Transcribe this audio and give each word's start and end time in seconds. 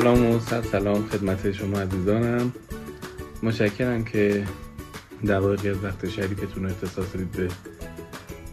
سلام 0.00 0.30
و 0.30 0.38
صد 0.38 0.64
سلام 0.64 1.02
خدمت 1.06 1.52
شما 1.52 1.80
عزیزانم. 1.80 2.52
مشکرم 3.42 4.04
که 4.04 4.44
دقایقی 5.28 5.68
از 5.68 5.84
وقت 5.84 6.08
شریفتون 6.08 6.62
رو 6.62 6.70
اختصاص 6.70 7.16
دید 7.16 7.32
به 7.32 7.48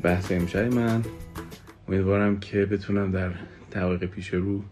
بحث 0.03 0.31
امشب 0.31 0.73
من. 0.73 1.03
امیدوارم 1.87 2.39
که 2.39 2.65
بتونم 2.65 3.11
در 3.11 3.33
دقایق 3.71 4.05
پیش 4.05 4.33
رو 4.33 4.63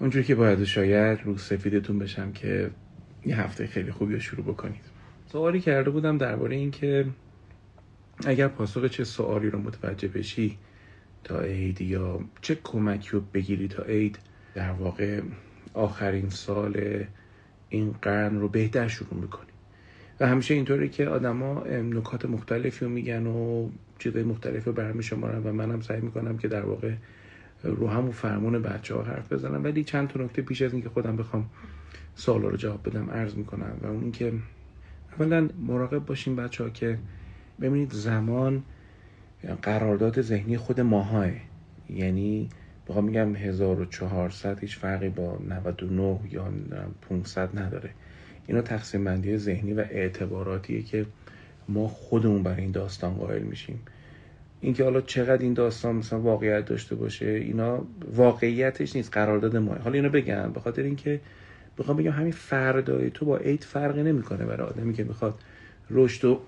اونجوری 0.00 0.24
که 0.24 0.34
باید 0.34 0.64
شاید 0.64 1.18
رو 1.24 1.38
سفیدتون 1.38 1.98
بشم 1.98 2.32
که 2.32 2.70
یه 3.24 3.40
هفته 3.40 3.66
خیلی 3.66 3.90
خوبی 3.90 4.14
رو 4.14 4.20
شروع 4.20 4.46
بکنید. 4.46 4.84
سوالی 5.32 5.60
کرده 5.60 5.90
بودم 5.90 6.18
درباره 6.18 6.56
این 6.56 6.70
که 6.70 7.06
اگر 8.26 8.48
پاسخ 8.48 8.84
چه 8.84 9.04
سوالی 9.04 9.50
رو 9.50 9.58
متوجه 9.58 10.08
بشی 10.08 10.58
تا 11.24 11.40
عید 11.40 11.80
یا 11.80 12.20
چه 12.40 12.54
کمکی 12.54 13.10
رو 13.10 13.20
بگیری 13.34 13.68
تا 13.68 13.82
عید 13.82 14.18
در 14.56 14.70
واقع 14.70 15.20
آخرین 15.74 16.28
سال 16.30 17.04
این 17.68 17.94
قرن 18.02 18.40
رو 18.40 18.48
بهتر 18.48 18.88
شروع 18.88 19.14
می‌کنی. 19.20 19.50
و 20.20 20.26
همیشه 20.26 20.54
اینطوری 20.54 20.88
که 20.88 21.08
آدما 21.08 21.64
نکات 21.66 22.24
مختلفی 22.24 22.84
رو 22.84 22.90
میگن 22.90 23.26
و 23.26 23.68
چیزای 23.98 24.22
مختلفی 24.22 24.66
رو 24.66 24.72
برمی 24.72 25.02
شمارن 25.02 25.42
و 25.42 25.52
منم 25.52 25.80
سعی 25.80 26.00
می‌کنم 26.00 26.38
که 26.38 26.48
در 26.48 26.64
واقع 26.64 26.92
رو 27.62 27.88
همون 27.88 28.10
فرمون 28.10 28.62
بچه 28.62 28.94
ها 28.94 29.02
حرف 29.02 29.32
بزنم. 29.32 29.64
ولی 29.64 29.84
چند 29.84 30.08
تا 30.08 30.20
نکته 30.20 30.42
پیش 30.42 30.62
از 30.62 30.72
اینکه 30.72 30.88
خودم 30.88 31.16
بخوام 31.16 31.50
سوالا 32.14 32.48
رو 32.48 32.56
جواب 32.56 32.88
بدم 32.88 33.10
عرض 33.10 33.34
می‌کنم 33.34 33.72
و 33.82 33.86
اون 33.86 34.12
که 34.12 34.32
اولا 35.18 35.48
مراقب 35.66 35.98
باشیم 35.98 36.36
بچه 36.36 36.64
ها 36.64 36.70
که 36.70 36.98
ببینید 37.60 37.92
زمان 37.92 38.62
قرارداد 39.62 40.22
ذهنی 40.22 40.56
خود 40.56 40.80
ماهاه. 40.80 41.30
یعنی 41.90 42.48
بخوام 42.88 43.04
میگم 43.04 43.36
1400 43.36 44.58
هیچ 44.60 44.76
فرقی 44.76 45.08
با 45.08 45.38
99 45.48 46.18
یا 46.30 46.52
500 47.08 47.58
نداره. 47.58 47.90
اینا 48.46 48.62
تقسیم 48.62 49.04
بندی 49.04 49.36
ذهنی 49.36 49.72
و 49.72 49.80
اعتباراتیه 49.80 50.82
که 50.82 51.06
ما 51.68 51.88
خودمون 51.88 52.42
برای 52.42 52.60
این 52.60 52.70
داستان 52.70 53.14
قائل 53.14 53.42
میشیم. 53.42 53.80
اینکه 54.60 54.84
حالا 54.84 55.00
چقدر 55.00 55.42
این 55.42 55.54
داستان 55.54 55.96
مثلا 55.96 56.20
واقعیت 56.20 56.64
داشته 56.64 56.94
باشه 56.94 57.26
اینا 57.26 57.84
واقعیتش 58.14 58.96
نیست 58.96 59.12
قرارداد 59.12 59.56
ما 59.56 59.74
حالا 59.74 59.94
اینو 59.94 60.08
بگم 60.08 60.52
به 60.52 60.60
خاطر 60.60 60.82
اینکه 60.82 61.20
بخوام 61.78 61.96
بگم 61.96 62.10
همین 62.10 62.32
فردای 62.32 63.10
تو 63.10 63.24
با 63.24 63.36
عید 63.36 63.64
فرقی 63.64 64.02
نمی‌کنه 64.02 64.44
برای 64.44 64.68
آدمی 64.68 64.94
که 64.94 65.04
می‌خواد 65.04 65.34
رشد 65.90 66.24
و 66.24 66.40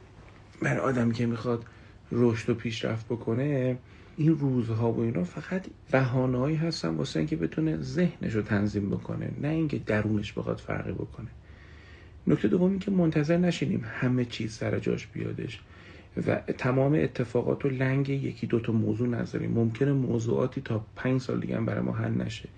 برای 0.63 0.79
آدمی 0.79 1.13
که 1.13 1.27
می‌خواد 1.27 1.65
رشد 2.13 2.51
و 2.51 2.55
پیشرفت 2.55 3.07
بکنه. 3.07 3.77
این 4.19 4.39
روزها 4.39 4.93
و 4.93 5.01
اینا 5.01 5.25
فقط 5.25 5.67
بهانه‌ای 5.91 6.55
هستن 6.55 6.89
واسه 6.89 7.21
اینکه 7.21 7.37
بتونه 7.37 7.77
ذهنش 7.77 8.35
رو 8.35 8.43
تنظیم 8.43 8.91
بکنه 8.91 9.31
نه 9.43 9.49
اینکه 9.49 9.79
درونش 9.79 10.33
بخواد 10.33 10.59
فرقی 10.59 10.93
بکنه. 10.93 11.29
نکته 12.27 12.49
دوم 12.49 12.79
که 12.79 12.91
منتظر 12.91 13.37
نشینیم 13.37 13.85
همه 13.85 14.25
چیز 14.25 14.53
سر 14.53 14.79
جاش 14.79 15.07
بیادش 15.07 15.61
و 16.27 16.37
تمام 16.37 16.95
اتفاقات 16.95 17.65
و 17.65 17.69
لنگ 17.69 18.09
یکی 18.09 18.47
دو 18.47 18.61
تا 18.61 18.73
موضوع 18.73 19.09
نذاریم. 19.09 19.51
ممکنه 19.51 19.93
موضوعاتی 19.93 20.61
تا 20.61 20.85
پنج 20.97 21.21
سال 21.21 21.41
دیگه 21.41 21.57
هم 21.57 21.67
برای 21.67 21.81
ما 21.81 21.93
حل 21.93 22.15
نشه. 22.15 22.49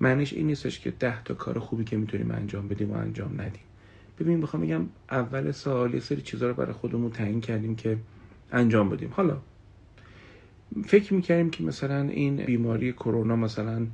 معنیش 0.00 0.32
این 0.32 0.46
نیستش 0.46 0.80
که 0.80 0.90
ده 0.90 1.22
تا 1.24 1.34
کار 1.34 1.58
خوبی 1.58 1.84
که 1.84 1.96
می‌تونیم 1.96 2.30
انجام 2.30 2.68
بدیم 2.68 2.90
و 2.90 2.94
انجام 2.94 3.40
ندیم. 3.40 3.62
ببین 4.20 4.40
بخوام 4.40 4.62
بگم 4.62 4.86
اول 5.10 5.52
سال 5.52 5.98
سری 5.98 6.22
چیزها 6.22 6.48
رو 6.48 6.54
برای 6.54 6.72
خودمون 6.72 7.10
تعیین 7.10 7.40
کردیم 7.40 7.76
که 7.76 7.96
انجام 8.52 8.90
بدیم. 8.90 9.10
حالا 9.12 9.36
فکر 10.86 11.14
می‌کردیم 11.14 11.50
که 11.50 11.64
مثلا 11.64 12.00
این 12.00 12.36
بیماری 12.36 12.92
کرونا 12.92 13.36
مثلا 13.36 13.86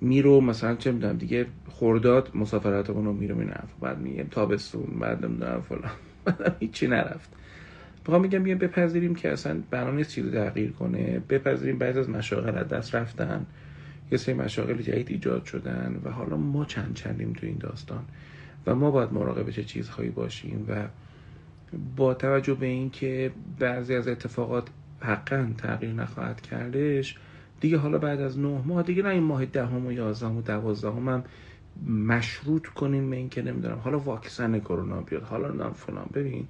میرو 0.00 0.40
مثلا 0.40 0.74
چه 0.74 0.92
می‌دونم 0.92 1.16
دیگه 1.16 1.46
خورداد 1.68 2.30
مسافرتمون 2.34 3.04
رو 3.04 3.12
میرو 3.12 3.34
می‌رفت 3.34 3.80
بعد 3.80 3.98
میگم 3.98 4.24
تابستون 4.24 4.98
بعد 5.00 5.24
نمی‌دونم 5.24 5.60
فلان. 5.60 5.90
هیچی 6.60 6.86
نرفت. 6.86 7.30
بخوام 8.06 8.22
میگم 8.22 8.42
بیایم 8.42 8.58
بپذیریم 8.58 9.14
که 9.14 9.32
اصلا 9.32 9.60
برنامه 9.70 9.96
نیست 9.96 10.10
چیزی 10.10 10.30
تغییر 10.30 10.72
کنه. 10.72 11.22
بپذیریم 11.28 11.78
بعضی 11.78 11.98
از 11.98 12.10
مشاغل 12.10 12.58
از 12.58 12.68
دست 12.68 12.94
رفتن. 12.94 13.46
یه 14.12 14.18
سری 14.18 14.34
مشاغل 14.34 14.82
جدید 14.82 15.10
ایجاد 15.10 15.44
شدن 15.44 16.00
و 16.04 16.10
حالا 16.10 16.36
ما 16.36 16.64
چند 16.64 16.94
چندیم 16.94 17.32
تو 17.32 17.46
این 17.46 17.56
داستان 17.60 18.04
و 18.66 18.74
ما 18.74 18.90
باید 18.90 19.12
مراقب 19.12 19.50
چه 19.50 19.64
چیزهایی 19.64 20.10
باشیم 20.10 20.66
و 20.68 20.88
با 21.96 22.14
توجه 22.14 22.54
به 22.54 22.66
اینکه 22.66 23.30
بعضی 23.58 23.94
از 23.94 24.08
اتفاقات 24.08 24.68
حقا 25.04 25.52
تغییر 25.58 25.92
نخواهد 25.92 26.40
کردش. 26.40 27.16
دیگه 27.60 27.78
حالا 27.78 27.98
بعد 27.98 28.20
از 28.20 28.38
نه 28.38 28.62
ماه 28.64 28.82
دیگه 28.82 29.02
نه 29.02 29.08
این 29.08 29.22
ماه 29.22 29.44
دهم 29.44 29.86
و 29.86 29.92
یازدهم 29.92 30.36
و 30.36 30.42
دوازدهم 30.42 31.08
هم 31.08 31.24
مشروط 31.88 32.66
کنیم 32.66 33.10
به 33.10 33.16
اینکه 33.16 33.42
نمی‌دونم 33.42 33.78
حالا 33.78 33.98
واکسن 33.98 34.58
کرونا 34.58 35.00
بیاد 35.00 35.22
حالا 35.22 35.48
نام 35.48 35.72
فلان. 35.72 36.06
ببین 36.14 36.48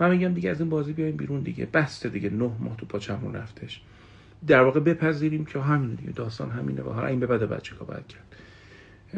من 0.00 0.10
میگم 0.10 0.34
دیگه 0.34 0.50
از 0.50 0.60
این 0.60 0.70
بازی 0.70 0.92
بیایم 0.92 1.16
بیرون 1.16 1.40
دیگه. 1.40 1.66
بسته 1.66 2.08
دیگه 2.08 2.30
نه 2.30 2.50
ماه 2.60 2.76
تو 2.76 2.86
پاچمون 2.86 3.34
رفتش. 3.34 3.82
در 4.46 4.62
واقع 4.62 4.80
بپذیریم 4.80 5.44
که 5.44 5.60
همین 5.60 5.94
دیگه 5.94 6.12
داستان 6.12 6.50
همینه. 6.50 6.82
و 6.82 6.90
حالا 6.90 7.06
این 7.06 7.20
به 7.20 7.26
بعد 7.26 7.48
بچه 7.48 7.76
که 7.78 7.84
باید 7.84 8.06
کرد. 8.06 8.36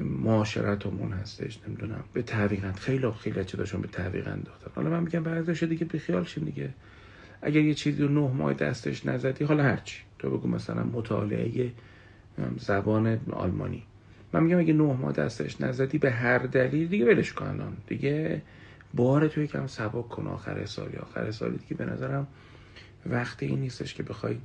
معاشرتمون 0.05 1.13
هستش 1.13 1.59
نمی‌دونم. 1.69 2.05
به 2.13 2.23
تعویقن 2.23 2.73
خیلی 2.73 3.11
خیلی 3.11 3.45
چیزاشون 3.45 3.81
به 3.81 3.89
تعویق 3.89 4.29
انداختن 4.29 4.71
حالا 4.75 4.91
من 4.91 5.03
میگم 5.03 5.23
بعضیش 5.23 5.63
دیگه 5.63 5.85
بیخیال 5.85 6.25
شیم 6.25 6.45
دیگه. 6.45 6.71
اگر 7.45 7.61
یه 7.61 7.75
چیزی 7.75 8.03
رو 8.03 8.09
نه 8.09 8.35
ماه 8.35 8.55
دستش 8.55 9.07
نزدی 9.07 9.45
حالا 9.45 9.63
هرچی 9.63 10.03
تو 10.19 10.31
بگو 10.31 10.49
مثلا 10.49 10.85
مطالعه 10.85 11.73
زبان 12.59 13.21
آلمانی. 13.33 13.83
من 14.33 14.43
میگم 14.43 14.59
اگه 14.59 14.73
نه 14.73 14.93
ماه 14.93 15.13
دستش 15.13 15.61
نزدی 15.61 15.99
به 15.99 16.11
هر 16.11 16.39
دلیل 16.39 16.89
دیگه 16.89 17.05
ولش 17.05 17.33
کن 17.33 17.77
دیگه 17.87 18.43
بار 18.95 19.29
تو 19.29 19.41
یکم 19.41 19.67
سبک 19.67 20.09
کن 20.09 20.27
آخر 20.27 20.65
سالی 20.67 20.97
آخر 20.97 21.31
سالی 21.31 21.57
دیگه 21.57 21.75
به 21.75 21.85
نظرم 21.85 22.27
وقتی 23.07 23.47
این 23.47 23.61
نیستش 23.61 23.95
که 23.95 24.03
بخوای 24.03 24.37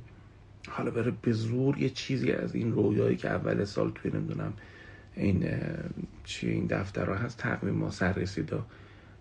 حالا 0.68 0.90
بره 0.90 1.12
به 1.22 1.32
زور 1.32 1.78
یه 1.78 1.88
چیزی 1.88 2.32
از 2.32 2.54
این 2.54 2.72
رویایی 2.72 3.16
که 3.16 3.28
اول 3.28 3.64
سال 3.64 3.90
توی 3.94 4.10
نمی‌دونم 4.10 4.52
این 5.16 5.48
چی 6.24 6.50
این 6.50 6.66
دفتر 6.66 7.12
هست 7.12 7.38
تقویم 7.38 7.74
ما 7.74 7.90
سر 7.90 8.12
رسیدا 8.12 8.66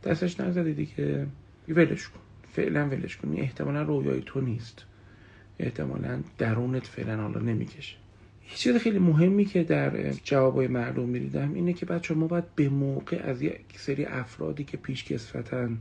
دستش 0.03 0.39
نزدی 0.39 0.73
دیگه. 0.73 1.27
ولش 1.69 2.07
کن. 2.07 2.19
فعلا 2.59 2.89
ولش 2.89 3.17
کن. 3.17 3.33
احتمالا 3.37 3.81
رویای 3.81 4.21
تو 4.25 4.41
نیست. 4.41 4.85
احتمالا 5.59 6.19
درونت 6.37 6.87
فعلا 6.87 7.17
حالا 7.17 7.39
نمی‌کشه. 7.39 7.95
یه 8.49 8.55
چیز 8.55 8.75
خیلی 8.75 8.99
مهمی 8.99 9.45
که 9.45 9.63
در 9.63 10.11
جوابای 10.11 10.67
مردم 10.67 11.09
می‌دیدم 11.09 11.53
اینه 11.53 11.73
که 11.73 11.85
بچه 11.85 12.13
ما 12.13 12.27
باید 12.27 12.55
به 12.55 12.69
موقع 12.69 13.17
از 13.23 13.41
یک 13.41 13.65
سری 13.75 14.05
افرادی 14.05 14.63
که 14.63 14.77
پیش 14.77 15.03
کسفتن 15.03 15.77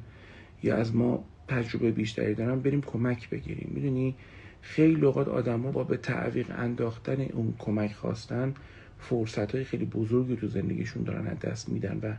یا 0.62 0.76
از 0.76 0.94
ما 0.94 1.24
تجربه 1.48 1.90
بیشتری 1.90 2.34
دارن 2.34 2.60
بریم 2.60 2.80
کمک 2.80 3.30
بگیریم. 3.30 3.70
می‌دونی؟ 3.74 4.14
خیلی 4.60 5.06
اوقات 5.06 5.28
آدما 5.28 5.70
با 5.70 5.84
به 5.84 5.96
تعویق 5.96 6.50
انداختن 6.58 7.20
اون 7.20 7.54
کمک 7.58 7.92
خواستن 7.92 8.54
فرصت 8.98 9.54
های 9.54 9.64
خیلی 9.64 9.84
بزرگی 9.84 10.36
تو 10.36 10.46
زندگیشون 10.46 11.02
دارن 11.02 11.26
از 11.26 11.38
دست 11.38 11.68
میدن 11.68 12.00
و 12.02 12.14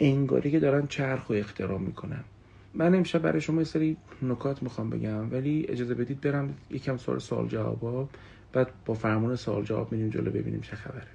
انگاری 0.00 0.50
که 0.50 0.60
دارن 0.60 0.86
چرخ 0.86 1.30
و 1.30 1.32
اختراع 1.32 1.78
می‌کنن. 1.78 2.24
من 2.74 2.94
امشب 2.94 3.18
برای 3.18 3.40
شما 3.40 3.60
یه 3.60 3.64
سری 3.64 3.96
نکات 4.22 4.62
می‌خوام 4.62 4.90
بگم 4.90 5.32
ولی 5.32 5.66
اجازه 5.68 5.94
بدید 5.94 6.20
برم 6.20 6.54
یکم 6.70 6.96
سوال 6.96 7.18
سوال 7.18 7.48
جوابا 7.48 8.08
بعد 8.52 8.70
با 8.86 8.94
فرمان 8.94 9.36
سوال 9.36 9.64
جواب 9.64 9.92
میریم 9.92 10.10
جلو 10.10 10.30
ببینیم 10.30 10.60
چه 10.60 10.76
خبره. 10.76 11.06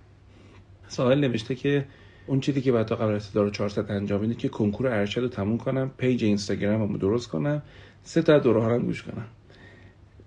سوال 0.87 1.19
نوشته 1.19 1.55
که 1.55 1.85
اون 2.27 2.39
چیزی 2.39 2.61
که 2.61 2.71
بعد 2.71 2.85
تا 2.85 2.95
قبل 2.95 3.13
از 3.13 3.29
1400 3.29 3.91
انجام 3.91 4.21
بدید 4.21 4.37
که 4.37 4.49
کنکور 4.49 4.87
ارشد 4.87 5.21
رو 5.21 5.27
تموم 5.27 5.57
کنم 5.57 5.91
پیج 5.97 6.23
اینستاگرام 6.23 6.91
رو 6.91 6.97
درست 6.97 7.27
کنم 7.27 7.61
سه 8.03 8.21
تا 8.21 8.39
دوره 8.39 8.61
ها 8.61 8.79
گوش 8.79 9.03
کنم. 9.03 9.27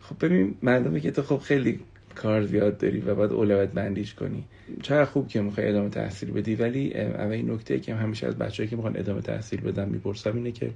خب 0.00 0.26
ببین 0.26 0.54
معلومه 0.62 1.00
که 1.00 1.10
تو 1.10 1.22
خب 1.22 1.38
خیلی 1.38 1.80
کار 2.14 2.42
زیاد 2.42 2.78
داری 2.78 3.00
و 3.00 3.14
باید 3.14 3.32
اولویت 3.32 3.70
بندیش 3.70 4.14
کنی. 4.14 4.44
چرا 4.82 5.04
خوب 5.04 5.28
که 5.28 5.40
می‌خوای 5.40 5.68
ادامه 5.68 5.88
تحصیل 5.88 6.30
بدی 6.30 6.54
ولی 6.54 6.94
اولین 6.94 7.50
نکته 7.50 7.80
که 7.80 7.94
همیشه 7.94 8.26
از 8.26 8.38
بچه‌ای 8.38 8.68
که 8.68 8.76
می‌خوان 8.76 8.96
ادامه 8.96 9.20
تحصیل 9.20 9.60
بدن 9.60 9.88
می‌پرسم 9.88 10.36
اینه 10.36 10.52
که 10.52 10.70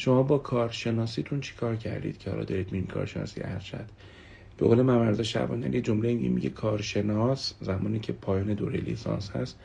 شما 0.00 0.22
با 0.22 0.38
کارشناسیتون 0.38 1.40
چی 1.40 1.54
کار 1.54 1.76
کردید 1.76 2.18
که 2.18 2.30
حالا 2.30 2.44
دارید 2.44 2.72
میرین 2.72 2.86
کارشناسی 2.86 3.40
ارشد؟ 3.44 3.84
به 4.56 4.66
قول 4.66 4.82
ممرزا 4.82 5.22
شبانه 5.22 5.74
یه 5.74 5.80
جمله 5.80 6.14
میگه 6.14 6.50
کارشناس 6.50 7.54
زمانی 7.60 7.98
که 7.98 8.12
پایان 8.12 8.54
دوره 8.54 8.80
لیسانس 8.80 9.30
هست 9.30 9.58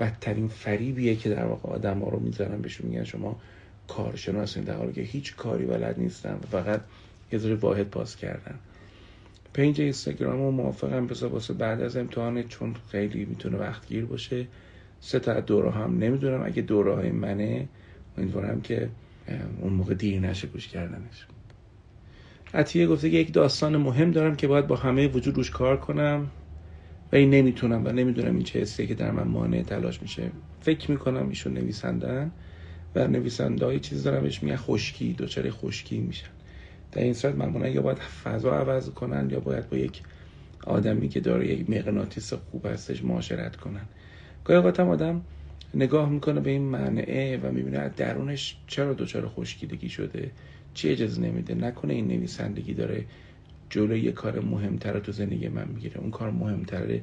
بدترین 0.00 0.48
فریبیه 0.48 1.16
که 1.16 1.30
در 1.30 1.44
واقع 1.44 1.68
آدم 1.68 1.98
ها 1.98 2.08
رو 2.08 2.18
می‌ذارن 2.18 2.60
بهشون 2.60 2.86
میگن 2.86 3.04
شما 3.04 3.40
کارشناسین 3.88 4.64
در 4.64 4.76
حالی 4.76 4.92
که 4.92 5.00
هیچ 5.00 5.36
کاری 5.36 5.66
بلد 5.66 5.98
نیستن 5.98 6.38
فقط 6.50 6.80
یه 7.32 7.38
ذره 7.38 7.54
واحد 7.54 7.90
پاس 7.90 8.16
کردن. 8.16 8.54
پینج 9.52 9.80
اینستاگرام 9.80 10.42
رو 10.42 10.50
موافقم 10.50 11.06
بذار 11.06 11.32
واسه 11.32 11.54
بعد 11.54 11.80
از 11.80 11.96
امتحانه 11.96 12.42
چون 12.42 12.74
خیلی 12.90 13.24
می‌تونه 13.24 13.58
وقت 13.58 13.88
گیر 13.88 14.04
باشه. 14.04 14.46
سه 15.00 15.18
تا 15.18 15.40
دوره 15.40 15.70
هم 15.70 15.98
نمی‌دونم 15.98 16.42
اگه 16.44 16.62
دوره 16.62 16.94
های 16.94 17.10
منه 17.10 17.68
امیدوارم 18.18 18.60
که 18.60 18.88
اون 19.60 19.72
موقع 19.72 19.94
دیر 19.94 20.20
نشه 20.20 20.46
گوش 20.46 20.68
کردنش. 20.68 21.26
عطیه 22.54 22.86
گفته 22.86 23.10
که 23.10 23.16
یک 23.16 23.32
داستان 23.32 23.76
مهم 23.76 24.10
دارم 24.10 24.36
که 24.36 24.46
باید 24.46 24.66
با 24.66 24.76
همه 24.76 25.08
وجود 25.08 25.36
روش 25.36 25.50
کار 25.50 25.76
کنم 25.76 26.30
و 27.12 27.16
این 27.16 27.30
نمی‌تونم 27.30 27.86
و 27.86 27.88
نمی‌دونم 27.88 28.34
این 28.34 28.44
چه 28.44 28.60
حسیه 28.60 28.86
که 28.86 28.94
در 28.94 29.10
من 29.10 29.28
مانع 29.28 29.62
تلاش 29.62 30.02
میشه. 30.02 30.30
فکر 30.60 30.90
می‌کنم 30.90 31.28
ایشون 31.28 31.54
نویسندن 31.54 32.30
و 32.94 33.08
نویسنده 33.08 33.64
های 33.66 33.80
چیزی 33.80 34.04
دارم 34.04 34.22
بهش 34.22 34.42
میگن 34.42 34.56
خشکی 34.56 35.12
دوچاره 35.12 35.50
خشکی 35.50 35.98
میشن. 35.98 36.28
در 36.92 37.02
این 37.02 37.14
صورت 37.14 37.34
معمولا 37.34 37.68
یا 37.68 37.82
باید 37.82 37.98
فضا 37.98 38.58
عوض 38.58 38.90
کنن 38.90 39.30
یا 39.30 39.40
باید 39.40 39.70
با 39.70 39.76
یک 39.76 40.02
آدمی 40.64 41.08
که 41.08 41.20
داره 41.20 41.48
یک 41.48 41.70
مغناطیس 41.70 42.32
خوب 42.32 42.66
هستش 42.66 43.04
معاشرت 43.04 43.56
کنن. 43.56 43.86
گاهی 44.44 44.80
آدم 44.80 45.22
نگاه 45.74 46.08
می‌کنه 46.10 46.40
به 46.40 46.50
این 46.50 46.62
معنعه 46.62 47.36
و 47.42 47.52
می‌بینه 47.52 47.88
درونش 47.88 48.56
چرا 48.66 48.94
دچار 48.94 49.28
خشکیدگی 49.28 49.88
شده 49.88 50.32
چی 50.74 50.88
اجازه 50.88 51.22
نمیده 51.22 51.54
نکنه 51.54 51.94
این 51.94 52.08
نویسندگی 52.08 52.74
داره 52.74 53.06
جلوی 53.70 54.00
یه 54.00 54.12
کار 54.12 54.40
مهمتر 54.40 55.00
تو 55.00 55.12
زندگی 55.12 55.48
من 55.48 55.68
می‌گیره. 55.68 56.00
اون 56.00 56.10
کار 56.10 56.30
مهمتره 56.30 57.02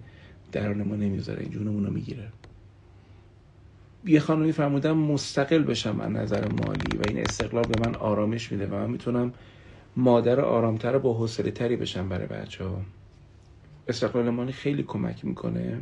درون 0.51 0.83
ما 0.83 0.95
نمی‌ذاره 0.95 1.42
این 1.42 1.51
جونمون 1.51 1.86
رو 1.86 1.94
می‌گیره. 1.94 2.33
یه 4.06 4.19
خانمی 4.19 4.51
فرمودم 4.51 4.98
مستقل 4.98 5.63
بشم 5.63 6.00
از 6.00 6.12
نظر 6.12 6.48
مالی 6.48 6.98
و 6.98 7.04
این 7.04 7.19
استقلال 7.19 7.66
به 7.68 7.75
من 7.75 7.95
آرامش 7.95 8.51
میده 8.51 8.68
و 8.68 8.75
من 8.75 8.89
می‌تونم 8.89 9.33
مادر 9.95 10.39
آرامتر 10.39 10.98
با 10.98 11.13
حوصله 11.13 11.51
تری 11.51 11.75
بشم 11.75 12.09
برای 12.09 12.27
بچه 12.27 12.63
ها 12.63 12.81
استقلال 13.88 14.30
مالی 14.30 14.51
خیلی 14.51 14.83
کمک 14.83 15.25
می‌کنه. 15.25 15.81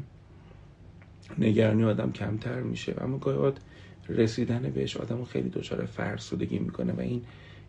نگرانی 1.39 1.83
آدم 1.83 2.12
کمتر 2.12 2.62
میشه. 2.62 2.95
اما 3.01 3.18
گاهی 3.18 3.54
رسیدن 4.10 4.72
بهش 4.75 4.98
آدم 4.98 5.24
خیلی 5.24 5.50
دچار 5.50 5.86
فرسودگی 5.86 6.60
می‌کنه 6.60 6.94
و 6.94 7.00
این 7.00 7.22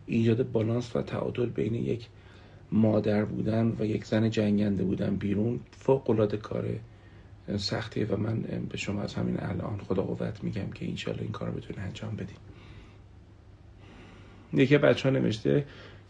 ایجاد 0.05 0.51
بالانس 0.51 0.95
و 0.95 1.01
تعادل 1.01 1.45
بین 1.45 1.75
یک 1.75 2.07
مادر 2.71 3.25
بودن 3.25 3.75
و 3.79 3.85
یک 3.85 4.05
زن 4.05 4.29
جنگنده 4.29 4.83
بودن 4.83 5.15
بیرون 5.15 5.59
فوق 5.71 6.09
العاده 6.09 6.37
کار 6.37 6.65
سختیه 7.57 8.05
و 8.05 8.17
من 8.17 8.41
به 8.69 8.77
شما 8.77 9.01
از 9.01 9.13
همین 9.13 9.37
الان 9.39 9.77
خدا 9.77 10.03
قوت 10.03 10.43
میگم 10.43 10.71
که 10.73 10.89
انشالله 10.89 11.21
این 11.21 11.31
کار 11.31 11.49
رو 11.49 11.61
انجام 11.77 12.15
بدیم 12.15 12.37
یکی 14.53 14.77
بچه 14.77 15.09
ها 15.09 15.15
نوشته 15.15 15.65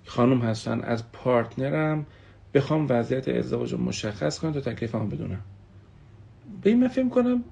خانم 0.06 0.41
هستن 0.41 0.81
از 0.81 1.11
پارتنرم 1.11 2.06
بخوام 2.53 2.88
وضعیت 2.89 3.27
ازدواج 3.27 3.71
رو 3.71 3.77
مشخص 3.77 4.39
کنم 4.39 4.51
تا 4.51 4.59
تکلیفم 4.61 5.09
بدونم. 5.09 5.41
به 6.63 6.75
من 6.75 6.88
فکر 6.88 7.10
کنم 7.10 7.44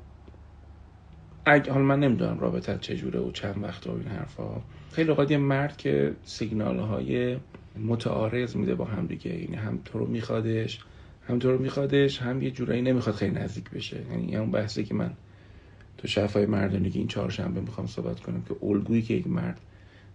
اگه 1.46 1.72
حالا 1.72 1.86
من 1.86 2.00
نمی‌دونم 2.00 2.40
رابطت 2.40 2.82
چجوره 2.82 3.20
و 3.20 3.32
چند 3.32 3.64
وقت 3.64 3.88
و 3.88 3.92
این 3.92 4.08
حرفا. 4.08 4.62
خیلی 4.92 5.10
اوقات 5.10 5.32
مرد 5.32 5.78
که 5.78 6.16
سیگنال 6.24 6.80
های 6.80 7.38
متعارض 7.86 8.56
میده 8.56 8.76
با 8.76 8.86
هم 8.86 9.06
دیگه. 9.08 9.42
یعنی 9.42 9.56
هم 9.56 9.80
تو 9.86 10.00
رو 10.00 10.08
میخوادش 10.08 10.80
هم 11.28 11.40
تو 11.40 11.52
رو 11.52 11.58
میخوادش 11.58 12.22
هم 12.22 12.42
یه 12.42 12.52
جورایی 12.52 12.82
نمی‌خواد 12.82 13.16
خیلی 13.16 13.36
نزدیک 13.36 13.70
بشه. 13.70 13.98
یعنی 14.12 14.38
اون 14.38 14.52
بحثی 14.52 14.84
که 14.84 14.94
من 14.94 15.12
تو 15.98 16.08
شفای 16.08 16.46
مردانگی 16.46 17.00
این 17.00 17.08
چهارشنبه 17.08 17.62
می‌خوام 17.62 17.88
صحبت 17.88 18.20
کنم 18.20 18.42
که 18.42 18.56
الگویی 18.66 19.02
که 19.02 19.14
یک 19.14 19.28
مرد 19.28 19.62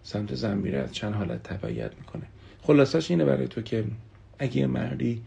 سمت 0.03 0.35
زن 0.35 0.57
میره 0.57 0.79
از 0.79 0.93
چند 0.93 1.13
حالت 1.13 1.43
تبعیت 1.43 1.91
می‌کنه. 1.97 2.23
خلاصش 2.61 3.11
اینه 3.11 3.25
برای 3.25 3.47
تو 3.47 3.61
که 3.61 3.83
اگه 4.39 4.67
مردی 4.67 5.21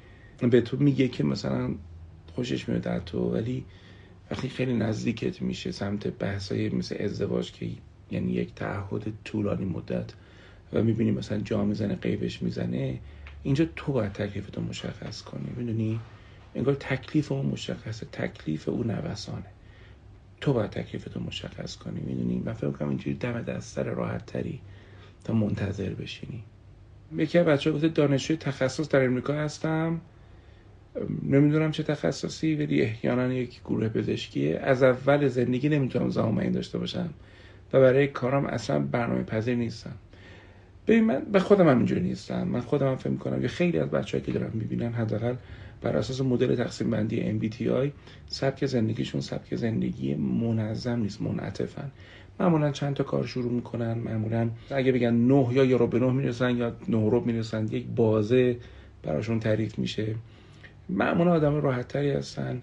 به 0.51 0.61
تو 0.61 0.77
میگه 0.77 1.09
که 1.09 1.25
مثلا 1.25 1.75
خوشش 2.35 2.69
میاد 2.69 2.89
از 2.89 3.03
تو 3.07 3.19
ولی 3.19 3.65
وقتی 4.31 4.49
خیلی 4.49 4.75
نزدیکت 4.75 5.43
میشه 5.43 5.73
سمت 5.73 6.07
بحثای 6.07 6.69
مثل 6.69 6.97
ازدواج 7.01 7.53
که 7.53 7.71
یعنی 8.11 8.33
یک 8.33 8.55
تعهد 8.55 9.13
طولانی 9.25 9.65
مدت 9.65 10.13
و 10.73 10.83
می‌بینی 10.83 11.11
مثلا 11.11 11.39
جا 11.39 11.65
می‌زنه 11.65 11.95
قیبش 11.95 12.43
می‌زنه 12.43 12.99
اینجا 13.43 13.67
تو 13.77 13.93
باید 13.93 14.13
تکلیف 14.13 14.51
تو 14.51 14.61
مشخص 14.61 15.23
کنی. 15.23 15.51
می‌دونی؟ 15.57 16.01
انگار 16.55 16.75
تکلیف 16.75 17.33
اون 17.33 17.47
مشخصه. 17.47 18.07
تکلیف 18.13 18.69
او 18.69 18.85
نوسانه. 18.85 19.45
تو 20.41 20.53
باید 20.53 20.71
تکلیف 20.71 21.05
تو 21.05 21.21
مشخص 21.21 21.77
کنی. 21.77 22.01
می‌دونی؟ 22.01 22.43
من 22.45 22.53
فکر 22.53 22.71
کنم 22.71 22.89
اینجوری 22.89 23.17
دم 23.17 23.43
دستر 23.43 23.83
راحت 23.83 24.27
تری 24.27 24.61
تا 25.25 25.33
منتظر 25.33 25.91
بشینی. 25.91 26.45
یکی 27.17 27.39
بچه 27.39 27.73
گفته 27.73 27.89
دانشجوی 27.89 28.37
تخصص 28.37 28.89
در 28.89 29.05
امریکا 29.05 29.35
هستم. 29.35 30.01
نمی‌دونم 31.23 31.71
چه 31.71 31.83
تخصصی 31.83 32.55
ولی 32.55 32.83
احیانا 32.83 33.33
یک 33.33 33.61
گروه 33.65 33.89
پزشکیه. 33.89 34.59
از 34.59 34.83
اول 34.83 35.29
زندگی 35.29 35.69
نمی‌تونم 35.69 36.11
زمان 36.11 36.53
داشته 36.53 36.79
باشم 36.79 37.11
و 37.73 37.81
برای 37.81 38.07
کارم 38.07 38.47
اصلا 38.47 38.79
برنامه 38.79 39.23
پذیر 39.23 39.55
نیستم. 39.55 39.95
ببین 40.87 41.05
من 41.05 41.23
به 41.33 41.39
خودم 41.39 41.69
هم 41.69 41.77
اینجوری 41.77 42.01
نیستم. 42.01 42.49
من 42.49 42.61
خودم 42.61 42.87
هم 42.87 42.97
فکر 42.97 43.09
می‌کنم 43.09 43.41
که 43.41 43.49
خیلی 43.49 43.79
از 43.79 43.91
بچه‌ها 43.91 44.25
که 44.25 44.33
دارم 44.33 44.51
می‌بینن 44.55 44.93
حداقل 44.93 45.35
بر 45.83 45.97
اساس 45.97 46.21
مدل 46.21 46.57
تقسیم 46.57 46.91
بندی 46.91 47.41
MBTI 47.41 47.91
سبک 48.27 48.67
زندگیشون 48.67 49.21
سبک 49.21 49.55
زندگی 49.55 50.15
منظم 50.15 50.99
نیست 51.01 51.23
منعطفن. 51.23 51.91
معمولا 52.41 52.71
چند 52.71 52.95
تا 52.95 53.05
کار 53.05 53.27
شروع 53.27 53.53
می‌کنن 53.53 53.93
معمولا 53.93 54.51
اگه 54.71 54.93
بگن 54.93 55.15
نه 55.15 55.49
یا 55.53 55.65
یه 55.65 55.77
رو 55.77 55.87
به 55.87 55.99
نه 55.99 56.13
می‌رسن 56.13 56.57
یا 56.57 56.77
نه 56.89 57.11
رو 57.11 57.25
می‌رسن 57.25 57.69
یک 57.71 57.87
بازه 57.97 58.57
براشون 59.03 59.41
تعریف 59.41 59.79
میشه. 59.79 60.15
معمولا 60.95 61.33
آدم 61.33 61.55
راحت 61.55 61.89
تری 61.89 62.11
هستن. 62.11 62.63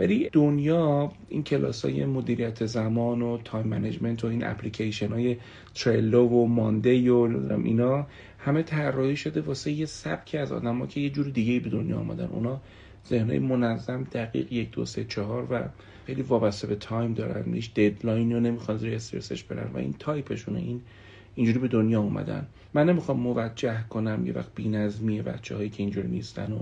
ولی 0.00 0.30
دنیا 0.32 1.12
این 1.28 1.42
کلاس 1.42 1.84
های 1.84 2.06
مدیریت 2.06 2.66
زمان 2.66 3.22
و 3.22 3.38
time 3.44 3.66
management 3.66 4.24
و 4.24 4.26
این 4.26 4.44
اپلیکیشن 4.44 5.08
های 5.08 5.36
Trello 5.74 6.28
و 6.28 6.46
Monday 6.46 7.10
و 7.10 7.60
اینا 7.64 8.06
همه 8.38 8.62
طراحی 8.62 9.16
شده 9.16 9.40
واسه 9.40 9.72
یه 9.72 9.86
سبکی 9.86 10.38
از 10.38 10.52
آدم 10.52 10.86
که 10.86 11.00
یه 11.00 11.10
جور 11.10 11.28
دیگه 11.28 11.60
به 11.60 11.70
دنیا 11.70 11.98
آمدن. 11.98 12.26
اونا 12.26 12.60
ذهنهای 13.08 13.38
منظم 13.38 14.04
دقیق 14.12 14.52
یک 14.52 14.70
دو 14.70 14.84
سه 14.84 15.04
چهار 15.04 15.46
و 15.50 15.68
خیلی 16.06 16.22
وابسته 16.22 16.66
به 16.66 16.74
time 16.74 17.14
دارن. 17.14 17.54
هیچ 17.54 17.74
deadline 17.74 18.32
رو 18.32 18.40
نمی‌خواد 18.40 18.82
روی 18.82 18.94
استرسش 18.94 19.44
برن 19.44 19.70
و 19.74 19.78
این 19.78 19.94
تایپشونه 19.98 20.58
این 20.58 20.80
اینجوری 21.34 21.58
به 21.58 21.68
دنیا 21.68 22.00
اومدن 22.00 22.46
من 22.74 22.88
نمی‌خوام 22.88 23.20
موجه 23.20 23.84
کنم 23.88 24.26
یه 24.26 24.32
وقت 24.32 24.54
بی‌نظمی 24.54 25.22
بچه 25.22 25.56
هایی 25.56 25.70
که 25.70 25.82
اینجوری 25.82 26.08
نیستن 26.08 26.52
و 26.52 26.58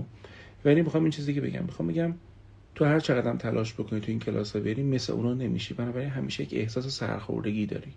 ولی 0.65 0.81
می‌خوام 0.81 1.03
این 1.03 1.11
چیزی 1.11 1.33
که 1.33 1.41
بگم 1.41 1.63
می‌خوام 1.63 1.87
بگم 1.87 2.13
تو 2.75 2.85
هر 2.85 2.99
چقدر 2.99 3.35
تلاش 3.35 3.73
بکنی 3.73 3.99
تو 3.99 4.05
این 4.11 4.19
کلاس 4.19 4.55
ها 4.55 4.61
بری 4.61 4.83
مثل 4.83 5.13
اونا 5.13 5.33
نمیشی. 5.33 5.73
بنابراین 5.73 6.09
همیشه 6.09 6.43
یک 6.43 6.53
احساس 6.53 6.87
سرخوردگی 6.87 7.65
داری. 7.65 7.93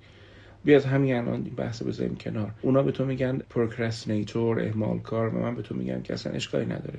بیا 0.65 0.77
از 0.77 0.85
همین 0.85 1.15
الان 1.15 1.43
این 1.45 1.55
بحث 1.55 1.83
بذاریم 1.83 2.17
کنار. 2.17 2.55
اونا 2.63 2.83
به 2.83 2.93
تو 2.93 3.05
میگن 3.05 3.39
procrastinator 3.39 4.61
اهمال 4.61 4.99
کار 4.99 5.35
و 5.35 5.43
من 5.43 5.55
به 5.55 5.63
تو 5.63 5.75
میگم 5.75 6.03
که 6.03 6.13
اصلا 6.13 6.33
اشکالی 6.33 6.67
نداره. 6.67 6.99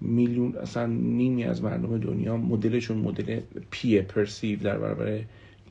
میلیون 0.00 0.56
اصلا 0.56 0.86
نیمی 0.86 1.44
از 1.44 1.62
مردم 1.62 1.98
دنیا 1.98 2.36
مدلشون 2.36 2.98
مدل 2.98 3.40
P 3.70 4.02
perceive 4.02 4.58
در 4.58 4.78
برابر 4.78 5.20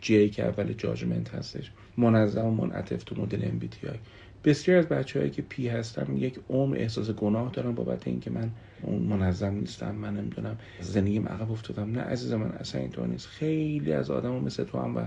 J 0.02 0.30
که 0.30 0.46
اول 0.46 0.74
judgment 0.74 1.36
هستش. 1.36 1.72
منظم 1.98 2.46
و 2.46 2.52
منعطف 2.52 3.04
تو 3.04 3.22
مدل 3.22 3.42
MBTI 3.42 3.98
بسیار 4.44 4.78
از 4.78 4.88
بچههایی 4.88 5.32
که 5.32 5.42
پی 5.42 5.68
هستم 5.68 6.18
یک 6.18 6.40
عمر 6.50 6.78
احساس 6.78 7.10
گناه 7.10 7.52
دارم 7.52 7.76
بابت 7.76 8.08
اینکه 8.08 8.32
من 8.32 8.52
منظم 8.84 9.54
نیستم 9.54 9.96
من 9.96 10.18
نمی‌دونم. 10.18 10.58
زندگیم 10.82 11.28
عقب 11.28 11.52
افتادم. 11.52 11.92
نه 11.92 12.02
عزیز 12.02 12.34
من 12.34 12.52
اصلا 12.52 12.82
اینطور 12.82 13.08
نیست. 13.08 13.28
خیلی 13.28 13.94
از 13.94 14.12
آدم 14.12 14.32
مثل 14.32 14.64
تو 14.64 14.80
هم 14.80 14.96
و 14.98 15.06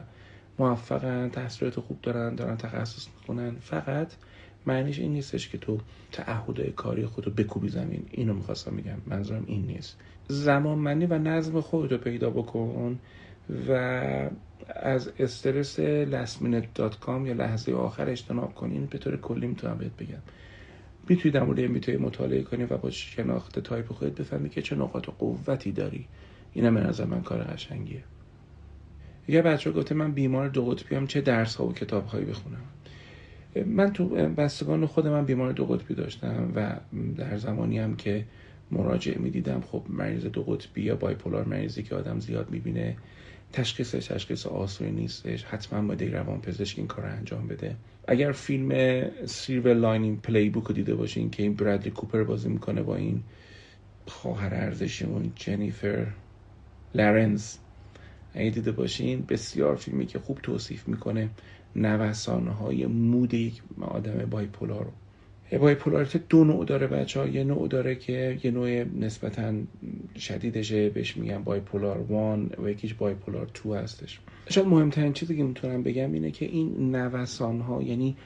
موفقن 0.58 1.28
تحصیلات 1.28 1.80
خوب 1.80 1.98
دارن 2.02 2.34
دارن 2.34 2.56
تخصص 2.56 3.08
می‌کنن 3.20 3.56
فقط 3.60 4.12
معنیش 4.66 4.98
این 4.98 5.12
نیستش 5.12 5.48
که 5.48 5.58
تو 5.58 5.78
تعهدهای 6.12 6.70
کاری 6.70 7.06
خودتو 7.06 7.30
بکوبی 7.30 7.68
زمین. 7.68 8.02
اینو 8.10 8.34
می‌خواستم 8.34 8.76
بگم. 8.76 8.98
منظورم 9.06 9.44
این 9.46 9.66
نیست. 9.66 9.98
زمانمندی 10.28 11.06
و 11.06 11.18
نظم 11.18 11.60
خودتو 11.60 11.98
پیدا 11.98 12.30
بکن 12.30 12.98
و 13.68 13.72
از 14.68 15.10
استرس 15.18 15.80
lastminute.com 15.80 17.26
یا 17.26 17.32
لحظه 17.32 17.72
آخر 17.72 18.10
اجتناب 18.10 18.54
کنین 18.54 18.86
به 18.86 18.98
طور 18.98 19.16
کلی 19.16 19.46
می‌تونم 19.46 19.78
بهت 19.78 19.96
بگم. 19.96 20.18
می‌تونی 21.10 21.32
در 21.32 21.42
مورد 21.42 21.60
می‌تونی 21.60 21.98
مطالعه 21.98 22.42
کنی 22.42 22.64
و 22.64 22.76
با 22.76 22.90
شناخت 22.90 23.58
تایپ 23.58 23.92
خودت 23.92 24.20
بفهمی 24.20 24.48
که 24.48 24.62
چه 24.62 24.76
نقاط 24.76 25.06
قوتی 25.18 25.72
داری. 25.72 26.06
اینم 26.52 26.74
به 26.74 26.80
نظر 26.80 27.04
من 27.04 27.22
کار 27.22 27.42
قشنگیه. 27.42 28.02
یه 29.28 29.42
بچه 29.42 29.70
گفته 29.70 29.94
من 29.94 30.12
بیمار 30.12 30.48
دو 30.48 30.64
قطبی 30.64 30.94
هم 30.94 31.06
چه 31.06 31.20
درس 31.20 31.56
ها 31.56 31.66
و 31.66 31.72
کتاب 31.72 32.06
هایی 32.06 32.24
بخونم. 32.24 32.62
من 33.66 33.92
تو 33.92 34.08
بستگان 34.08 34.86
خود 34.86 35.06
من 35.06 35.24
بیمار 35.24 35.52
دو 35.52 35.66
قطبی 35.66 35.94
داشتم 35.94 36.52
و 36.54 36.76
در 37.16 37.36
زمانی 37.36 37.78
هم 37.78 37.96
که 37.96 38.24
مراجعه 38.70 39.18
می‌دیدم 39.18 39.60
خب 39.60 39.82
مریض 39.88 40.26
دو 40.26 40.42
قطبی 40.42 40.82
یا 40.82 40.96
بایپولار 40.96 41.44
مریضی 41.44 41.82
که 41.82 41.94
آدم 41.94 42.20
زیاد 42.20 42.50
می‌بینه 42.50 42.96
تشخیصش 43.52 44.06
تشخیص 44.06 44.46
آسونی 44.46 44.90
نیستش. 44.90 45.44
حتما 45.44 45.82
باید 45.82 46.14
روان 46.14 46.40
پزشک 46.40 46.78
این 46.78 46.86
کار 46.86 47.04
رو 47.04 47.12
انجام 47.12 47.46
بده. 47.46 47.76
اگر 48.10 48.32
فیلم 48.32 48.70
Silver 49.26 49.74
Lining 49.74 50.22
Playbook 50.22 50.64
رو 50.64 50.74
دیده 50.74 50.94
باشین 50.94 51.30
که 51.30 51.42
این 51.42 51.54
برادلی 51.54 51.90
کوپر 51.90 52.24
بازی 52.24 52.48
می‌کنه 52.48 52.82
با 52.82 52.96
این 52.96 53.22
خواهر 54.06 54.54
ارزشیمون 54.54 55.32
جنیفر 55.36 56.06
لارنس 56.94 57.56
اگه 58.34 58.50
دیده 58.50 58.72
باشین 58.72 59.24
بسیار 59.28 59.76
فیلمی 59.76 60.06
که 60.06 60.18
خوب 60.18 60.38
توصیف 60.42 60.88
می‌کنه 60.88 61.30
نوسانه 61.76 62.50
های 62.50 62.86
mood 62.86 63.34
یک 63.34 63.62
آدم 63.80 64.30
bipolar. 64.30 64.84
رو 64.84 64.92
bipolarity 65.58 66.20
دو 66.28 66.44
نوع 66.44 66.64
داره 66.64 66.86
بچه 66.86 67.20
ها 67.20 67.26
یه 67.26 67.44
نوع 67.44 67.68
داره 67.68 67.94
که 67.94 68.38
یه 68.44 68.50
نوع 68.50 68.84
نسبتا 68.84 69.52
شدیدشه 70.18 70.90
بهش 70.90 71.16
میگن 71.16 71.42
بایپولار 71.44 71.98
وان 71.98 72.50
و 72.58 72.68
یکیش 72.68 72.94
بایپولار 72.94 73.50
تو 73.54 73.74
هستش. 73.74 74.20
شاید 74.50 74.66
مهمترین 74.66 75.12
چیزی 75.12 75.36
که 75.36 75.42
می‌تونم 75.42 75.82
بگم 75.82 76.12
اینه 76.12 76.30
که 76.30 76.46
این 76.46 76.96
نوسان 76.96 77.60
ها 77.60 77.82
یعنی 77.82 78.16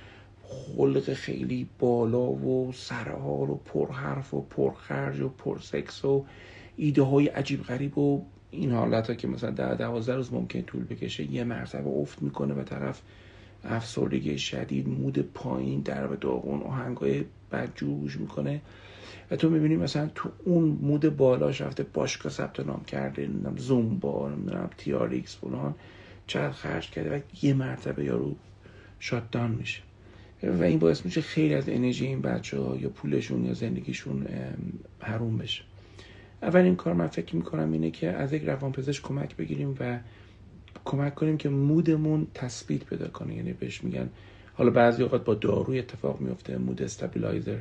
خلق 0.43 1.13
خیلی 1.13 1.67
بالا 1.79 2.31
و 2.31 2.73
سرحال 2.73 3.51
و 3.51 3.59
پرحرف 3.65 4.35
و 4.35 4.41
پرخرج 4.41 5.21
و 5.21 5.29
پرسکس 5.29 6.05
و 6.05 6.25
ایده 6.77 7.03
های 7.03 7.27
عجیب 7.27 7.63
غریب 7.63 7.99
و 7.99 8.23
این 8.51 8.71
حالت 8.71 9.09
ها 9.09 9.15
که 9.15 9.29
مثلا 9.29 9.51
در 9.51 9.75
دوازده 9.75 10.17
روز 10.17 10.33
ممکن 10.33 10.63
طول 10.63 10.85
بکشه 10.85 11.33
یه 11.33 11.45
مرتبه 11.45 11.89
افت 11.91 12.23
می‌کنه 12.23 12.55
و 12.55 12.63
طرف 12.63 13.03
افسردگی 13.65 14.39
شدید 14.39 14.89
مود 14.89 15.19
پایین 15.19 15.81
در 15.81 16.07
به 16.07 16.17
داغون 16.17 16.61
های 17.01 17.25
بدجوش 17.53 18.17
می‌کنه. 18.17 18.61
و 19.31 19.37
تو 19.37 19.51
می‌بینی 19.51 19.77
مثلا 19.77 20.11
تو 20.15 20.31
اون 20.45 20.65
مود 20.65 21.17
بالاش 21.17 21.61
رفته 21.61 21.83
باشگاه 21.83 22.33
ثبت 22.33 22.61
نام 22.61 22.85
کرده 22.85 23.27
نمی‌دونم 23.27 23.57
زومبا 23.57 24.29
نمی‌دونم 24.29 24.71
تیاریکس 24.79 25.37
فلان 25.37 25.75
چقدر 26.27 26.53
خرج 26.53 26.91
کرده 26.91 27.17
و 27.17 27.21
یه 27.43 27.55
مرتبه 27.55 28.05
یارو 28.05 28.35
شاتدان 28.99 29.51
میشه. 29.51 29.83
و 30.43 30.63
این 30.63 30.79
باعث 30.79 31.05
میشه 31.05 31.21
خیلی 31.21 31.55
از 31.55 31.69
انرژی 31.69 32.07
این 32.07 32.21
بچه 32.21 32.61
ها 32.61 32.77
یا 32.77 32.89
پولشون 32.89 33.45
یا 33.45 33.55
زندگیشون 33.55 34.27
حروم 35.01 35.39
بشه. 35.39 35.63
اولین 36.43 36.77
کار 36.77 36.95
من 36.95 37.07
فکر 37.07 37.37
می‌کنم 37.37 37.73
اینه 37.73 37.91
که 37.91 38.11
از 38.11 38.33
یک 38.33 38.45
روانپزشک 38.45 39.03
کمک 39.03 39.37
بگیریم 39.37 39.77
و 39.81 39.99
کمک 40.85 41.15
کنیم 41.15 41.37
که 41.37 41.49
مودمون 41.49 42.27
تثبیت 42.35 42.85
پیدا 42.85 43.09
کنه. 43.09 43.35
یعنی 43.35 43.53
بهش 43.53 43.85
میگن 43.85 44.11
حالا 44.55 44.71
بعضی 44.71 45.03
اوقات 45.03 45.25
با 45.25 45.35
داروی 45.35 45.79
اتفاق 45.79 46.21
میفته 46.21 46.59
مود 46.59 46.83
استابیلایزر 46.83 47.59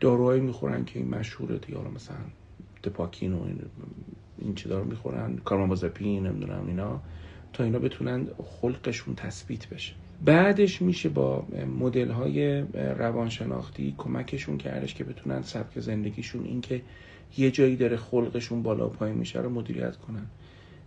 داروهایی 0.00 0.40
می‌خورن 0.40 0.84
که 0.84 0.98
این 0.98 1.08
مشهوره 1.08 1.58
دیگه 1.58 1.78
حالا 1.78 1.90
مثلا 1.90 2.16
دپاکین 2.84 3.32
و 3.32 3.42
این, 3.42 3.58
این 4.38 4.54
چیزا 4.54 4.78
رو 4.78 4.84
می‌خورن 4.84 5.36
کارمامازپین 5.36 6.26
نمی‌دونم 6.26 6.64
اینا. 6.66 7.00
تا 7.52 7.64
اینا 7.64 7.78
بتونن 7.78 8.26
خلقشون 8.44 9.14
تثبیت 9.14 9.68
بشه. 9.68 9.92
بعدش 10.24 10.82
میشه 10.82 11.08
با 11.08 11.46
مدل 11.78 12.10
های 12.10 12.60
روانشناختی 12.74 13.94
کمکشون 13.98 14.58
کردش 14.58 14.94
که 14.94 15.04
بتونن 15.04 15.42
سبک 15.42 15.80
زندگیشون 15.80 16.44
اینکه 16.44 16.82
یه 17.36 17.50
جایی 17.50 17.76
داره 17.76 17.96
خلقشون 17.96 18.62
بالا 18.62 18.88
پایین 18.88 19.16
میشه 19.16 19.40
رو 19.40 19.50
مدیریت 19.50 19.96
کنن. 19.96 20.26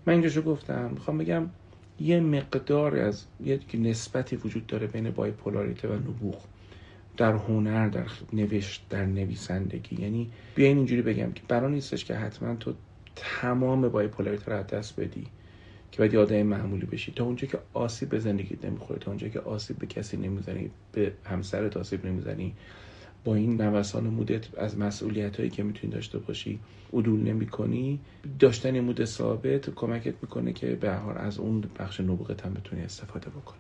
من 0.06 0.14
اینجاشو 0.14 0.42
گفتم 0.42 0.90
می‌خوام 0.94 1.18
بگم 1.18 1.50
یه 2.00 2.20
مقدار 2.20 2.96
از 2.96 3.26
یه 3.46 3.60
نسبتی 3.74 4.36
وجود 4.36 4.68
داره 4.68 4.88
بین 4.88 5.10
بایپولاریته 5.12 5.88
و 5.88 5.94
نبوغ 5.94 6.42
در 7.18 7.34
هنر 7.34 7.88
در 7.88 8.06
نوشت 8.34 8.86
در 8.90 9.06
نویسندگی. 9.06 10.02
یعنی 10.02 10.30
بیاین 10.56 10.78
اینجوری 10.78 11.02
بگم 11.02 11.32
که 11.32 11.42
برای 11.48 11.72
نیستش 11.72 12.06
که 12.06 12.16
حتما 12.16 12.56
تو 12.56 12.74
تمام 13.16 13.90
بایپولاریته 13.90 14.52
رو 14.52 14.58
از 14.58 14.68
دست 14.68 15.00
بدی 15.00 15.28
که 15.92 15.98
باید 15.98 16.14
یاده 16.14 16.44
معمولی 16.44 16.86
بشی. 16.86 17.12
تا 17.12 17.24
اونجا 17.24 17.48
که 17.48 17.60
آسیب 17.74 18.10
به 18.10 18.20
زندگیت 18.20 18.66
نمی‌خوره 18.66 19.00
تا 19.00 19.12
اونجا 19.12 19.28
که 19.28 19.40
آسیب 19.40 19.78
به 19.78 19.88
کسی 19.88 20.18
نمی‌زنی 20.18 20.72
به 20.92 21.12
همسرت 21.26 21.78
آسیب 21.78 22.06
نمی‌زنی. 22.06 22.54
با 23.24 23.36
این 23.36 23.62
نوسان 23.62 24.08
مودت 24.08 24.60
از 24.60 24.78
مسئولیت 24.78 25.38
هایی 25.38 25.50
که 25.50 25.64
می‌تونی 25.64 25.94
داشته 25.94 26.18
باشی 26.18 26.60
عدول 26.94 27.20
نمی 27.20 27.46
کنی 27.46 28.00
داشتن 28.40 28.80
مود 28.80 29.06
ثابت 29.06 29.70
کمکت 29.70 30.14
می‌کنه 30.22 30.54
که 30.54 30.76
به 30.76 30.92
هر 30.92 31.18
از 31.18 31.38
اون 31.38 31.64
بخش 31.80 32.00
نبوغت 32.00 32.46
هم 32.46 32.54
بتونی 32.54 32.82
استفاده 32.82 33.30
بکنی. 33.30 33.60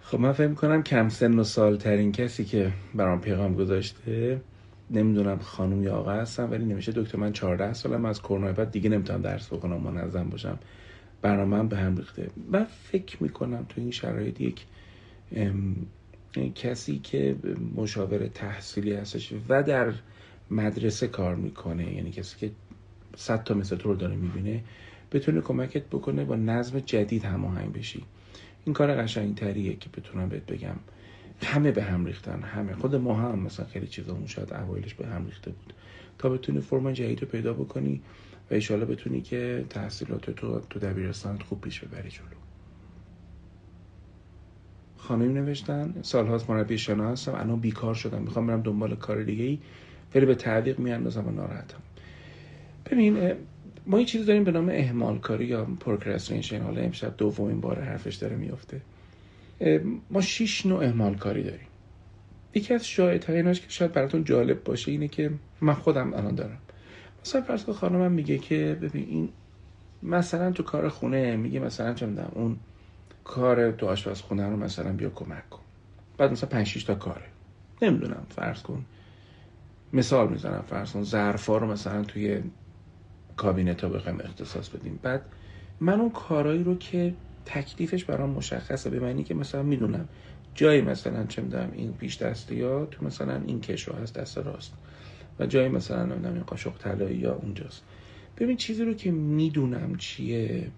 خب 0.00 0.20
من 0.20 0.32
فکر 0.32 0.46
می‌کنم 0.46 0.82
کم 0.82 1.08
سن 1.08 1.38
و 1.38 1.44
سال 1.44 1.76
ترین 1.76 2.12
کسی 2.12 2.44
که 2.44 2.72
برام 2.94 3.20
پیغام 3.20 3.54
گذاشته 3.54 4.40
نمی‌دونم 4.90 5.38
خانم 5.38 5.82
یا 5.82 5.96
آقا 5.96 6.10
هستم 6.10 6.50
ولی 6.50 6.64
نمیشه 6.64 6.92
دکتر 6.92 7.18
من 7.18 7.32
14 7.32 7.72
سالم 7.72 8.04
از 8.04 8.22
کرونا 8.22 8.52
بعد 8.52 8.70
دیگه 8.70 8.90
نمی‌تونم 8.90 9.22
درس 9.22 9.52
بکنم 9.52 9.80
منظم 9.80 10.28
باشم. 10.28 10.58
برنامه 11.22 11.62
به 11.62 11.76
هم 11.76 11.96
ریخته. 11.96 12.30
من 12.50 12.64
فکر 12.64 13.22
می‌کنم 13.22 13.66
تو 13.68 13.80
این 13.80 13.90
شرایط 13.90 14.40
یک 14.40 14.66
کسی 16.54 16.98
که 16.98 17.36
مشاور 17.76 18.26
تحصیلی 18.26 18.92
هستش 18.92 19.32
و 19.48 19.62
در 19.62 19.92
مدرسه 20.50 21.08
کار 21.08 21.34
می‌کنه 21.34 21.94
یعنی 21.94 22.10
کسی 22.10 22.38
که 22.38 22.50
صد 23.16 23.44
تا 23.44 23.54
مثل 23.54 23.76
تو 23.76 23.88
رو 23.88 23.96
داره 23.96 24.16
می‌بینه 24.16 24.64
بتونه 25.12 25.40
کمکت 25.40 25.86
بکنه 25.86 26.24
با 26.24 26.36
نظم 26.36 26.80
جدید 26.80 27.24
هماهنگ 27.24 27.72
بشی. 27.72 28.04
این 28.64 28.74
کار 28.74 29.02
قشنگ 29.02 29.34
تریه 29.34 29.76
که 29.76 29.88
بتونم 29.88 30.28
بهت 30.28 30.46
بگم. 30.46 30.76
همه 31.44 31.70
به 31.70 31.82
هم 31.82 32.04
ریختن 32.04 32.42
همه. 32.42 32.74
خود 32.74 32.94
ما 32.94 33.14
هم 33.14 33.38
مثلا 33.38 33.66
خیلی 33.66 33.86
چیزا 33.86 34.18
شاید 34.26 34.52
اوایلش 34.52 34.94
به 34.94 35.06
هم 35.06 35.26
ریخته 35.26 35.50
بود. 35.50 35.72
تا 36.18 36.28
بتونی 36.28 36.60
فرم 36.60 36.92
جدید 36.92 37.22
رو 37.22 37.28
پیدا 37.28 37.52
بکنی 37.52 38.00
و 38.50 38.54
ایشالا 38.54 38.84
بتونی 38.84 39.20
که 39.20 39.64
تحصیلات 39.70 40.30
تو 40.30 40.60
تو 40.60 40.78
دبیرستان 40.78 41.38
خوب 41.38 41.60
پیش 41.60 41.80
ببری 41.80 42.10
جلو. 42.10 42.41
خانمی 45.02 45.32
نوشتن. 45.32 45.94
سالهاست 46.02 46.50
مربی 46.50 46.78
شنا 46.78 47.10
هستم. 47.10 47.34
الان 47.34 47.60
بیکار 47.60 47.94
شدم. 47.94 48.22
می‌خوام 48.22 48.46
برم 48.46 48.62
دنبال 48.62 48.94
کار 48.94 49.22
دیگه 49.22 49.44
ای. 49.44 49.58
ولی 50.14 50.26
به 50.26 50.34
تعویق 50.34 50.78
میاندازم 50.78 51.28
و 51.28 51.30
ناراحتم. 51.30 51.78
ببین 52.90 53.32
ما 53.86 54.00
یه 54.00 54.06
چیزی 54.06 54.24
داریم 54.24 54.44
به 54.44 54.52
نام 54.52 54.68
اهمال 54.68 55.18
کاری 55.18 55.44
یا 55.44 55.64
پروکرستینیشن 55.64 56.60
حالا 56.60 56.80
امشب 56.80 57.16
دومین 57.16 57.60
بار 57.60 57.80
حرفش 57.80 58.14
داره 58.14 58.36
میفته 58.36 58.80
ما 60.10 60.20
شش 60.20 60.66
نوع 60.66 60.84
اهمال 60.84 61.14
کاری 61.14 61.42
داریم. 61.42 61.66
یکی 62.54 62.74
از 62.74 62.86
شاید 62.86 63.24
که 63.26 63.54
شاید 63.68 63.92
براتون 63.92 64.24
جالب 64.24 64.64
باشه 64.64 64.90
اینه 64.90 65.08
که 65.08 65.30
من 65.60 65.74
خودم 65.74 66.14
الان 66.14 66.34
دارم. 66.34 66.58
مثلا 67.24 67.40
فرض 67.40 67.64
خانمم 67.64 68.12
میگه 68.12 68.38
که 68.38 68.78
ببین 68.82 69.06
این 69.08 69.28
مثلا 70.02 70.52
تو 70.52 70.62
کار 70.62 70.88
خونه 70.88 71.36
میگه 71.36 71.60
مثلا 71.60 71.94
چه 71.94 72.08
اون 72.32 72.56
کار 73.24 73.72
تو 73.72 73.86
آشپزخونه 73.86 74.48
رو 74.48 74.56
مثلا 74.56 74.92
بیا 74.92 75.10
کمک 75.10 75.50
کن. 75.50 75.62
بعد 76.18 76.32
مثلا 76.32 76.48
5 76.48 76.84
تا 76.84 76.94
کاره. 76.94 77.26
نمی‌دونم 77.82 78.26
فرض 78.28 78.62
کن. 78.62 78.84
مثال 79.92 80.28
می‌زنم 80.28 80.64
فرض 80.68 80.92
کن 80.92 81.02
ظرفا 81.02 81.56
رو 81.56 81.66
مثلا 81.66 82.02
توی 82.02 82.42
کابینت 83.36 83.84
ها 83.84 83.90
بخوایم 83.90 84.20
اختصاص 84.20 84.68
بدیم. 84.68 84.98
بعد 85.02 85.22
من 85.80 86.00
اون 86.00 86.10
کارایی 86.10 86.64
رو 86.64 86.78
که 86.78 87.14
تکلیفش 87.44 88.04
برام 88.04 88.30
مشخصه 88.30 88.90
به 88.90 89.00
معنی 89.00 89.24
که 89.24 89.34
مثلا 89.34 89.62
می‌دونم 89.62 90.08
جایی 90.54 90.80
مثلا 90.80 91.26
چه 91.26 91.42
می‌دونم 91.42 91.70
این 91.72 91.92
پیش 91.92 92.22
دستی 92.22 92.62
ها 92.62 92.86
تو 92.86 93.04
مثلا 93.04 93.42
این 93.46 93.60
کشو 93.60 93.92
هست 93.92 94.14
دست 94.14 94.38
راست. 94.38 94.72
و 95.38 95.46
جایی 95.46 95.68
مثلا 95.68 96.04
نمی‌دونم 96.04 96.34
این 96.34 96.42
قاشق 96.42 96.78
طلایی 96.78 97.16
یا 97.16 97.34
اونجاست. 97.34 97.82
ببین 98.38 98.56
چیزی 98.56 98.84
رو 98.84 98.94
که 98.94 99.10
می‌دونم 99.10 99.96
چیه 99.96 100.70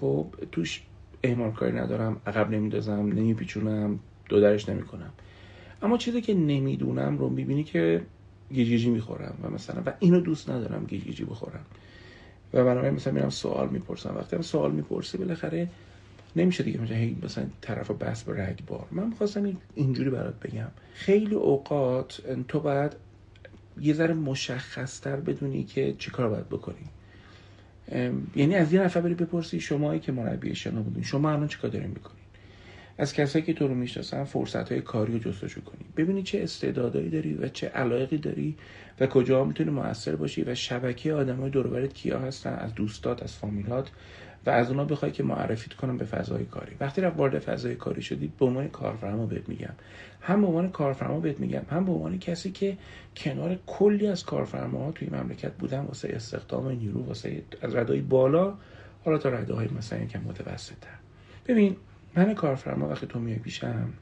خب 0.00 0.34
توش 0.52 0.82
اهمال 1.24 1.52
کاری 1.52 1.72
ندارم 1.72 2.20
عقب 2.26 2.50
نمیدازم 2.50 2.92
نمیپیچونم 2.92 4.00
دو 4.28 4.40
درش 4.40 4.68
نمی‌کنم. 4.68 5.12
اما 5.82 5.98
چیزی 5.98 6.20
که 6.20 6.34
نمی‌دونم 6.34 7.18
رو 7.18 7.28
می‌بینی 7.28 7.64
که 7.64 8.02
گیجگیجی 8.52 8.90
می‌خورم 8.90 9.34
و 9.42 9.50
مثلا 9.50 9.82
و 9.86 9.92
اینو 9.98 10.20
دوست 10.20 10.50
ندارم 10.50 10.84
گیجگیجی 10.84 11.24
بخورم. 11.24 11.66
و 12.54 12.64
بنابراین 12.64 12.94
مثلا 12.94 13.12
میرم 13.12 13.30
سوال 13.30 13.68
می‌پرسم. 13.68 14.16
وقتی 14.16 14.36
هم 14.36 14.42
سوال 14.42 14.72
می‌پرسی 14.72 15.18
بالاخره 15.18 15.68
نمیشه 16.36 16.64
دیگه 16.64 16.80
مثلا 16.80 16.96
هی 16.96 17.16
مثلا 17.22 17.46
طرف 17.60 17.90
بس 17.90 18.24
به 18.24 18.46
رگبار 18.46 18.86
من 18.90 19.06
می‌خواستم 19.08 19.58
اینجوری 19.74 20.10
برات 20.10 20.40
بگم. 20.40 20.68
خیلی 20.94 21.34
اوقات 21.34 22.22
تو 22.48 22.60
باید 22.60 22.92
یه 23.80 23.94
ذره 23.94 24.14
مشخصتر 24.14 25.16
بدونی 25.16 25.64
که 25.64 25.94
چیکار 25.98 26.28
باید 26.28 26.48
بکنی. 26.48 26.86
یعنی 28.36 28.54
از 28.54 28.72
یه 28.72 28.80
نفر 28.80 29.00
بری 29.00 29.14
بپرسی 29.14 29.60
شمایی 29.60 30.00
که 30.00 30.12
مربی 30.12 30.54
شنا 30.54 30.82
بودین. 30.82 31.02
شما 31.02 31.32
الان 31.32 31.48
چیکار 31.48 31.70
دارین 31.70 31.90
می‌کنین؟ 31.90 32.22
از 32.98 33.12
کسایی 33.12 33.44
که 33.44 33.52
تو 33.52 33.68
رو 33.68 33.74
می‌شناسن 33.74 34.24
فرصت 34.24 34.72
های 34.72 34.80
کاری 34.80 35.12
رو 35.12 35.18
جستجو 35.18 35.60
کنی 35.60 35.84
ببینی 35.96 36.22
چه 36.22 36.42
استعدادایی 36.42 37.10
داری 37.10 37.34
و 37.34 37.48
چه 37.48 37.68
علایقی 37.68 38.18
داری 38.18 38.56
و 39.00 39.06
کجا 39.06 39.44
می‌تونی 39.44 39.70
موثر 39.70 40.16
باشی 40.16 40.42
و 40.42 40.54
شبکه 40.54 41.12
آدمای 41.12 41.50
دور 41.50 41.86
کیا 41.86 42.18
هستن 42.18 42.54
از 42.54 42.74
دوستات 42.74 43.22
از 43.22 43.36
فامیلات. 43.36 43.90
و 44.46 44.50
از 44.50 44.70
اونا 44.70 44.84
بخوای 44.84 45.12
که 45.12 45.22
معرفیت 45.22 45.74
کنم 45.74 45.98
به 45.98 46.04
فضای 46.04 46.44
کاری. 46.44 46.76
وقتی 46.80 47.00
رفت 47.00 47.16
وارد 47.16 47.38
فضای 47.38 47.74
کاری 47.74 48.02
شدی 48.02 48.32
به 48.38 48.46
عنوان 48.46 48.68
کارفرما 48.68 49.26
بهت 49.26 49.48
میگم. 49.48 49.74
هم 50.20 50.40
به 50.40 50.46
عنوان 50.46 50.70
کارفرما 50.70 51.20
بهت 51.20 51.40
میگم 51.40 51.62
هم 51.70 51.84
به 51.84 51.92
عنوان 51.92 52.18
کسی 52.18 52.50
که 52.50 52.78
کنار 53.16 53.58
کلی 53.66 54.06
از 54.06 54.24
کارفرماها 54.24 54.92
توی 54.92 55.08
مملکت 55.10 55.52
بودن 55.52 55.80
واسه 55.80 56.08
استخدام 56.08 56.68
نیرو 56.68 57.02
واسه 57.02 57.42
از 57.62 57.74
ردای 57.74 58.00
بالا 58.00 58.54
حالا 59.04 59.18
تا 59.18 59.28
رده 59.28 59.54
های 59.54 59.68
مثلا 59.78 59.98
یکم 59.98 60.20
متوسط 60.20 60.76
ببین 61.46 61.76
من 62.16 62.34
کارفرما 62.34 62.88
وقتی 62.88 63.06
تو 63.06 63.18
میای 63.18 63.38
پیشم 63.38 63.92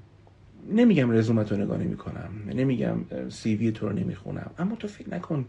نمیگم 0.72 1.10
رزومت 1.10 1.52
رو 1.52 1.58
نگاه 1.58 1.78
نمی 1.78 1.96
کنم 1.96 2.30
نمیگم 2.54 3.28
سی 3.28 3.56
وی 3.56 3.72
تو 3.72 3.88
رو 3.88 3.94
نمی‌خونم 3.94 4.50
اما 4.58 4.76
تو 4.76 4.88
فکر 4.88 5.10
نکن 5.10 5.46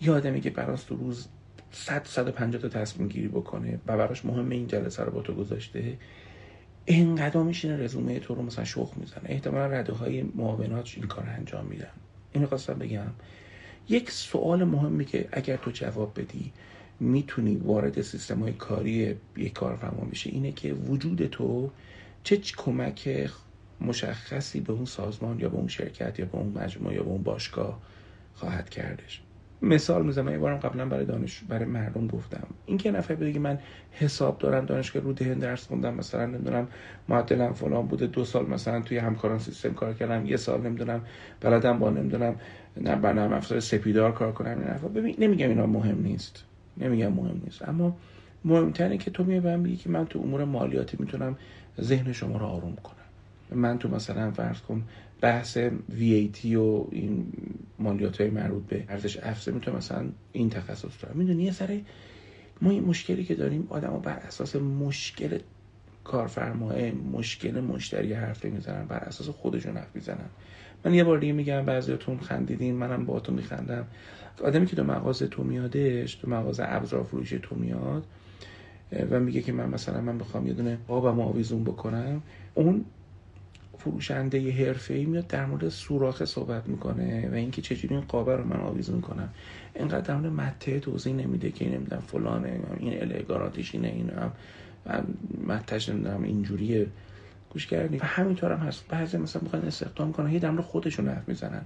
یه 0.00 0.12
آدمی 0.12 0.40
که 0.40 0.50
براست 0.50 0.88
تو 0.88 0.96
روز 0.96 1.28
100 1.72 2.04
150 2.04 2.62
تا 2.62 2.68
تصمیم 2.68 3.08
گیری 3.08 3.28
بکنه 3.28 3.78
و 3.86 3.96
براش 3.96 4.24
مهم 4.24 4.50
این 4.50 4.66
جلسه 4.66 5.02
رو 5.02 5.12
با 5.12 5.22
تو 5.22 5.34
گذاشته. 5.34 5.98
اینقدر 6.84 7.42
میشینه 7.42 7.76
رزومه 7.76 8.18
تو 8.18 8.34
رو 8.34 8.42
مثلا 8.42 8.64
شخ 8.64 8.92
می‌زنه. 8.96 9.22
احتمالا 9.24 9.66
رده 9.66 9.92
های 9.92 10.22
معاونات 10.22 10.92
این 10.96 11.06
کار 11.06 11.28
انجام 11.38 11.66
میدن. 11.66 11.90
اینو 12.32 12.46
خواستم 12.46 12.74
بگم. 12.74 13.06
یک 13.88 14.10
سوال 14.10 14.64
مهمی 14.64 15.04
که 15.04 15.28
اگر 15.32 15.56
تو 15.56 15.70
جواب 15.70 16.20
بدی 16.20 16.52
می‌تونی 17.00 17.56
وارد 17.56 18.02
سیستم 18.02 18.40
های 18.40 18.52
کاری 18.52 19.16
یک 19.36 19.52
کارفرما 19.52 20.04
بشه 20.04 20.30
اینه 20.30 20.52
که 20.52 20.72
وجود 20.72 21.26
تو 21.26 21.70
چه 22.24 22.36
کمک 22.36 23.30
مشخصی 23.80 24.60
به 24.60 24.72
اون 24.72 24.84
سازمان 24.84 25.40
یا 25.40 25.48
به 25.48 25.56
اون 25.56 25.68
شرکت 25.68 26.18
یا 26.18 26.24
به 26.24 26.38
اون 26.38 26.52
مجموعه 26.58 26.94
یا 26.94 27.02
به 27.02 27.08
اون 27.08 27.22
باشگاه 27.22 27.80
خواهد 28.34 28.70
کردش. 28.70 29.22
مثال 29.62 30.06
می‌زنم 30.06 30.28
یه 30.28 30.38
بارم 30.38 30.56
قبلا 30.56 30.86
برای 30.86 31.04
دانش 31.04 31.42
برای 31.48 31.64
مردم 31.64 32.06
گفتم. 32.06 32.46
این 32.66 32.78
که 32.78 32.90
نفر 32.90 33.14
بگه 33.14 33.38
من 33.38 33.58
حساب 33.90 34.38
دارم 34.38 34.64
دانشگاه 34.64 35.02
رو 35.02 35.12
دهن 35.12 35.38
درس 35.38 35.66
خوندم 35.66 35.94
مثلا 35.94 36.26
نمی‌دونم 36.26 36.68
معدلم 37.08 37.52
فلان 37.52 37.86
بوده 37.86 38.06
دو 38.06 38.24
سال 38.24 38.46
مثلا 38.46 38.80
توی 38.80 38.98
همکاران 38.98 39.38
سیستم 39.38 39.74
کار 39.74 39.94
کردم 39.94 40.26
یه 40.26 40.36
سال 40.36 40.60
نمی‌دونم 40.60 41.00
بلدم 41.40 41.78
با 41.78 41.90
نمی‌دونم 41.90 42.34
نه 42.80 42.96
برنامه 42.96 43.36
افزار 43.36 43.60
سپیدار 43.60 44.12
کار 44.12 44.32
کنم 44.32 44.48
نه 44.48 44.88
ببین 44.88 45.16
نمیگم 45.18 45.48
اینا 45.48 45.66
مهم 45.66 46.02
نیست. 46.02 46.44
نمیگم 46.76 47.12
مهم 47.12 47.40
نیست. 47.44 47.68
اما 47.68 47.96
مهمتره 48.44 48.98
که 48.98 49.10
تو 49.10 49.24
میای 49.24 49.56
میگی 49.56 49.76
که 49.76 49.90
من 49.90 50.06
تو 50.06 50.18
امور 50.18 50.44
مالیاتی 50.44 50.96
می‌تونم 51.00 51.36
ذهن 51.80 52.12
شما 52.12 52.38
رو 52.38 52.46
آروم 52.46 52.76
کنم. 52.76 52.96
من 53.60 53.78
تو 53.78 53.88
مثلا 53.88 54.30
فرض 54.30 54.60
کن 54.60 54.82
بحث 55.20 55.58
VAT 55.98 56.44
و 56.44 56.86
این 56.90 57.32
مالیات 57.78 58.20
های 58.20 58.30
مربوط 58.30 58.66
به 58.66 58.84
ارزش 58.88 59.18
افزوده 59.22 59.54
می‌تونه 59.54 59.76
مثلا 59.76 60.08
این 60.32 60.50
تخصص 60.50 61.02
دارم 61.02 61.16
می‌دونی 61.16 61.42
یه 61.42 61.52
سره 61.52 61.80
ما 62.62 62.70
این 62.70 62.84
مشکلی 62.84 63.24
که 63.24 63.34
داریم 63.34 63.66
آدم 63.70 64.00
بر 64.04 64.16
اساس 64.16 64.56
مشکل 64.56 65.38
کارفرماه 66.04 66.90
مشکل 66.90 67.60
مشتری 67.60 68.12
حرف 68.12 68.44
می‌زنن 68.44 68.86
بر 68.86 68.98
اساس 68.98 69.28
خودشون 69.28 69.76
حرف 69.76 69.90
می‌زنن. 69.94 70.28
من 70.84 70.94
یه 70.94 71.04
بار 71.04 71.18
دیگه 71.18 71.32
میگم 71.32 71.64
بعضیاتون 71.64 72.18
خندیدین 72.18 72.74
منم 72.74 73.04
با 73.06 73.20
تو 73.20 73.32
میخندم. 73.32 73.86
آدمی 74.44 74.66
که 74.66 74.76
تو 74.76 74.84
مغازه 74.84 75.26
تو 75.26 75.44
میادش 75.44 76.14
تو 76.14 76.30
مغازه 76.30 76.64
ابزار 76.66 77.02
فروش 77.02 77.30
تو 77.30 77.54
میاد 77.54 78.06
و 79.10 79.20
میگه 79.20 79.42
که 79.42 79.52
من 79.52 79.68
مثلا 79.68 80.00
من 80.00 80.18
بخوام 80.18 80.46
یه 80.46 80.52
دونه 80.52 80.78
آبم 80.88 81.20
آویزون 81.20 81.64
بکنم 81.64 82.22
اون 82.54 82.84
فروشنده 83.86 84.52
حرفه‌ای 84.52 85.04
میاد 85.04 85.26
در 85.26 85.46
مورد 85.46 85.68
سوراخ 85.68 86.24
صحبت 86.24 86.68
می‌کنه 86.68 87.28
و 87.32 87.34
اینکه 87.34 87.62
چجوری 87.62 87.94
این 87.94 88.04
قابه 88.04 88.36
رو 88.36 88.44
من 88.44 88.60
آویزون 88.60 89.00
کنم 89.00 89.28
اینقدر 89.74 90.00
در 90.00 90.16
مورد 90.16 90.32
مته 90.32 90.80
توضیح 90.80 91.14
نمیده 91.14 91.50
که 91.50 91.68
نمی‌دونم 91.68 92.02
فلانه 92.06 92.60
این 92.78 93.02
الگاراتش 93.02 93.74
اینه 93.74 93.88
این 93.88 94.10
هم. 94.10 94.32
متش 95.46 95.88
نمی‌دونم 95.88 96.22
اینجوریه. 96.22 96.86
گوش 97.50 97.66
کردی؟ 97.66 97.96
و 97.96 98.04
همینطور 98.04 98.52
هم 98.52 98.66
هست. 98.66 98.84
بعضی 98.88 99.18
مثلا 99.18 99.42
می‌خوان 99.42 99.62
استخدام 99.62 100.12
کنن 100.12 100.26
هی 100.26 100.38
در 100.38 100.56
خودشون 100.56 101.08
حرف 101.08 101.28
می‌زنن. 101.28 101.62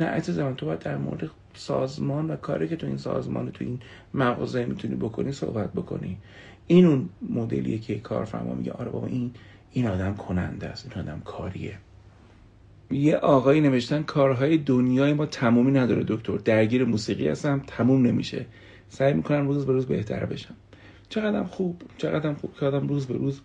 نه 0.00 0.06
عزیز 0.06 0.38
من 0.38 0.54
تو 0.54 0.66
باید 0.66 0.78
در 0.78 0.96
مورد 0.96 1.30
سازمان 1.54 2.30
و 2.30 2.36
کاری 2.36 2.68
که 2.68 2.76
تو 2.76 2.86
این 2.86 2.96
سازمان 2.96 3.50
تو 3.50 3.64
این 3.64 3.80
مغازه 4.14 4.64
می‌تونی 4.64 4.94
بکنی 4.94 5.32
صحبت 5.32 5.72
بکنی. 5.72 6.18
این 6.66 6.86
اون 6.86 7.08
مدلیه 7.30 7.78
که 7.78 7.98
کارفرما 7.98 8.54
میگه 8.54 8.72
آره 8.72 8.90
بابا 8.90 9.06
این 9.06 9.30
این 9.74 9.86
آدم 9.86 10.14
کننده 10.14 10.66
است 10.66 10.90
این 10.90 11.04
آدم 11.04 11.22
کاریه. 11.24 11.78
یه 12.90 13.16
آقایی 13.16 13.60
نوشتن 13.60 14.02
کارهای 14.02 14.58
دنیای 14.58 15.12
ما 15.12 15.26
تمومی 15.26 15.72
نداره 15.72 16.04
دکتر. 16.08 16.36
درگیر 16.36 16.84
موسیقی 16.84 17.28
هستم 17.28 17.62
تموم 17.66 18.06
نمیشه. 18.06 18.46
سعی 18.88 19.12
می‌کنم 19.12 19.48
روز 19.48 19.66
به 19.66 19.72
روز 19.72 19.86
بهتر 19.86 20.26
بشم. 20.26 20.54
چقدر 21.08 21.44
خوب 21.44 21.82
چقدر 21.98 22.34
خوب 22.34 22.54
که 22.60 22.66
آدم 22.66 22.88
روز 22.88 23.06
به 23.06 23.14
روز 23.14 23.40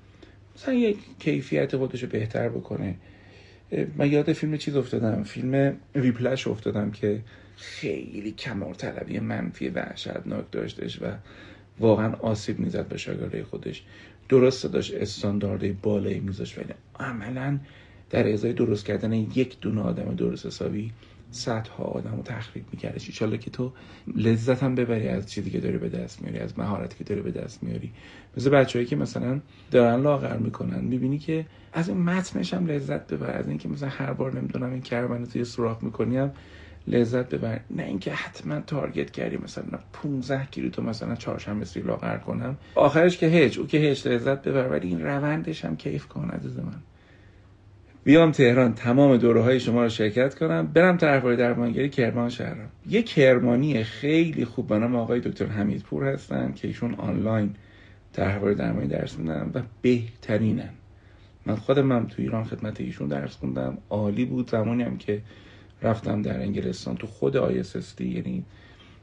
مثلا 0.55 0.74
یک 0.74 0.98
کیفیت 1.19 1.77
خودش 1.77 2.03
رو 2.03 2.09
بهتر 2.09 2.50
بکنه. 2.50 2.95
من 3.98 4.12
یاد 4.12 4.33
فیلم 4.33 4.57
چیز 4.57 4.75
افتادم 4.75 5.24
فیلم 5.24 5.77
ویپلش 5.95 6.48
افتادم 6.48 6.91
که 6.91 7.21
خیلی 7.55 8.32
کمار 8.32 8.73
طلبی 8.73 9.19
منفی 9.19 9.69
وحشتناک 9.69 10.45
داشتش 10.51 11.01
و 11.01 11.06
واقعا 11.80 12.13
آسیب 12.13 12.60
می‌زد 12.60 12.88
به 12.88 12.97
شاگرده 12.97 13.43
خودش. 13.43 13.84
درست 14.29 14.65
داشت 14.65 14.93
استاندارد 14.93 15.81
بالایی 15.81 16.19
میذاشت 16.19 16.57
ولی 16.57 16.73
عملا 16.99 17.59
در 18.09 18.33
ازای 18.33 18.53
درست 18.53 18.85
کردن 18.85 19.13
یک 19.13 19.59
دونه 19.59 19.81
آدم 19.81 20.15
درست 20.15 20.45
حسابی 20.45 20.91
صدها 21.31 21.83
آدم 21.83 22.15
رو 22.15 22.21
تخریب 22.21 22.65
میکردش. 22.71 23.07
ایشالله 23.07 23.37
که 23.37 23.51
تو 23.51 23.73
لذت 24.15 24.63
هم 24.63 24.75
ببری 24.75 25.07
از 25.07 25.31
چیزی 25.31 25.49
که 25.49 25.59
داری 25.59 25.77
به 25.77 25.89
دست 25.89 26.21
میاری 26.21 26.39
از 26.39 26.59
مهارتی 26.59 26.97
که 26.97 27.03
داری 27.03 27.21
به 27.21 27.31
دست 27.31 27.63
میاری 27.63 27.91
مثل 28.37 28.49
بچههایی 28.49 28.87
که 28.87 28.95
مثلا 28.95 29.41
دارن 29.71 30.01
لاغر 30.01 30.37
می‌کنن 30.37 30.79
می‌بینی 30.79 31.17
که 31.17 31.45
از 31.73 31.89
این 31.89 31.97
متنش 31.97 32.53
هم 32.53 32.67
لذت 32.67 33.13
ببر. 33.13 33.31
از 33.31 33.47
اینکه 33.47 33.69
مثلا 33.69 33.89
هر 33.89 34.13
بار 34.13 34.35
نمی‌دونم 34.39 34.71
این 34.71 34.81
کربن 34.81 35.25
توی 35.25 35.43
سوراخ 35.43 35.83
می‌کنیم 35.83 36.31
لذت 36.87 37.35
ببر. 37.35 37.59
نه 37.69 37.83
اینکه 37.83 38.11
حتما 38.11 38.59
تارگت 38.59 39.11
کردی 39.11 39.37
مثلا 39.37 39.79
15 39.93 40.45
کیلو 40.45 40.69
تو 40.69 40.81
مثلا 40.81 41.15
چهارشنبه 41.15 41.65
سی 41.65 41.81
لاغر 41.81 42.17
کنم. 42.17 42.57
آخرش 42.75 43.17
که 43.17 43.27
هیچ 43.27 43.59
او 43.59 43.67
که 43.67 43.77
هیچ 43.77 44.07
لذت 44.07 44.41
ببر 44.41 44.69
ولی 44.69 44.87
این 44.87 45.01
روندش 45.01 45.65
هم 45.65 45.75
کیف 45.75 46.07
کن 46.07 46.29
عزیز 46.29 46.57
من. 46.57 46.81
بیام 48.03 48.31
تهران 48.31 48.73
تمام 48.73 49.17
دوره 49.17 49.41
های 49.41 49.59
شما 49.59 49.83
رو 49.83 49.89
شرکت 49.89 50.35
کنم. 50.35 50.67
برم 50.67 50.97
طرفدار 50.97 51.35
درمانگری 51.35 51.89
کرمان 51.89 52.29
شهرم. 52.29 52.69
یه 52.87 53.03
کرمانی 53.03 53.83
خیلی 53.83 54.45
خوب 54.45 54.67
به 54.67 54.97
آقای 54.97 55.19
دکتر 55.19 55.45
حمیدپور 55.45 56.03
هستن 56.03 56.53
که 56.53 56.67
ایشون 56.67 56.93
آنلاین 56.93 57.55
طرحواره 58.13 58.53
درمانی 58.53 58.87
درس 58.87 59.17
میدن 59.19 59.51
و 59.53 59.61
بهترینن. 59.81 60.69
من 61.45 61.55
خودم 61.55 61.91
هم 61.91 62.07
تو 62.07 62.21
ایران 62.21 62.43
خدمت 62.43 62.81
ایشون 62.81 63.07
درس 63.07 63.35
خوندم. 63.35 63.77
عالی 63.89 64.25
بود. 64.25 64.49
زمانی 64.49 64.83
هم 64.83 64.97
که 64.97 65.21
رفتم 65.81 66.21
در 66.21 66.41
انگلستان. 66.41 66.95
تو 66.95 67.07
خود 67.07 67.63
ISST 67.63 68.01
یعنی 68.01 68.45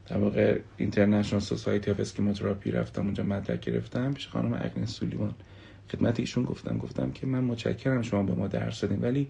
در 0.09 0.17
واقع 0.17 0.59
International 0.77 1.41
Society 1.41 1.91
of 1.91 1.99
Schema 1.99 2.32
Therapy 2.32 2.71
رفتم 2.71 3.01
اونجا 3.01 3.23
مدرک 3.23 3.59
گرفتم 3.59 4.13
پیش 4.13 4.27
خانم 4.27 4.53
اگنس 4.53 4.89
سولیوان 4.89 5.33
خدمت 5.91 6.19
ایشون 6.19 6.43
گفتم 6.43 6.77
گفتم 6.77 7.11
که 7.11 7.27
من 7.27 7.43
متشکرم 7.43 8.01
شما 8.01 8.23
به 8.23 8.33
ما 8.33 8.47
درس 8.47 8.81
دادین 8.81 9.01
ولی 9.01 9.27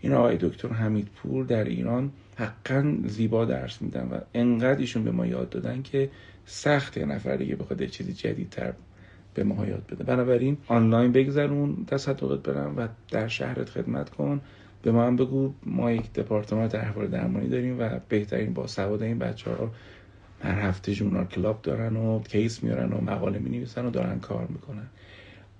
این 0.00 0.12
آقای 0.12 0.36
دکتر 0.40 0.68
حمید 0.68 1.08
پور 1.08 1.44
در 1.44 1.64
ایران 1.64 2.12
حقا 2.36 2.96
زیبا 3.06 3.44
درس 3.44 3.82
میدن 3.82 4.08
و 4.08 4.18
انقدر 4.34 4.78
ایشون 4.80 5.04
به 5.04 5.10
ما 5.10 5.26
یاد 5.26 5.48
دادن 5.48 5.82
که 5.82 6.10
سخت 6.46 6.96
یه 6.96 7.04
نفر 7.04 7.36
دیگه 7.36 7.56
بخواد 7.56 7.84
چیزی 7.84 8.12
جدیدتر 8.12 8.72
به 9.34 9.44
ما 9.44 9.66
یاد 9.66 9.86
بده. 9.86 10.04
بنابراین 10.04 10.56
آنلاین 10.66 11.12
بگذرون 11.12 11.84
تصدقت 11.86 12.42
برم 12.42 12.76
و 12.76 12.88
در 13.10 13.28
شهرت 13.28 13.68
خدمت 13.68 14.10
کن. 14.10 14.40
به 14.92 15.00
هم 15.00 15.16
بگو 15.16 15.54
ما 15.66 15.92
یک 15.92 16.12
دپارتمان 16.12 16.68
طرحواره 16.68 17.06
درمانی 17.06 17.48
داریم 17.48 17.80
و 17.80 18.00
بهترین 18.08 18.54
با 18.54 18.66
سواد 18.66 19.02
این 19.02 19.18
بچه 19.18 19.50
ها 19.50 19.70
هر 20.42 20.60
هفته 20.60 20.94
journal 20.94 21.24
club 21.24 21.62
دارن 21.62 21.96
و 21.96 22.22
case 22.22 22.62
میارن 22.62 22.92
و 22.92 23.00
مقاله 23.00 23.38
می 23.38 23.50
نویسن 23.50 23.86
و 23.86 23.90
دارن 23.90 24.20
کار 24.20 24.46
می‌کنن. 24.46 24.86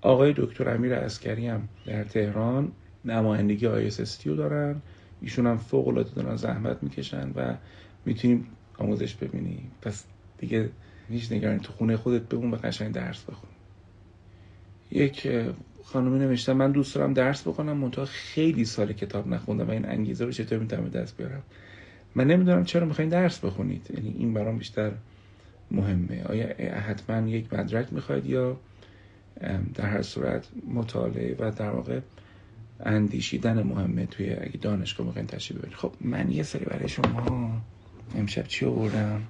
آقای 0.01 0.33
دکتر 0.37 0.69
امیر 0.69 0.93
اسکری 0.93 1.47
هم 1.47 1.67
در 1.85 2.03
تهران 2.03 2.71
نمایندگی 3.05 3.67
آی 3.67 3.91
رو 4.25 4.35
دارن. 4.35 4.81
ایشون 5.21 5.47
هم 5.47 5.57
فوق 5.57 5.87
العاده 5.87 6.11
دارن 6.15 6.35
زحمت 6.35 6.83
می‌کشن 6.83 7.31
و 7.35 7.55
می‌تونیم 8.05 8.47
آموزش 8.77 9.15
ببینیم. 9.15 9.71
پس 9.81 10.05
دیگه 10.37 10.69
هیچ 11.09 11.31
نگرانی 11.31 11.59
تو 11.59 11.73
خونه 11.73 11.97
خودت 11.97 12.21
بمون 12.21 12.51
و 12.51 12.55
قشنگ 12.55 12.91
درس 12.91 13.23
بخون. 13.23 13.49
یک 14.91 15.27
خانمی 15.85 16.19
نوشته 16.19 16.53
من 16.53 16.71
دوست 16.71 16.95
دارم 16.95 17.13
درس 17.13 17.47
بکنم 17.47 17.77
منتها 17.77 18.05
خیلی 18.05 18.65
سال 18.65 18.93
کتاب 18.93 19.27
نخوندم 19.27 19.67
و 19.67 19.71
این 19.71 19.85
انگیزه 19.85 20.25
رو 20.25 20.31
چطور 20.31 20.59
می‌تونم 20.59 20.89
دست 20.89 21.17
بیارم؟ 21.17 21.43
من 22.15 22.27
نمی‌دونم 22.27 22.63
چرا 22.63 22.85
می‌خواین 22.85 23.09
درس 23.09 23.39
بخونید. 23.39 23.87
یعنی 23.97 24.15
این 24.17 24.33
برام 24.33 24.57
بیشتر 24.57 24.91
مهمه. 25.71 26.23
آیا 26.23 26.47
حتما 26.79 27.27
یک 27.29 27.53
مدرک 27.53 27.93
می‌خواید 27.93 28.25
یا 28.25 28.57
در 29.73 29.85
هر 29.85 30.01
صورت 30.01 30.47
مطالعه 30.73 31.35
و 31.39 31.51
در 31.51 31.69
واقع 31.69 31.99
اندیشیدن 32.79 33.63
مهمه 33.63 34.05
توی 34.05 34.33
اگه 34.33 34.57
دانشگاه 34.61 35.07
می‌خواین 35.07 35.27
تشریف 35.27 35.59
ببرید؟ 35.59 35.75
خب 35.75 35.91
من 36.01 36.31
یه 36.31 36.43
سری 36.43 36.65
برای 36.65 36.89
شما 36.89 37.61
امشب 38.15 38.47
چی 38.47 38.65
آوردم؟ 38.65 39.21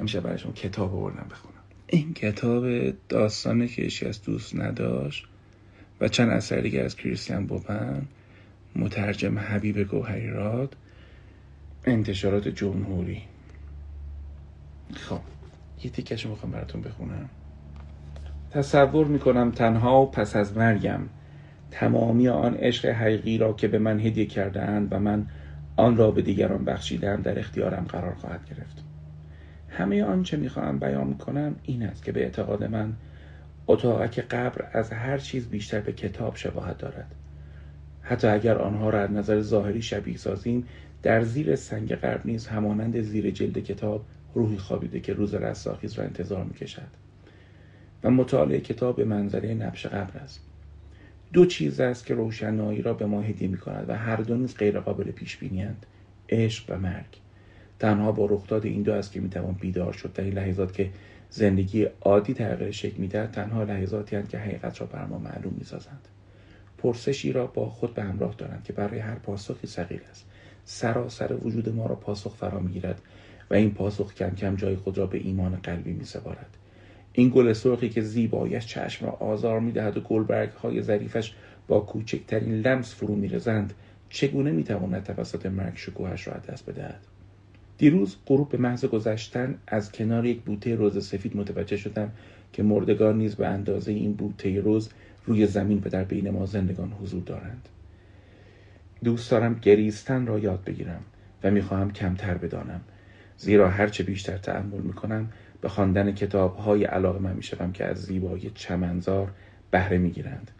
امشب 0.00 0.20
برای 0.20 0.38
شما 0.38 0.52
کتاب 0.52 0.94
آوردم 0.94 1.26
بخونم. 1.30 1.54
این 1.86 2.14
کتاب 2.14 2.90
داستان 3.08 3.66
که 3.66 4.08
از 4.08 4.22
دوست 4.22 4.56
نداشت 4.56 5.26
و 6.00 6.08
چند 6.08 6.30
اثر 6.30 6.60
دیگر 6.60 6.84
از 6.84 6.96
کریستیان 6.96 7.46
بوپن 7.46 8.02
مترجم 8.76 9.38
حبیب 9.38 9.82
گوهریراد 9.82 10.76
انتشارات 11.84 12.48
جمهوری 12.48 13.22
خب 14.94 15.20
یه 15.84 15.90
تیکش 15.90 16.26
می‌خوام 16.26 16.52
براتون 16.52 16.80
بخونم. 16.80 17.28
تصور 18.50 19.06
می‌کنم 19.06 19.50
تنها 19.50 20.02
و 20.02 20.10
پس 20.10 20.36
از 20.36 20.56
مرگم 20.56 21.00
تمامی 21.70 22.28
آن 22.28 22.54
عشق 22.54 22.86
حقیقی 22.88 23.38
را 23.38 23.52
که 23.52 23.68
به 23.68 23.78
من 23.78 24.00
هدیه 24.00 24.26
کردهاند 24.26 24.88
و 24.92 24.98
من 24.98 25.26
آن 25.76 25.96
را 25.96 26.10
به 26.10 26.22
دیگران 26.22 26.64
بخشیدم 26.64 27.22
در 27.22 27.38
اختیارم 27.38 27.84
قرار 27.84 28.14
خواهد 28.14 28.40
گرفت. 28.50 28.84
همه 29.68 30.04
آنچه 30.04 30.36
می‌خواهم 30.36 30.78
بیان 30.78 31.14
کنم 31.14 31.56
این 31.62 31.82
است 31.82 32.04
که 32.04 32.12
به 32.12 32.22
اعتقاد 32.22 32.64
من 32.64 32.92
اتاقک 33.68 34.20
قبر 34.20 34.68
از 34.72 34.92
هر 34.92 35.18
چیز 35.18 35.48
بیشتر 35.48 35.80
به 35.80 35.92
کتاب 35.92 36.36
شباهت 36.36 36.78
دارد. 36.78 37.14
حتی 38.02 38.26
اگر 38.26 38.58
آنها 38.58 38.90
را 38.90 39.00
از 39.00 39.10
نظر 39.10 39.40
ظاهری 39.40 39.82
شبیه 39.82 40.16
سازیم 40.16 40.66
در 41.02 41.24
زیر 41.24 41.56
سنگ 41.56 41.92
قبر 41.92 42.20
نیز 42.24 42.46
همانند 42.46 43.00
زیر 43.00 43.30
جلد 43.30 43.58
کتاب 43.58 44.04
روحی 44.34 44.58
خوابیده 44.58 45.00
که 45.00 45.12
روز 45.12 45.34
رستاخیز 45.34 45.92
را 45.92 46.04
انتظار 46.04 46.44
می‌کشد. 46.44 47.06
و 48.04 48.10
مطالعه 48.10 48.60
کتاب 48.60 48.96
به 48.96 49.04
منظره 49.04 49.54
نبش 49.54 49.86
قبر 49.86 50.18
است. 50.18 50.40
دو 51.32 51.46
چیز 51.46 51.80
است 51.80 52.06
که 52.06 52.14
روشنایی 52.14 52.82
را 52.82 52.94
به 52.94 53.06
ما 53.06 53.20
هدیه 53.20 53.48
می 53.48 53.56
کند 53.56 53.84
و 53.88 53.96
هر 53.96 54.16
دو 54.16 54.36
نیز 54.36 54.56
غیر 54.56 54.80
قابل 54.80 55.10
پیش 55.10 55.36
بینیند 55.36 55.86
عشق 56.28 56.64
و 56.68 56.78
مرگ. 56.78 57.20
تنها 57.78 58.12
با 58.12 58.26
رخداد 58.26 58.66
این 58.66 58.82
دو 58.82 58.92
است 58.92 59.12
که 59.12 59.20
می‌توان 59.20 59.52
بیدار 59.60 59.92
شد. 59.92 60.12
در 60.12 60.24
این 60.24 60.32
لحظات 60.32 60.72
که 60.72 60.90
زندگی 61.36 61.86
عادی 62.00 62.34
تغییر 62.34 62.70
شکل 62.70 62.96
می‌دهد 62.96 63.30
تنها 63.30 63.62
لحظاتی 63.62 64.16
هستند 64.16 64.30
که 64.30 64.38
حقیقت 64.38 64.80
را 64.80 64.86
بر 64.86 65.04
ما 65.04 65.18
معلوم 65.18 65.54
می‌سازند. 65.58 66.08
پرسشی 66.78 67.32
را 67.32 67.46
با 67.46 67.68
خود 67.68 67.94
به 67.94 68.02
همراه 68.02 68.34
دارند 68.38 68.64
که 68.64 68.72
برای 68.72 68.98
هر 68.98 69.14
پاسخی 69.14 69.66
صغیر 69.66 70.00
است. 70.10 70.26
سراسر 70.64 71.32
وجود 71.32 71.68
ما 71.68 71.86
را 71.86 71.94
پاسخ 71.94 72.34
فرا 72.34 72.60
می‌گیرد 72.60 73.02
و 73.50 73.54
این 73.54 73.74
پاسخ 73.74 74.14
کم 74.14 74.30
کم 74.30 74.56
جای 74.56 74.76
خود 74.76 74.98
را 74.98 75.06
به 75.06 75.18
ایمان 75.18 75.56
قلبی 75.56 75.92
میسپارد. 75.92 76.56
این 77.12 77.32
گل 77.34 77.52
سرخی 77.52 77.88
که 77.88 78.02
زیبایش 78.02 78.66
چشم 78.66 79.06
را 79.06 79.12
آزار 79.12 79.60
می‌دهد 79.60 79.96
و 79.96 80.00
گلبرگ 80.00 80.50
های 80.50 80.82
ظریفش 80.82 81.34
با 81.68 81.80
کوچکترین 81.80 82.60
لمس 82.60 82.94
فرو 82.94 83.14
میرزند 83.14 83.74
چگونه 84.08 84.50
می‌تواند 84.50 85.04
توسط 85.04 85.46
مرگ 85.46 85.76
شکوهش 85.76 86.28
را 86.28 86.34
دست 86.48 86.70
بدهد؟ 86.70 87.15
دیروز 87.78 88.16
غروب 88.26 88.48
به 88.48 88.58
محض 88.58 88.84
گذشتن 88.84 89.58
از 89.66 89.92
کنار 89.92 90.26
یک 90.26 90.42
بوته 90.42 90.74
روز 90.74 91.06
سفید 91.06 91.36
متوجه 91.36 91.76
شدم 91.76 92.12
که 92.52 92.62
مردگان 92.62 93.18
نیز 93.18 93.34
به 93.34 93.46
اندازه 93.46 93.92
این 93.92 94.12
بوته 94.12 94.60
روز 94.60 94.90
روی 95.26 95.46
زمین 95.46 95.80
به 95.80 95.90
در 95.90 96.04
بین 96.04 96.30
ما 96.30 96.46
زندگان 96.46 96.92
حضور 96.92 97.22
دارند. 97.22 97.68
دوست 99.04 99.30
دارم 99.30 99.54
گریستن 99.54 100.26
را 100.26 100.38
یاد 100.38 100.64
بگیرم 100.64 101.00
و 101.44 101.50
می‌خواهم 101.50 101.92
کمتر 101.92 102.34
بدانم. 102.34 102.80
زیرا 103.38 103.70
هرچه 103.70 104.04
بیشتر 104.04 104.36
تحمل 104.36 104.80
می‌کنم 104.80 105.28
به 105.60 105.68
خواندن 105.68 106.12
کتاب 106.12 106.56
های 106.56 106.84
علاقه 106.84 107.18
من 107.18 107.32
می‌شوم 107.32 107.72
که 107.72 107.84
از 107.84 108.02
زیبایی 108.02 108.50
چمنزار 108.54 109.32
بهره 109.70 109.98
می‌گیرند. 109.98 110.50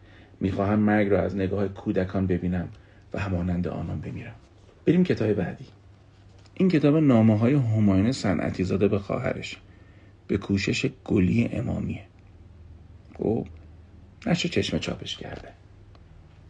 می‌خواهم 0.40 0.78
مرگ 0.78 1.08
را 1.08 1.22
از 1.22 1.36
نگاه 1.36 1.68
کودکان 1.68 2.26
ببینم 2.26 2.68
و 3.14 3.18
همانند 3.18 3.68
آنان 3.68 4.00
بمیرم. 4.00 4.34
بریم 4.86 5.04
کتاب 5.04 5.32
بعدی. 5.32 5.66
این 6.58 6.68
کتاب 6.68 6.96
نامه 6.96 7.38
های 7.38 7.54
هماین 7.54 8.12
صنعتی 8.12 8.64
زاده 8.64 8.88
به 8.88 8.98
خواهرش. 8.98 9.56
به 10.26 10.38
کوشش 10.38 10.90
گلی 11.04 11.48
امامیه. 11.52 12.02
خب 13.18 13.46
نشه 14.26 14.48
چشم 14.48 14.78
چاپش 14.78 15.16
کرده. 15.16 15.48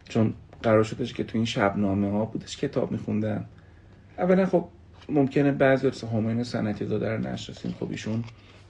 چون 0.09 0.33
قرار 0.63 0.83
شدش 0.83 1.13
که 1.13 1.23
تو 1.23 1.37
این 1.37 1.45
شبنامه 1.45 2.11
ها 2.11 2.25
بودش 2.25 2.57
کتاب 2.57 2.91
میخوندن. 2.91 3.45
اولا 4.17 4.45
خب 4.45 4.67
ممکنه 5.09 5.51
بعضی 5.51 5.87
از 5.87 6.03
هماین 6.03 6.43
صنعتی 6.43 6.85
زاده 6.85 7.09
رو 7.11 7.27
نشناسین 7.27 7.71
خب 7.71 7.91
ایشون 7.91 8.23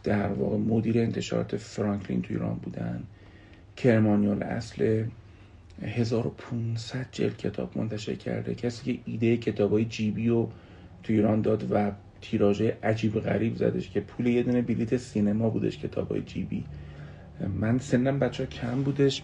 در 0.03 0.27
واقع 0.27 0.57
مدیر 0.57 0.99
انتشارات 0.99 1.57
فرانکلین 1.57 2.21
تو 2.21 2.33
ایران 2.33 2.55
بودن. 2.55 3.03
کرمانیال 3.75 4.43
اصل 4.43 5.05
1500 5.81 7.07
جلد 7.11 7.37
کتاب 7.37 7.77
منتشر 7.77 8.15
کرده. 8.15 8.55
کسی 8.55 8.93
که 8.93 8.99
ایده 9.05 9.37
کتاب 9.37 9.71
های 9.71 9.85
جیبی 9.85 10.27
رو 10.27 10.51
تو 11.07 11.13
ایران 11.13 11.41
داد 11.41 11.71
و 11.71 11.91
تیراژه 12.21 12.77
عجیب 12.83 13.19
غریب 13.19 13.55
زدش 13.55 13.89
که 13.89 13.99
پول 13.99 14.27
یه 14.27 14.43
دونه 14.43 14.61
بلیت 14.61 14.97
سینما 14.97 15.49
بودش 15.49 15.77
کتاب 15.77 16.11
های 16.11 16.21
جیبی 16.21 16.63
من 17.59 17.79
سنم 17.79 18.19
بچه 18.19 18.43
ها 18.43 18.49
کم 18.49 18.83
بودش 18.83 19.23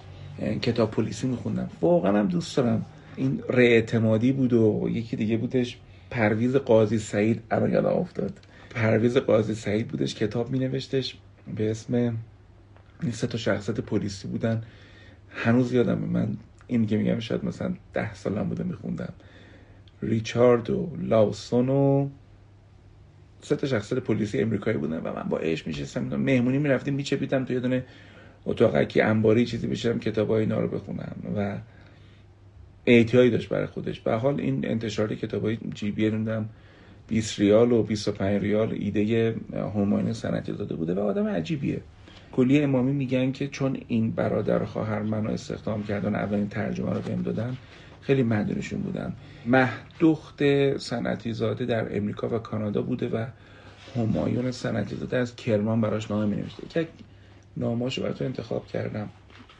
کتاب 0.61 0.91
پلیسی 0.91 1.27
میخوندم. 1.27 1.69
واقعا 1.81 2.19
هم 2.19 2.27
دوست 2.27 2.57
دارم. 2.57 2.85
این 3.15 3.43
اعتمادی 3.49 4.31
بود 4.31 4.53
و 4.53 4.89
یکی 4.91 5.15
دیگه 5.15 5.37
بودش 5.37 5.77
پرویز 6.11 6.55
قاضی 6.55 6.99
سعید 6.99 7.41
الان 7.51 7.71
یادم 7.71 7.89
افتاد. 7.89 8.39
پرویز 8.69 9.17
قاضی 9.17 9.55
سعید 9.55 9.87
بودش 9.87 10.15
کتاب 10.15 10.51
می 10.51 10.59
نوشتش 10.59 11.17
به 11.55 11.71
اسم 11.71 12.17
سه 13.11 13.27
تا 13.27 13.37
شخصیت 13.37 13.79
پلیسی 13.79 14.27
بودن. 14.27 14.63
هنوز 15.29 15.73
یادم 15.73 15.97
من 15.97 16.37
این 16.67 16.85
که 16.85 16.97
میگم 16.97 17.19
شاید 17.19 17.45
مثلا 17.45 17.73
ده 17.93 18.13
سالم 18.13 18.49
بوده 18.49 18.63
میخوندم. 18.63 19.13
ریچارد 20.07 20.69
و 20.69 20.89
لاوسون 21.01 21.69
و 21.69 22.09
سه 23.41 23.55
تا 23.55 23.67
شخصیت 23.67 23.99
پلیسی 23.99 24.39
امریکایی 24.39 24.77
بودن 24.77 24.97
و 24.97 25.13
من 25.13 25.29
با 25.29 25.37
عشق 25.37 25.67
میشستم. 25.67 26.15
مهمونی 26.15 26.57
می‌رفتیم 26.57 26.93
میچپیدم 26.93 27.45
تو 27.45 27.53
یه 27.53 27.59
دونه 27.59 27.85
اتاقکی 28.45 29.01
انباری 29.01 29.45
چیزی 29.45 29.67
بشم 29.67 29.99
کتاب 29.99 30.29
های 30.29 30.39
اینا 30.39 30.59
رو 30.59 30.67
بخونم 30.67 31.15
و 31.35 31.57
اعتیایی 32.85 33.29
داشت 33.29 33.49
برای 33.49 33.65
خودش. 33.65 33.99
به 33.99 34.13
حال 34.13 34.39
این 34.39 34.67
انتشار 34.67 35.15
کتاب 35.15 35.43
های 35.43 35.57
جیبی 35.73 36.09
نمی‌دونم 36.09 36.49
20 37.07 37.39
ریال 37.39 37.71
و 37.71 37.83
25 37.83 38.41
ریال 38.41 38.73
ایده 38.79 39.35
هماین 39.75 40.13
سنتی 40.13 40.51
داده 40.51 40.75
بوده 40.75 40.93
و 40.93 40.99
آدم 40.99 41.27
عجیبیه. 41.27 41.81
کلی 42.31 42.61
امامی 42.61 42.91
میگن 42.91 43.31
که 43.31 43.47
چون 43.47 43.77
این 43.87 44.11
برادر 44.11 44.65
خواهر 44.65 45.01
منو 45.01 45.31
استخدام 45.31 45.83
کردن 45.83 46.15
اولین 46.15 46.49
ترجمه 46.49 46.93
رو 46.93 47.01
بهم 47.01 47.21
دادن 47.21 47.57
خیلی 48.05 48.23
مدنشون 48.23 48.81
بودن. 48.81 49.13
مهدخت 49.45 50.43
سنتی 50.77 51.33
زاده 51.33 51.65
در 51.65 51.97
امریکا 51.97 52.27
و 52.29 52.39
کانادا 52.39 52.81
بوده 52.81 53.09
و 53.09 53.25
همایون 53.95 54.51
سنتی 54.51 54.95
زاده 54.95 55.17
از 55.17 55.35
کرمان 55.35 55.81
براش 55.81 56.11
نامه 56.11 56.25
می 56.25 56.35
نوشته 56.35 56.81
یک 56.81 56.87
ناماشو 57.57 58.03
براتون 58.03 58.27
انتخاب 58.27 58.67
کردم. 58.67 59.09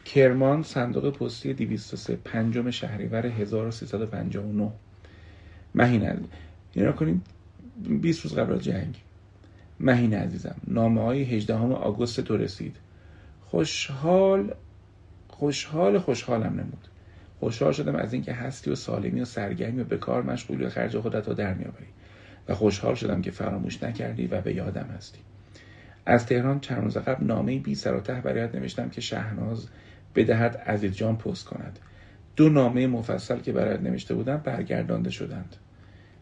کرمان 0.04 0.62
صندوق 0.62 1.16
پستی 1.16 1.54
203 1.54 2.16
پنجم 2.16 2.70
شهریور 2.70 3.26
1359 3.26 4.72
مهین 5.74 6.26
اینا 6.72 6.92
کنیم 6.92 7.22
20 8.02 8.22
روز 8.22 8.34
قبل 8.34 8.58
جنگ. 8.58 8.94
مهین 9.80 10.14
عزیزم 10.14 10.56
نامه 10.66 11.02
های 11.02 11.22
18 11.22 11.54
آگوست 11.54 12.20
تو 12.20 12.36
رسید. 12.36 12.76
خوشحال 13.46 14.54
خوشحال 15.28 15.98
خوشحالم 15.98 16.52
نمود. 16.52 16.88
خوشحال 17.40 17.72
شدم 17.72 17.96
از 17.96 18.12
اینکه 18.12 18.32
هستی 18.32 18.70
و 18.70 18.74
سالمی 18.74 19.20
و 19.20 19.24
سرگرمی 19.24 19.82
و 19.82 19.84
به 19.84 19.98
کار 19.98 20.22
مشغولی 20.22 20.64
و 20.64 20.68
خرج 20.68 20.98
خودت 20.98 21.28
رو 21.28 21.34
در 21.34 21.54
میآوری. 21.54 21.86
و 22.48 22.54
خوشحال 22.54 22.94
شدم 22.94 23.22
که 23.22 23.30
فراموش 23.30 23.82
نکردی 23.82 24.26
و 24.26 24.40
به 24.40 24.54
یادم 24.54 24.86
هستی. 24.96 25.18
از 26.06 26.26
تهران 26.26 26.60
چند 26.60 26.84
روز 26.84 26.96
قبل 26.96 27.26
نامه 27.26 27.58
بی 27.58 27.74
سر 27.74 27.94
و 27.94 28.00
ته 28.00 28.20
برایت 28.20 28.54
نوشتم 28.54 28.88
که 28.88 29.00
شهناز 29.00 29.68
بدهد 30.14 30.56
عزیز 30.56 30.92
جان 30.92 31.16
پست 31.16 31.44
کند. 31.44 31.78
دو 32.36 32.48
نامه 32.48 32.86
مفصل 32.86 33.38
که 33.38 33.52
برایت 33.52 33.80
نوشته 33.80 34.14
بودم 34.14 34.36
برگردانده 34.36 35.10
شدند. 35.10 35.56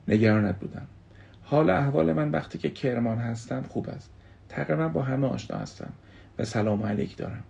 نگرانت 0.09 0.59
بودم. 0.59 0.87
حال 1.43 1.71
احوال 1.71 2.13
من 2.13 2.31
وقتی 2.31 2.59
که 2.59 2.71
کرمان 2.71 3.19
هستم 3.19 3.63
خوب 3.63 3.89
است. 3.89 4.11
تقریبا 4.49 4.89
با 4.89 5.03
همه 5.03 5.27
آشنا 5.27 5.57
هستم 5.57 5.93
و 6.39 6.45
سلام 6.45 6.83
علیک 6.83 7.17
دارم. 7.17 7.45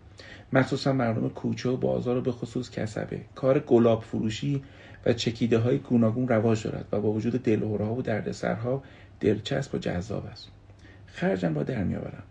مخصوصا 0.52 0.92
مردم 0.92 1.28
کوچه 1.28 1.68
و 1.68 1.76
بازار 1.76 2.16
و 2.16 2.20
به 2.20 2.32
خصوص 2.32 2.70
کسبه. 2.70 3.20
کار 3.34 3.58
گلاب 3.58 4.02
فروشی 4.02 4.62
و 5.06 5.12
چکیده 5.12 5.58
های 5.58 5.78
گوناگون 5.78 6.28
رواج 6.28 6.64
دارد 6.64 6.86
و 6.92 7.00
با 7.00 7.12
وجود 7.12 7.42
دلهورها 7.42 7.94
و 7.94 8.02
دردسرها 8.02 8.82
دلچسب 9.20 9.74
و 9.74 9.78
جذاب 9.78 10.26
است. 10.26 10.48
خرجم 11.06 11.54
را 11.54 11.62
در 11.62 11.84
میآورم. 11.84 12.22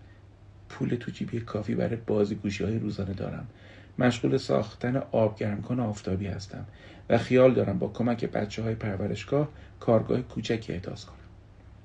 پول 0.69 0.95
تو 0.95 1.11
جیبی 1.11 1.39
کافی 1.39 1.75
برای 1.75 1.95
بازی 1.95 2.35
گوشی 2.35 2.63
های 2.63 2.79
روزانه 2.79 3.13
دارم. 3.13 3.47
مشغول 3.99 4.37
ساختن 4.37 4.95
آب 5.11 5.37
گرمکن 5.37 5.79
آفتابی 5.79 6.27
هستم 6.27 6.65
و 7.09 7.17
خیال 7.17 7.53
دارم 7.53 7.79
با 7.79 7.87
کمک 7.87 8.25
بچه 8.25 8.63
های 8.63 8.75
پرورشگاه 8.75 9.49
کارگاه 9.79 10.21
کوچکی 10.21 10.73
احداث 10.73 11.05
کنم. 11.05 11.20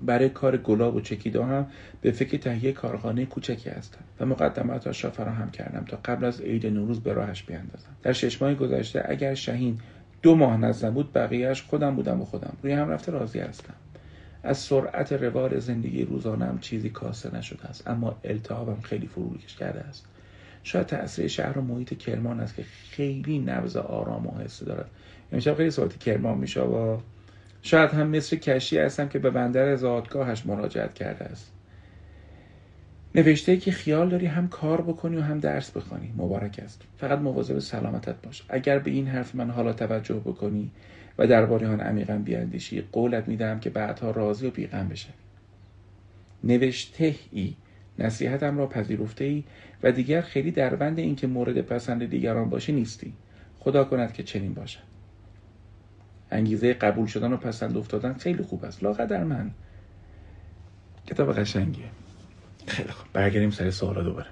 برای 0.02 0.28
کار 0.28 0.56
گلاب 0.56 0.94
و 0.94 1.00
چکیده 1.00 1.44
هم 1.44 1.66
به 2.00 2.11
فکر 2.11 2.37
تهیه 2.38 2.72
کارخانه 2.72 3.26
کوچکی 3.26 3.70
هستم 3.70 4.04
و 4.20 4.26
مقدماتش 4.26 5.04
را 5.04 5.11
فراهم 5.11 5.50
کردم 5.50 5.85
تا 5.85 5.98
قبل 6.04 6.24
از 6.24 6.40
عید 6.40 6.66
نوروز 6.66 7.00
به 7.00 7.12
راهش 7.12 7.42
بیاندازم 7.42 7.96
در 8.02 8.12
شش 8.12 8.42
ماه 8.42 8.54
گذشته 8.54 9.04
اگر 9.09 9.35
شهین 9.35 9.78
دو 10.22 10.35
ماه 10.35 10.56
نزدم 10.56 10.94
بود 10.94 11.12
بقیهش 11.12 11.62
خودم 11.62 11.96
بودم 11.96 12.20
و 12.20 12.24
خودم. 12.24 12.56
روی 12.62 12.72
هم 12.72 12.88
رفته 12.88 13.12
راضی 13.12 13.38
هستم. 13.38 13.74
از 14.42 14.59
سرعت 14.59 15.12
روال 15.12 15.59
زندگی 15.59 16.04
روزانم 16.04 16.59
چیزی 16.59 16.90
کاسته 16.90 17.37
نشده 17.37 17.64
است 17.64 17.88
اما 17.88 18.18
التهابم 18.24 18.80
خیلی 18.80 19.06
فروکش 19.06 19.56
کرده 19.56 19.80
است. 19.80 20.06
شاید 20.62 20.87
تاثیر 20.87 21.26
شهر 21.26 21.59
و 21.59 21.62
محیط 21.62 21.98
کرمان 21.98 22.40
است 22.40 22.54
که 22.54 22.62
خیلی 22.90 23.38
نبض 23.38 23.76
آرام 23.76 24.26
و 24.26 24.38
حسه 24.38 24.64
دارد. 24.64 24.90
امشب 25.32 25.54
خیلی 25.54 25.70
صحبت 25.70 25.98
کرمان 25.98 26.38
میشه 26.38 26.61
و 26.61 26.98
شاید 27.66 27.90
هم 27.90 28.07
مثل 28.07 28.37
کشی 28.37 28.79
هستم 28.79 29.09
که 29.09 29.18
به 29.18 29.31
بندر 29.31 29.76
زادگاهش 29.76 30.46
مراجعت 30.46 30.94
کرده 30.94 31.24
است. 31.24 31.52
نوشته 33.14 33.57
که 33.57 33.72
خیال 33.72 34.09
داری 34.09 34.26
هم 34.26 34.48
کار 34.48 34.81
بکنی 34.81 35.16
و 35.16 35.20
هم 35.20 35.40
درس 35.40 35.70
بخوانی. 35.70 36.12
مبارک 36.16 36.61
است. 36.64 36.83
فقط 36.98 37.18
مواظب 37.18 37.59
سلامتت 37.59 38.22
باش. 38.22 38.42
اگر 38.48 38.79
به 38.79 38.90
این 38.90 39.07
حرف 39.07 39.35
من 39.35 39.50
حالا 39.50 39.72
توجه 39.72 40.14
بکنی 40.14 40.70
و 41.18 41.26
درباره 41.26 41.68
آن 41.68 41.81
عمیقا 41.81 42.16
بیاندیشی 42.24 42.81
قولت 42.92 43.29
میدم 43.29 43.61
که 43.61 43.70
بعدها 43.70 44.11
راضی 44.11 44.46
و 44.46 44.50
بیغم 44.50 44.88
بشه 44.88 45.09
نوشته 46.44 47.14
ای. 47.33 47.55
نصیحتم 47.98 48.59
را 48.59 48.66
پذیرفته 48.66 49.24
ای 49.24 49.44
و 49.83 49.92
دیگر 49.92 50.20
خیلی 50.20 50.50
در 50.50 50.74
بند 50.74 50.98
اینکه 50.98 51.26
مورد 51.26 51.61
پسند 51.61 52.11
دیگران 52.11 52.50
باشی 52.50 52.72
نیستی. 52.72 53.12
خدا 53.59 53.85
کند 53.85 54.12
که 54.12 54.22
چنین 54.22 54.55
باشد. 54.55 54.95
انگیزه 56.30 56.74
قبول 56.74 57.06
شدن 57.06 57.32
و 57.32 57.36
پسند 57.36 57.76
افتادن 57.76 58.12
خیلی 58.12 58.42
خوب 58.42 58.64
است. 58.64 58.82
لاقدر 58.82 59.24
من. 59.24 59.50
کتاب 61.06 61.32
قشنگیه. 61.32 61.84
خیلی 62.66 62.88
خوب. 62.88 63.06
برگردیم 63.12 63.50
سر 63.50 63.70
سوالا 63.70 64.02
دوباره. 64.02 64.26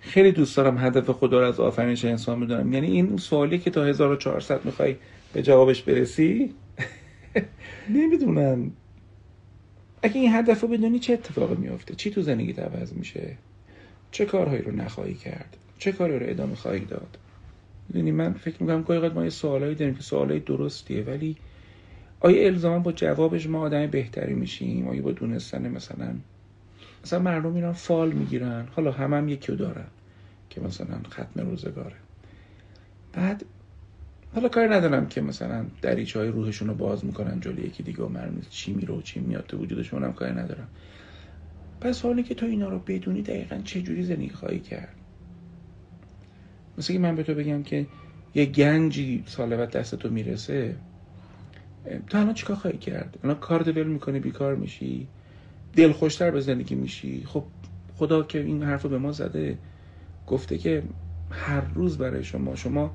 خیلی 0.00 0.32
دوست 0.32 0.56
دارم 0.56 0.78
هدف 0.78 1.10
خدا 1.10 1.40
رو 1.40 1.46
از 1.46 1.60
آفرینش 1.60 2.04
انسان 2.04 2.40
بدونم 2.40 2.72
یعنی 2.72 2.86
این 2.86 3.16
سوالی 3.16 3.58
که 3.58 3.70
تا 3.70 3.84
1400 3.84 4.64
می‌خوای 4.64 4.96
به 5.32 5.42
جوابش 5.42 5.82
برسی؟ 5.82 6.54
نمی‌دونم. 7.96 8.72
اگه 10.02 10.20
این 10.20 10.34
هدف 10.34 10.60
رو 10.60 10.68
بدونی 10.68 10.98
چه 10.98 11.12
اتفاقی 11.12 11.54
میافته؟ 11.54 11.94
چی 11.94 12.10
تو 12.10 12.22
زندگی 12.22 12.52
عوض 12.52 12.92
میشه؟ 12.92 13.36
چه 14.10 14.24
کارهایی 14.24 14.62
رو 14.62 14.72
نخواهی 14.72 15.14
کرد؟ 15.14 15.56
چه 15.78 15.92
کاری 15.92 16.18
رو 16.18 16.26
ادامه 16.28 16.54
خواهی 16.54 16.84
داد؟ 16.84 17.18
می‌دونی 17.88 18.12
من 18.12 18.32
فکر 18.32 18.62
می‌کنم 18.62 18.84
که 18.84 19.14
ما 19.14 19.24
یه 19.24 19.30
سوالایی 19.30 19.74
داریم 19.74 19.94
که 19.94 20.02
سوالای 20.02 20.40
درستیه 20.40 21.02
ولی 21.02 21.36
آیا 22.20 22.46
الزاما 22.46 22.78
با 22.78 22.92
جوابش 22.92 23.46
ما 23.46 23.60
آدم 23.60 23.86
بهتری 23.86 24.34
میشیم؟ 24.34 24.88
آیا 24.88 25.02
با 25.02 25.12
دونستن 25.12 25.68
مثلا 25.68 26.14
مثلا 27.04 27.18
مردم 27.18 27.52
میرن 27.52 27.72
فال 27.72 28.12
می‌گیرن. 28.12 28.68
حالا 28.72 28.92
هم 28.92 29.14
هم 29.14 29.28
یکی 29.28 29.52
رو 29.52 29.58
دارن 29.58 29.86
که 30.50 30.60
مثلا 30.60 31.00
ختم 31.10 31.50
روزگاره. 31.50 31.96
بعد 33.12 33.44
حالا 34.34 34.48
کار 34.48 34.74
ندارم 34.74 35.06
که 35.06 35.20
مثلا 35.20 35.66
دریچه 35.82 36.18
های 36.18 36.28
روحشون 36.28 36.68
رو 36.68 36.74
باز 36.74 37.04
می‌کنن 37.04 37.40
جلوی 37.40 37.62
یکی 37.62 37.82
دیگه 37.82 38.02
و 38.02 38.08
معلوم 38.08 38.40
چی 38.50 38.72
میره 38.72 38.94
و 38.94 39.02
چی 39.02 39.20
میاد 39.20 39.44
تو 39.48 39.58
وجودشون 39.58 40.04
هم 40.04 40.12
کار 40.12 40.28
ندارم. 40.28 40.68
پس 41.80 42.02
حالی 42.02 42.22
که 42.22 42.34
تو 42.34 42.46
اینا 42.46 42.68
رو 42.68 42.78
بدونی 42.78 43.22
دقیقا 43.22 43.58
چه 43.64 43.82
جوری 43.82 44.02
زندگی 44.02 44.28
خواهی 44.28 44.60
کرد؟ 44.60 44.94
مثل 46.78 46.92
که 46.92 46.98
من 46.98 47.16
به 47.16 47.22
تو 47.22 47.34
بگم 47.34 47.62
که 47.62 47.86
یه 48.34 48.46
گنجی 48.46 49.24
سال 49.26 49.56
بعد 49.56 49.70
دست 49.70 49.94
تو 49.94 50.10
می‌رسه 50.10 50.76
تو 52.06 52.18
الان 52.18 52.34
چیکار 52.34 52.56
خواهی 52.56 52.78
کرد؟ 52.78 53.18
الان 53.24 53.36
کار 53.36 53.62
ول 53.62 53.86
می‌کنی 53.86 54.20
بیکار 54.20 54.54
میشی 54.54 55.08
دلخوشتر 55.76 56.30
به 56.30 56.40
زندگی 56.40 56.74
میشی. 56.74 57.24
خب 57.24 57.44
خدا 57.96 58.22
که 58.22 58.40
این 58.40 58.62
حرف 58.62 58.82
رو 58.82 58.90
به 58.90 58.98
ما 58.98 59.12
زده 59.12 59.58
گفته 60.26 60.58
که 60.58 60.82
هر 61.30 61.60
روز 61.60 61.98
برای 61.98 62.24
شما 62.24 62.54
شما 62.54 62.94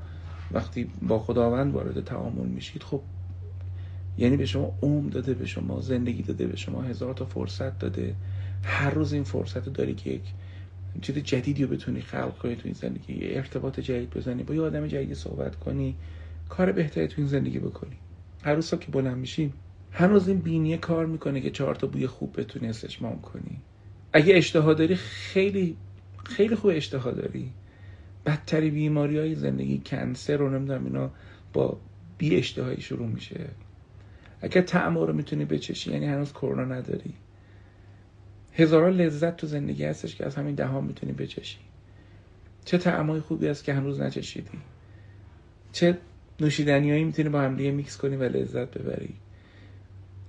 وقتی 0.52 0.90
با 1.02 1.20
خداوند 1.20 1.74
وارد 1.74 2.04
تعامل 2.04 2.48
میشید 2.48 2.84
خب 2.84 3.02
یعنی 4.18 4.38
به 4.38 4.46
شما 4.46 4.78
عمر 4.82 5.10
داده 5.10 5.34
به 5.34 5.46
شما 5.46 5.82
زندگی 5.82 6.24
داده 6.24 6.48
به 6.48 6.56
شما 6.56 6.82
هزار 6.82 7.14
تا 7.14 7.26
فرصت 7.26 7.80
داده. 7.80 8.16
هر 8.64 8.90
روز 8.90 9.14
این 9.14 9.24
فرصت 9.24 9.70
داری 9.70 9.96
که 9.96 10.10
یک 10.10 10.22
چیز 11.02 11.18
جدیدی 11.18 11.64
رو 11.64 11.70
بتونی 11.70 12.02
خلق 12.02 12.38
کنی 12.38 12.56
تو 12.56 12.62
این 12.66 12.74
زندگی. 12.74 13.14
یه 13.14 13.38
ارتباط 13.38 13.80
جدید 13.80 14.10
بزنی 14.10 14.44
با 14.44 14.56
یه 14.56 14.62
آدم 14.62 14.88
جدید 14.88 15.14
صحبت 15.14 15.56
کنی 15.56 15.96
کار 16.50 16.72
بهتری 16.72 17.08
تو 17.08 17.16
این 17.18 17.28
زندگی 17.28 17.60
بکنی. 17.60 17.98
هر 18.44 18.54
روز 18.56 18.70
که 18.70 18.92
بلند 18.92 19.18
میشیم 19.18 19.54
هنوز 19.92 20.28
این 20.28 20.40
بینیه 20.40 20.78
کار 20.78 21.06
می‌کنه 21.06 21.42
که 21.42 21.50
چهار 21.50 21.76
تا 21.76 21.88
بوی 21.88 22.08
خوب 22.08 22.40
بتونی 22.40 22.68
استشمام 22.68 23.22
کنی. 23.22 23.62
اگه 24.14 24.36
اشتها 24.36 24.74
داری 24.74 24.96
خیلی 24.96 25.78
خیلی 26.26 26.56
خوب 26.56 26.72
اشتها 26.76 27.12
داری. 27.12 27.52
بدتری 28.26 28.70
بیماری 28.70 29.18
های 29.18 29.36
زندگی 29.36 29.82
کنسر 29.86 30.38
رو 30.38 30.50
نمی‌دونم 30.50 30.86
اینا 30.86 31.12
با 31.54 31.80
بی 32.18 32.36
اشتهایی 32.36 32.82
شروع 32.82 33.08
میشه. 33.08 33.50
اگر 34.42 34.62
تعم 34.62 34.98
رو 34.98 35.14
می‌تونی 35.14 35.46
بچشی 35.46 35.92
یعنی 35.92 36.06
هنوز 36.06 36.34
کرونا 36.34 36.66
نداری. 36.66 37.14
هزاران 38.54 38.94
لذت 38.94 39.38
تو 39.38 39.48
زندگی 39.48 39.86
هستش 39.86 40.16
که 40.16 40.26
از 40.26 40.36
همین 40.36 40.56
دهان 40.56 40.84
می‌تونی 40.84 41.12
بچشی. 41.12 41.58
چه 42.66 42.78
تعمای 42.78 43.20
خوبی 43.20 43.48
است 43.48 43.64
که 43.64 43.74
هنوز 43.74 44.02
نچشیدی. 44.02 44.60
چه 45.72 45.98
نوشیدنیایی 46.40 47.04
می‌تونی 47.04 47.30
با 47.30 47.42
هم 47.42 47.56
دیگه 47.56 47.72
میکس 47.72 47.98
کنی 47.98 48.16
و 48.16 48.24
لذت 48.24 48.78
ببری. 48.78 49.14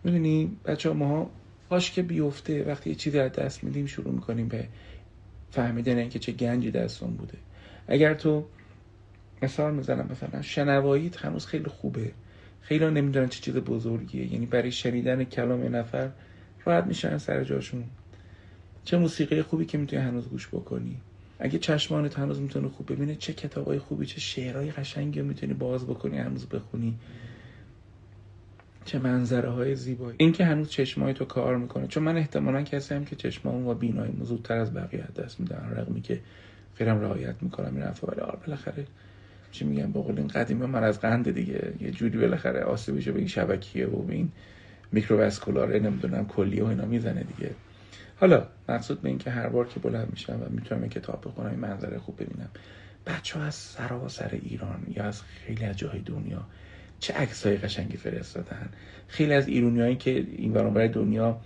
می‌دونی 0.05 0.57
بچه 0.65 0.89
ها 0.89 0.95
ما 0.95 1.31
هاش 1.71 1.91
که 1.91 2.03
بیفته 2.03 2.65
وقتی 2.65 2.91
یه 2.91 2.97
چیزی 2.97 3.19
از 3.19 3.33
دست 3.33 3.65
میدیم 3.65 3.87
شروع 3.87 4.15
می‌کنیم 4.15 4.49
به 4.49 4.69
فهمیدن 5.51 5.99
اینکه 5.99 6.19
چه 6.19 6.33
گنجی 6.33 6.71
دستون 6.71 7.11
بوده. 7.11 7.39
اگر 7.89 8.15
تو 8.15 8.47
مثال 9.43 9.75
می‌زنم 9.75 10.09
مثلا 10.11 10.43
شنواییت 10.43 11.25
هنوز 11.25 11.47
خیلی 11.47 11.65
خوبه. 11.65 12.13
خیلی 12.61 12.85
نمی‌دونن 12.85 13.29
چه 13.29 13.41
چیز 13.41 13.57
بزرگیه. 13.57 14.33
یعنی 14.33 14.47
برای 14.47 14.73
شنیدن 14.73 15.25
کلام 15.25 15.77
نفر 15.77 16.11
راحت 16.65 16.87
میشن 16.87 17.19
سر 17.19 17.45
جاشون. 17.45 17.85
چه 18.85 18.97
موسیقی 18.97 19.43
خوبی 19.43 19.65
که 19.65 19.79
می‌تونی 19.79 20.03
هنوز 20.03 20.29
گوش 20.29 20.49
بکنی؟ 20.49 20.97
اگه 21.39 21.59
چشمانت 21.59 22.19
هنوز 22.19 22.41
می‌تونه 22.41 22.69
خوب 22.69 22.93
ببینه 22.93 23.15
چه 23.15 23.33
کتابای 23.33 23.79
خوبی 23.79 24.07
چه 24.07 24.21
شعرهای 24.21 24.71
قشنگی 24.71 25.21
رو 25.21 25.27
می‌تونی 25.27 25.55
باز 25.55 25.87
بکنی 25.87 26.19
هنوز 26.19 26.47
بخونی؟ 26.47 26.95
چه 28.85 28.99
منظره 28.99 29.51
های 29.51 29.77
زیبایی. 29.77 30.17
این 30.19 30.33
که 30.33 30.45
هنوز 30.45 30.71
چشمای 30.71 31.15
تو 31.15 31.25
کار 31.25 31.57
می‌کنه. 31.57 31.87
چون 31.87 32.03
من 32.03 32.17
احتمالا 32.17 32.63
کسی 32.63 32.95
هم 32.95 33.05
که 33.05 33.17
چشمام 33.17 33.67
و 33.67 33.75
بینایی 33.75 34.13
زودتر 34.23 34.59
از 34.59 34.75
بقیه 34.75 35.09
دست 35.17 35.41
میدن 35.41 35.73
رغمی 35.77 36.01
که 36.01 36.21
خیرم 36.75 37.01
رعایت 37.01 37.35
می‌کنم 37.41 37.75
این 37.75 37.83
حرفا 37.83 38.07
ولی 38.07 38.21
آره 38.21 38.39
بالاخره. 38.47 38.87
چی 39.53 39.65
میگم؟ 39.65 39.93
به 39.93 40.01
قول 40.01 40.19
این 40.19 40.29
قدیمی 40.29 40.67
من 40.67 40.85
از 40.85 41.01
قند 41.01 41.31
دیگه 41.31 41.73
یه 41.81 41.91
جوری 41.91 42.19
بالاخره 42.19 42.61
آسیبشو 42.61 43.13
به 43.13 43.19
این 43.19 43.29
شبکیه 43.29 43.87
و 43.87 44.03
به 44.03 44.15
این 44.15 44.33
میکروواسکولاره 44.93 45.79
نمی‌دونم 45.79 46.27
کلیه 46.27 46.65
و 46.65 46.67
اینا 46.67 46.85
می‌زنه 46.85 47.25
دیگه. 47.37 47.51
حالا 48.23 48.47
مقصود 48.69 49.03
به 49.03 49.09
این 49.09 49.19
که 49.19 49.31
هر 49.31 49.49
بار 49.49 49.69
که 49.69 49.81
بلند 49.81 50.11
میشم 50.11 50.43
و 50.43 50.45
می‌تونم 50.51 50.89
کتاب 50.89 51.25
بخونم 51.27 51.51
این 51.51 51.59
منظره 51.59 51.99
خوب 51.99 52.23
ببینم. 52.23 52.49
بچه 53.07 53.39
ها 53.39 53.45
از 53.45 53.55
سراسر 53.55 54.31
ایران 54.43 54.87
یا 54.89 55.05
از 55.05 55.23
خیلی 55.23 55.65
از 55.65 55.77
جاهای 55.77 56.01
دنیا 56.01 56.47
چه 57.01 57.15
عکس 57.15 57.47
های 57.47 57.57
قشنگی 57.57 57.97
فرستادن؟ 57.97 58.69
خیلی 59.09 59.35
از 59.35 59.49
ایرونیایی 59.49 59.97
که 59.97 60.11
این 60.11 60.53
برای 60.53 60.89
دنیا 60.89 61.41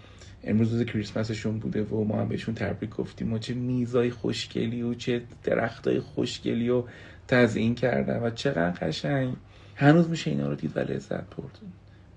امروز 0.45 0.73
روز 0.73 0.87
کریسمسشون 0.87 1.59
بوده 1.59 1.83
و 1.83 2.05
ما 2.05 2.21
هم 2.21 2.29
بهشون 2.29 2.55
تبریک 2.55 2.91
گفتیم 2.91 3.33
و 3.33 3.39
چه 3.39 3.55
میزای 3.55 4.11
خوشگلی 4.11 4.83
و 4.83 4.95
چه 4.95 5.23
درختای 5.45 6.01
خوشگلی 6.01 6.69
و 6.69 6.85
تزیین 7.29 7.75
کردن 7.75 8.23
و 8.23 8.31
چقدر 8.31 8.87
قشنگ. 8.87 9.35
هنوز 9.77 10.09
میشه 10.09 10.31
اینا 10.31 10.49
رو 10.49 10.55
دید 10.55 10.77
و 10.77 10.81
لذت 10.81 11.37
برد. 11.37 11.59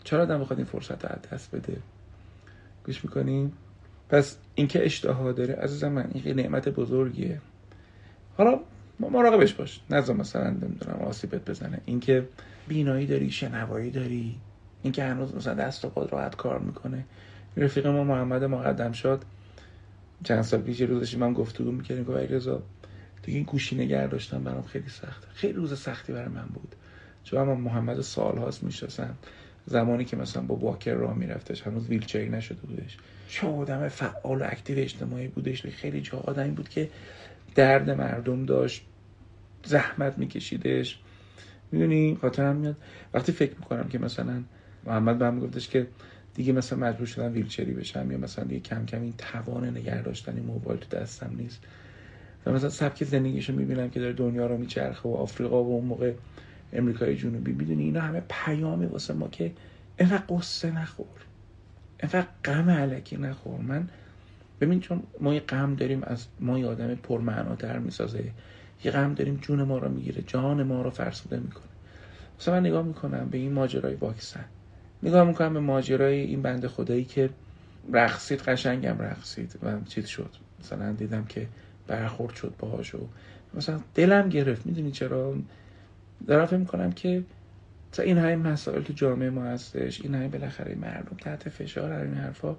چرا 0.04 0.22
آدم 0.22 0.40
بخواد 0.40 0.60
این 0.60 0.66
فرصت 0.66 1.06
رو 1.06 1.16
دست 1.32 1.56
بده؟ 1.56 1.78
گوش 2.86 3.04
می‌کنیم 3.04 3.54
پس 4.10 4.38
اینکه 4.56 4.86
اشتها 4.86 5.32
داره 5.32 5.56
عزیزم 5.56 5.92
من 5.92 6.12
این 6.14 6.36
نعمت 6.36 6.70
بزرگیه. 6.70 7.42
حالا 8.38 8.60
مراقبش 9.00 9.54
باش. 9.54 9.82
نظر 9.90 10.14
مثلا 10.14 10.50
نمی‌دونم 10.50 11.00
آسیبت 11.02 11.50
بزنه. 11.50 11.82
اینکه 11.86 12.28
بینایی 12.68 13.06
داری 13.06 13.32
شنوایی 13.32 13.92
داری 13.92 14.36
اینکه 14.84 15.04
هنوز 15.04 15.36
مثلا 15.36 15.54
دست 15.54 15.86
و 15.86 15.90
پاد 15.90 16.14
راحت 16.14 16.36
کار 16.36 16.60
می‌کنه. 16.60 17.06
رفیق 17.58 17.88
ما 17.88 18.04
محمد 18.04 18.44
مقدم 18.44 18.92
شد 18.92 19.22
چند 20.24 20.42
سال 20.42 20.62
پیش 20.62 20.82
روزش 20.82 21.18
من 21.18 21.34
گفتگو 21.34 21.72
می‌کردیم 21.72 22.06
که 22.06 22.12
رضا 22.12 22.64
دیگه 23.24 23.38
این 23.38 23.46
گوشی 23.46 23.76
نگر 23.76 24.08
داشتم 24.08 24.44
برام 24.44 24.62
خیلی 24.62 24.90
سخته. 24.90 25.28
خیلی 25.34 25.54
روز 25.54 25.80
سختی 25.80 26.14
برای 26.14 26.30
من 26.30 26.46
بود. 26.54 26.76
چون 27.24 27.44
من 27.44 27.54
محمد 27.54 28.02
سال 28.02 28.38
هاست 28.38 28.64
می‌شناسم. 28.64 29.16
زمانی 29.70 30.06
که 30.06 30.18
مثلا 30.18 30.44
با 30.44 30.56
واکر 30.56 30.94
راه 30.94 31.18
میرفتش 31.18 31.62
هنوز 31.62 31.88
ویلچری 31.90 32.30
نشده 32.30 32.62
بودش. 32.62 32.98
چه 33.28 33.48
آدم 33.48 33.88
فعال 33.88 34.42
و 34.42 34.46
اکتیو 34.46 34.80
اجتماعی 34.80 35.28
بودش. 35.28 35.66
خیلی 35.66 36.02
جا 36.02 36.18
آدمی 36.18 36.52
بود 36.52 36.70
که 36.70 36.90
درد 37.56 37.90
مردم 37.90 38.46
داشت 38.46 38.86
زحمت 39.66 40.18
میکشیدش. 40.18 41.00
می‌دونی؟ 41.72 42.18
خاطرم 42.22 42.56
میاد. 42.56 42.76
وقتی 43.14 43.32
فکر 43.32 43.56
می‌کنم 43.60 43.88
که 43.90 44.00
مثلا 44.00 44.44
محمد 44.86 45.20
به 45.20 45.32
گفتش 45.32 45.70
که 45.70 45.88
دیگه 46.36 46.54
مثلا 46.54 46.80
مجبور 46.80 47.08
شدم 47.08 47.34
ویلچری 47.34 47.74
بشم 47.74 48.12
یا 48.12 48.18
مثلا 48.18 48.46
دیگه 48.46 48.62
کم 48.62 48.86
کم 48.86 49.02
این 49.02 49.14
توان 49.18 49.70
نگه 49.70 50.02
داشتن 50.02 50.40
موبایل 50.40 50.80
تو 50.80 50.98
دستم 50.98 51.32
نیست. 51.38 51.60
و 52.46 52.52
مثلا 52.52 52.70
سبک 52.70 53.04
زندگیشو 53.04 53.54
می‌بینم 53.54 53.90
که 53.90 54.00
داره 54.00 54.14
دنیا 54.14 54.48
رو 54.48 54.58
میچرخه 54.58 55.10
و 55.10 55.14
آفریقا 55.14 55.64
و 55.64 55.68
اون 55.68 55.86
موقع 55.86 56.14
امریکای 56.74 57.16
جنوبی 57.16 57.52
می‌دونی 57.52 57.84
اینا 57.84 58.02
همه 58.02 58.24
پیامی 58.30 58.86
واسه 58.86 59.14
ما 59.14 59.28
که 59.28 59.52
اینقدر 60.00 60.24
قصه 60.30 60.72
نخور. 60.72 61.08
اینقدر 62.00 62.28
غم 62.46 62.70
علکی 62.70 63.18
نخور. 63.18 63.62
من 63.62 63.90
ببین 64.62 64.80
چون 64.80 65.04
ما 65.20 65.34
یه 65.34 65.40
غم 65.40 65.76
داریم 65.76 66.04
از 66.04 66.26
ما 66.40 66.60
یه 66.60 66.66
آدم 66.66 66.96
پرمعناتر 66.96 67.80
می‌سازه. 67.80 68.32
یه 68.84 68.92
غم 68.92 69.14
داریم 69.14 69.40
جون 69.42 69.64
ما 69.64 69.78
رو 69.78 69.90
می‌گیره 69.90 70.22
جان 70.28 70.64
ما 70.64 70.82
رو 70.82 70.90
فرسوده 70.90 71.40
می‌کنه. 71.40 71.64
مثلا 72.40 72.54
من 72.54 72.66
نگاه 72.66 72.86
می‌کنم 72.86 73.28
به 73.32 73.38
این 73.38 73.54
ماجرای 73.54 73.96
واکسن. 73.96 74.46
نگاه 75.04 75.28
می‌کنم 75.28 75.54
به 75.54 75.60
ماجرای 75.60 76.20
این 76.20 76.42
بنده 76.42 76.68
خدایی 76.68 77.06
که 77.06 77.30
رقصید 77.94 78.42
قشنگم 78.42 78.98
رقصید 79.00 79.56
و 79.64 79.82
چیز 79.82 80.06
شد. 80.06 80.30
مثلا 80.60 80.92
دیدم 80.92 81.26
که 81.26 81.48
برخورد 81.88 82.36
شد 82.36 82.54
باهاش 82.60 82.96
و 82.96 83.00
مثلا 83.54 83.80
دلم 83.96 84.30
گرفت. 84.30 84.66
می‌دونی 84.66 84.92
چرا؟ 84.92 85.36
دارم 86.28 86.46
فکر 86.46 86.58
می‌کنم 86.58 86.92
که 86.92 87.24
این 88.00 88.18
های 88.18 88.36
مسائل 88.36 88.82
تو 88.82 88.94
جامعه 88.94 89.30
ما 89.30 89.44
هستش 89.44 90.02
این 90.02 90.16
های 90.16 90.28
بالاخره 90.28 90.76
مردم 90.76 91.18
تحت 91.22 91.50
فشار 91.50 91.92
این 91.92 92.14
حرفا 92.14 92.56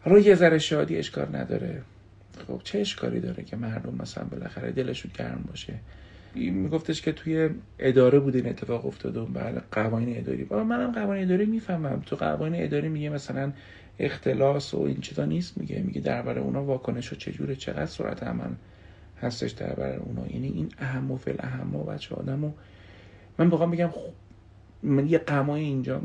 حالا 0.00 0.18
یه 0.18 0.34
ذره 0.34 0.58
شادی 0.58 0.96
اشکار 0.96 1.36
نداره. 1.36 1.82
خب 2.46 2.60
چه 2.64 2.78
اشکالی 2.78 3.20
داره 3.20 3.44
که 3.44 3.56
مردم 3.56 3.94
مثلا 4.02 4.24
بالاخره 4.24 4.72
دلشون 4.72 5.10
گرم 5.18 5.44
باشه؟ 5.48 5.74
میگفتش 6.34 7.02
که 7.02 7.12
توی 7.12 7.50
اداره 7.78 8.18
بود 8.18 8.36
این 8.36 8.48
اتفاق 8.48 8.86
افتاده 8.86 9.20
و 9.20 9.26
بله 9.26 9.62
قوانین 9.72 10.18
اداری. 10.18 10.44
و 10.50 10.64
منم 10.64 10.92
قوانین 10.92 11.24
اداری 11.24 11.46
می‌فهمم. 11.46 12.02
تو 12.06 12.16
قوانین 12.16 12.64
اداری 12.64 12.88
میگه 12.88 13.10
مثلا 13.10 13.52
اختلاس 13.98 14.74
و 14.74 14.80
این 14.80 15.00
چیزا 15.00 15.24
نیست 15.24 15.58
میگه 15.58 15.82
میگه 15.82 16.00
درباره 16.00 16.40
اونا 16.40 16.64
واکنش 16.64 17.12
و 17.12 17.16
چجوره 17.16 17.56
چقدر 17.56 17.86
سرعت 17.86 18.22
عمل 18.22 18.50
هستش 19.22 19.50
درباره 19.50 19.96
اونا. 19.96 20.26
یعنی 20.26 20.48
این 20.48 20.68
اهم 20.78 21.10
و 21.10 21.16
فل 21.16 21.36
اهم 21.38 21.76
و 21.76 21.84
بچه 21.84 22.14
آدم 22.14 22.44
و 22.44 22.52
من 23.38 23.50
بخوام 23.50 23.70
بگم 23.70 23.90
من 24.82 25.08
یه 25.08 25.18
قمای 25.18 25.62
اینجا 25.62 26.02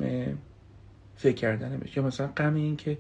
فکر 1.15 1.36
کردنه 1.36 1.80
یا 1.95 2.03
مثلا 2.03 2.27
غم 2.27 2.56
این 2.56 2.75
که 2.75 2.97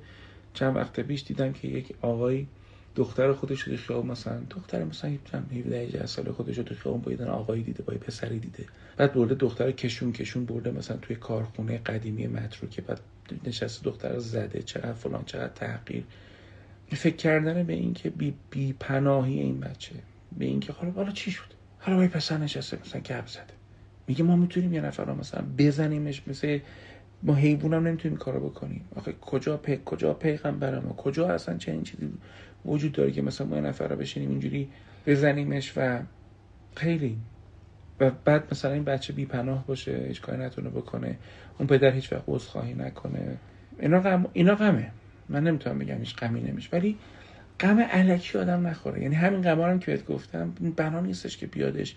چند 0.53 0.75
وقت 0.75 0.99
پیش 0.99 1.23
دیدم 1.23 1.53
که 1.53 1.67
یک 1.67 1.95
آقای 2.01 2.47
دختر 2.95 3.33
خودش 3.33 3.61
رو 3.61 3.77
خیاب 3.77 4.05
مثلا 4.05 4.41
دختر 4.49 4.83
مثلا 4.83 5.17
17 5.51 5.77
18 5.77 6.05
ساله 6.05 6.31
خودش 6.31 6.57
رو 6.57 6.63
تو 6.63 6.75
خیابون 6.75 7.27
آقایی 7.27 7.63
دیده 7.63 7.83
با 7.83 7.93
پسری 7.93 8.39
دیده. 8.39 8.65
بعد 8.97 9.13
برده 9.13 9.35
دختر 9.35 9.71
کشون 9.71 10.11
کشون 10.11 10.45
برده 10.45 10.71
مثلا 10.71 10.97
توی 10.97 11.15
کارخونه 11.15 11.77
قدیمی 11.77 12.27
مترو 12.27 12.69
که 12.69 12.81
بعد 12.81 12.99
نشسته 13.43 13.83
دختر 13.83 14.19
زده 14.19 14.61
چقدر 14.61 14.93
فلان 14.93 15.23
چقدر 15.25 15.53
تحقیر. 15.53 16.03
فکر 16.95 17.15
کردن 17.15 17.63
به 17.63 17.73
این 17.73 17.93
که 17.93 18.09
بی, 18.09 18.33
بی 18.51 18.73
پناهی 18.73 19.39
این 19.39 19.59
بچه 19.59 19.95
به 20.37 20.45
این 20.45 20.59
که 20.59 20.73
حالا 20.73 20.91
حالا 20.91 21.11
چی 21.11 21.31
شد؟ 21.31 21.57
حالا 21.79 21.97
با 21.99 22.07
پسر 22.07 22.37
نشسته 22.37 22.77
مثلا 22.85 23.01
گپ 23.01 23.27
زده. 23.27 23.43
میگه 24.07 24.23
ما 24.23 24.35
می‌تونیم 24.35 24.73
یه 24.73 24.81
نفر 24.81 25.05
رو 25.05 25.15
مثلا 25.15 25.43
بزنیمش 25.57 26.27
مثل 26.27 26.59
ما 27.23 27.35
حیوان 27.35 27.73
هم 27.73 27.87
نمی‌تونیم 27.87 28.17
کارو 28.17 28.49
بکنیم. 28.49 28.85
آخه 28.95 29.13
کجا 29.21 29.57
پی... 29.57 29.79
کجا 29.85 30.13
پیغمبر 30.13 30.79
ما؟ 30.79 30.93
کجا 30.93 31.29
اصلا 31.29 31.57
چه 31.57 31.71
این 31.71 31.83
چیزی 31.83 32.09
وجود 32.65 32.91
داره 32.91 33.11
که 33.11 33.21
مثلا 33.21 33.47
ما 33.47 33.55
یه 33.55 33.61
نفر 33.61 33.87
رو 33.87 33.95
بشینیم 33.95 34.29
اینجوری 34.29 34.69
بزنیمش 35.07 35.73
و 35.77 35.99
خیلی. 36.75 37.17
و 37.99 38.11
بعد 38.25 38.47
مثلا 38.51 38.71
این 38.71 38.83
بچه 38.83 39.13
بی 39.13 39.25
پناه 39.25 39.67
باشه 39.67 40.05
هیچ 40.07 40.21
کاری 40.21 40.43
نتونه 40.43 40.69
بکنه. 40.69 41.17
اون 41.59 41.67
پدر 41.67 41.91
هیچ 41.91 42.13
وقت 42.13 42.23
عذرخواهی 42.27 42.73
نکنه. 42.73 43.37
اینا 43.79 43.99
غم 43.99 44.25
اینا 44.33 44.55
غمه. 44.55 44.91
من 45.29 45.43
نمی‌تونم 45.43 45.79
بگم 45.79 45.97
هیچ 45.97 46.15
غمی 46.15 46.41
نمیشه 46.41 46.69
ولی 46.71 46.97
غم 47.59 47.79
علکی 47.79 48.37
آدم 48.37 48.67
نخوره. 48.67 49.01
یعنی 49.01 49.15
همین 49.15 49.41
غما 49.41 49.67
هم 49.67 49.79
که 49.79 49.91
بهت 49.91 50.05
گفتم 50.05 50.51
بنا 50.75 50.99
نیستش 50.99 51.37
که 51.37 51.47
بیادش 51.47 51.95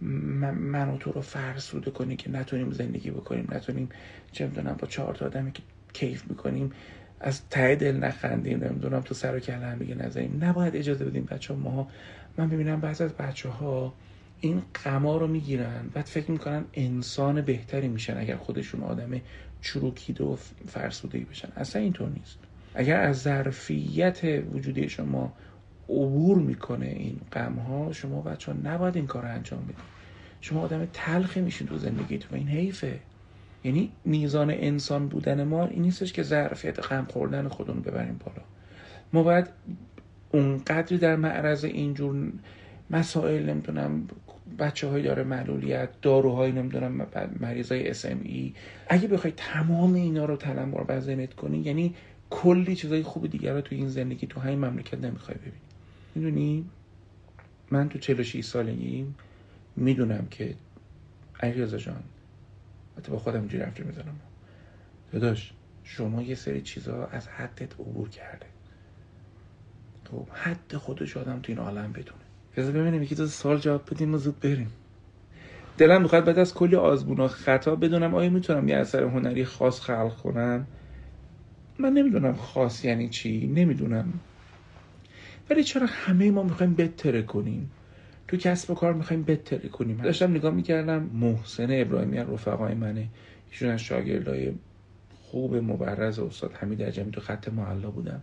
من 0.00 0.88
و 0.88 0.96
تو 0.96 1.12
رو 1.12 1.20
فرسوده 1.20 1.90
کنی 1.90 2.16
که 2.16 2.30
نتونیم 2.30 2.70
زندگی 2.70 3.10
بکنیم 3.10 3.48
نتونیم 3.52 3.88
چه 4.32 4.46
می‌دونم 4.46 4.76
با 4.78 4.88
چهار 4.88 5.14
تا 5.14 5.26
آدمی 5.26 5.52
که 5.52 5.62
کیف 5.92 6.24
می‌کنیم 6.30 6.72
از 7.20 7.48
ته 7.48 7.74
دل 7.74 7.96
نخندیم 7.96 8.64
نمی‌دونم 8.64 9.00
تو 9.00 9.14
سر 9.14 9.36
و 9.36 9.40
کله 9.40 9.66
هم 9.66 9.78
بگه 9.78 9.94
نزنیم. 9.94 10.44
نباید 10.44 10.76
اجازه 10.76 11.04
بدیم 11.04 11.24
بچه 11.24 11.54
ما 11.54 11.88
من 12.36 12.48
ببینم 12.48 12.80
بعض 12.80 13.00
از 13.00 13.12
بچه 13.12 13.48
ها 13.48 13.94
این 14.40 14.62
غما 14.84 15.16
رو 15.16 15.26
می‌گیرن 15.26 15.88
بعد 15.94 16.04
فکر 16.04 16.30
می‌کنن 16.30 16.64
انسان 16.74 17.42
بهتری 17.42 17.88
میشن 17.88 18.18
اگر 18.18 18.36
خودشون 18.36 18.82
آدم 18.82 19.20
چروکیده 19.60 20.24
و 20.24 20.36
فرسوده 20.68 21.18
بشن. 21.18 21.48
اصلا 21.56 21.82
اینطور 21.82 22.08
نیست. 22.08 22.38
اگر 22.74 23.00
از 23.00 23.22
ظرفیت 23.22 24.20
وجودی 24.52 24.88
شما 24.88 25.32
عبور 25.88 26.38
می‌کنه 26.38 26.86
این 26.86 27.20
غم 27.32 27.54
ها 27.54 27.92
شما 27.92 28.20
بچه 28.20 28.52
ها 28.52 28.58
نباید 28.64 28.96
این 28.96 29.06
کار 29.06 29.22
رو 29.22 29.28
انجام 29.28 29.64
بدید. 29.64 29.76
شما 30.40 30.60
آدم 30.60 30.88
تلخی 30.92 31.40
میشین 31.40 31.66
تو 31.66 31.78
زندگیتون 31.78 32.30
و 32.32 32.34
این 32.34 32.48
حیفه. 32.48 32.98
یعنی 33.64 33.92
میزان 34.04 34.50
انسان 34.50 35.08
بودن 35.08 35.44
ما 35.44 35.66
این 35.66 35.82
نیستش 35.82 36.12
که 36.12 36.22
ظرفیت 36.22 36.78
غم 36.78 37.06
خوردن 37.10 37.48
خودمون 37.48 37.82
ببریم 37.82 38.20
بالا. 38.24 38.42
ما 39.12 39.22
باید 39.22 39.46
اونقدری 40.32 40.98
در 40.98 41.16
معرض 41.16 41.64
اینجور 41.64 42.32
مسائل 42.90 43.50
نمی‌دونم 43.50 44.08
بچه 44.58 44.88
های 44.88 45.02
داره 45.02 45.22
معلولیت 45.24 45.88
داروهای 46.02 46.52
نمی‌دونم 46.52 47.06
مریض 47.40 47.72
های 47.72 47.94
SME 47.94 48.56
اگه 48.88 49.08
بخوای 49.08 49.32
تمام 49.36 49.94
اینا 49.94 50.24
رو 50.24 50.36
تلمبار 50.36 50.84
بزنت 50.84 51.34
کنی 51.34 51.58
یعنی 51.58 51.94
کلی 52.32 52.76
چیزای 52.76 53.02
خوب 53.02 53.26
دیگر 53.26 53.54
رو 53.54 53.60
تو 53.60 53.74
این 53.74 53.88
زندگی 53.88 54.26
تو 54.26 54.40
همین 54.40 54.58
مملکت 54.58 54.98
نمی‌خوای 54.98 55.38
ببینی. 55.38 55.56
می‌دونی؟ 56.14 56.64
من 57.70 57.88
تو 57.88 57.98
46 57.98 58.44
سالگیم 58.44 59.14
می‌دونم 59.76 60.26
که 60.30 60.54
علیرضا 61.40 61.76
جان 61.76 62.02
حتی 62.98 63.12
با 63.12 63.18
خودم 63.18 63.40
اینجوری 63.40 63.62
رفته 63.62 63.84
می‌زنم 63.84 64.20
داداش 65.12 65.52
شما 65.84 66.22
یه 66.22 66.34
سری 66.34 66.62
چیزها 66.62 67.06
از 67.06 67.28
حدت 67.28 67.72
عبور 67.74 68.08
کرده. 68.08 68.46
خب 70.10 70.28
حد 70.32 70.76
خودش 70.76 71.16
آدم 71.16 71.40
تو 71.40 71.52
این 71.52 71.58
عالم 71.58 71.92
بدونه. 71.92 72.22
بذار 72.56 72.72
ببینیم 72.72 73.02
یکی 73.02 73.14
دو 73.14 73.26
سال 73.26 73.58
جواب 73.58 73.90
بدیم 73.90 74.14
و 74.14 74.18
زود 74.18 74.40
بریم. 74.40 74.70
دلم 75.78 76.02
می‌خواد 76.02 76.24
بعد 76.24 76.38
از 76.38 76.54
کلی 76.54 76.76
آزمون 76.76 77.28
خطا 77.28 77.76
بدونم 77.76 78.14
آیا 78.14 78.30
می‌تونم 78.30 78.68
یه 78.68 78.76
اثر 78.76 79.02
هنری 79.02 79.44
خاص 79.44 79.80
خلق 79.80 80.16
کنم؟ 80.16 80.66
من 81.82 81.92
نمی‌دونم 81.92 82.34
خاص 82.34 82.84
یعنی 82.84 83.08
چی 83.08 83.46
نمی‌دونم. 83.46 84.12
ولی 85.50 85.64
چرا 85.64 85.86
همه 85.90 86.30
ما 86.30 86.42
می‌خوایم 86.42 86.74
بتره 86.74 87.22
کنیم؟ 87.22 87.70
تو 88.28 88.36
کسب 88.36 88.70
و 88.70 88.74
کار 88.74 88.94
می‌خوایم 88.94 89.22
بتره 89.22 89.68
کنیم. 89.68 89.96
داشتم 89.96 90.30
نگاه 90.30 90.54
می‌کردم 90.54 91.02
محسن 91.02 91.66
ابراهیمی 91.70 92.18
رفقای 92.18 92.74
منه. 92.74 93.08
ایشون 93.50 93.68
از 93.68 93.80
شاگردای 93.80 94.52
خوب 95.22 95.54
مبرز 95.56 96.18
استاد 96.18 96.52
حمید 96.52 96.82
عجمی 96.82 97.10
تو 97.10 97.20
خط 97.20 97.48
محلا 97.48 97.90
بودن. 97.90 98.22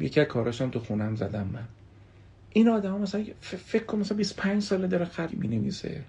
یکی 0.00 0.20
از 0.20 0.26
کاراشم 0.26 0.70
تو 0.70 0.78
خونم 0.78 1.16
زدم 1.16 1.50
من. 1.52 1.64
این 2.50 2.68
آدم 2.68 3.00
مثلا 3.00 3.24
فکر 3.40 3.84
کنم 3.84 4.00
مثلا 4.00 4.16
25 4.16 4.62
ساله 4.62 4.86
داره 4.86 5.04
خط 5.04 5.34
می 5.34 5.48
نویسه 5.48 6.02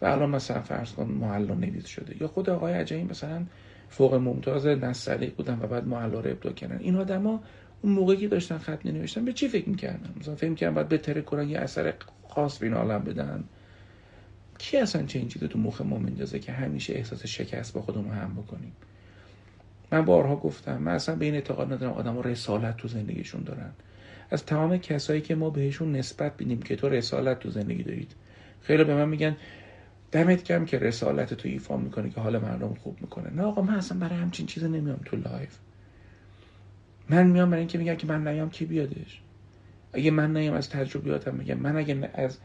و 0.00 0.06
الان 0.06 0.30
مثلا 0.30 0.62
فرض 0.62 0.92
کن 0.92 1.04
محلا 1.04 1.54
نویس 1.54 1.86
شده. 1.86 2.16
یا 2.20 2.28
خود 2.28 2.50
آقای 2.50 2.72
عجمی 2.72 3.04
مثلا 3.04 3.46
فوق 3.88 4.14
ممتاز 4.14 4.66
نستعلیق 4.66 5.34
بودن 5.34 5.58
و 5.62 5.66
بعد 5.66 5.86
محلا 5.86 6.20
رو 6.20 6.30
ابدا 6.30 6.52
کردن. 6.52 6.78
این 6.78 6.96
آدما 6.96 7.42
اون 7.82 7.92
موقعی 7.92 8.16
که 8.16 8.28
داشتن 8.28 8.58
خط 8.58 8.86
نوشتن 8.86 9.24
به 9.24 9.32
چی 9.32 9.48
فکر 9.48 9.68
می‌کردن؟ 9.68 10.14
مثلا 10.20 10.34
فکر 10.34 10.50
می‌کردن 10.50 10.74
باید 10.74 10.88
بهتره 10.88 11.22
کنن 11.22 11.48
یه 11.48 11.58
اثر 11.58 11.94
خاص 12.28 12.58
به 12.58 12.74
عالم 12.74 12.98
بدن. 12.98 13.44
کی 14.58 14.76
اصلا 14.76 15.02
چه 15.02 15.18
این 15.18 15.28
تو 15.28 15.58
مخ 15.58 15.80
ما 15.80 15.98
میندازه 15.98 16.38
که 16.38 16.52
همیشه 16.52 16.94
احساس 16.94 17.26
شکست 17.26 17.74
با 17.74 17.82
خودمون 17.82 18.14
هم 18.14 18.34
بکنیم؟ 18.34 18.72
من 19.92 20.04
بارها 20.04 20.36
گفتم 20.36 20.78
من 20.78 20.92
اصلا 20.92 21.14
به 21.14 21.24
این 21.24 21.34
اعتقاد 21.34 21.72
ندارم 21.72 21.92
آدم 21.92 22.22
رسالت 22.22 22.76
تو 22.76 22.88
زندگیشون 22.88 23.42
دارن. 23.42 23.70
از 24.30 24.46
تمام 24.46 24.76
کسایی 24.76 25.20
که 25.20 25.34
ما 25.34 25.50
بهشون 25.50 25.96
نسبت 25.96 26.36
بینیم 26.36 26.62
که 26.62 26.76
تو 26.76 26.88
رسالت 26.88 27.38
تو 27.38 27.50
زندگی 27.50 27.82
دارید. 27.82 28.12
خیلی 28.62 28.84
به 28.84 28.94
من 28.94 29.08
میگن 29.08 29.36
دمت 30.12 30.44
گرم 30.44 30.64
که 30.64 30.78
رسالت 30.78 31.34
تو 31.34 31.48
ایفا 31.48 31.76
می‌کنه 31.76 32.10
که 32.10 32.20
حال 32.20 32.38
مردم 32.38 32.74
خوب 32.74 32.96
می‌کنه. 33.00 33.30
نه 33.30 33.42
آقا 33.42 33.62
من 33.62 33.74
اصلا 33.74 33.98
برای 33.98 34.18
همچین 34.18 34.46
چیز 34.46 34.64
نمیام 34.64 35.00
تو 35.04 35.16
live. 35.16 35.58
من 37.08 37.26
میام 37.26 37.50
برای 37.50 37.60
اینکه 37.60 37.78
میگم 37.78 37.94
که 37.94 38.06
من 38.06 38.28
نیام 38.28 38.50
کی 38.50 38.64
بیادش؟ 38.64 39.20
اگه 39.92 40.10
من 40.10 40.36
نیام 40.36 40.54
از 40.54 40.70
تجربیاتم 40.70 41.34
میگم. 41.34 41.58
من 41.58 41.76
اگه 41.76 42.10
از 42.14 42.38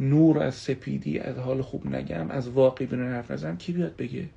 نور 0.00 0.38
از 0.38 0.54
سپیدی 0.54 1.18
از 1.18 1.36
حال 1.36 1.62
خوب 1.62 1.86
نگم 1.86 2.30
از 2.30 2.48
واقع 2.48 2.86
بینی 2.86 3.04
حرف 3.04 3.30
نزنم 3.30 3.56
کی 3.56 3.72
بیاد 3.72 3.96
بگه؟ 3.96 4.28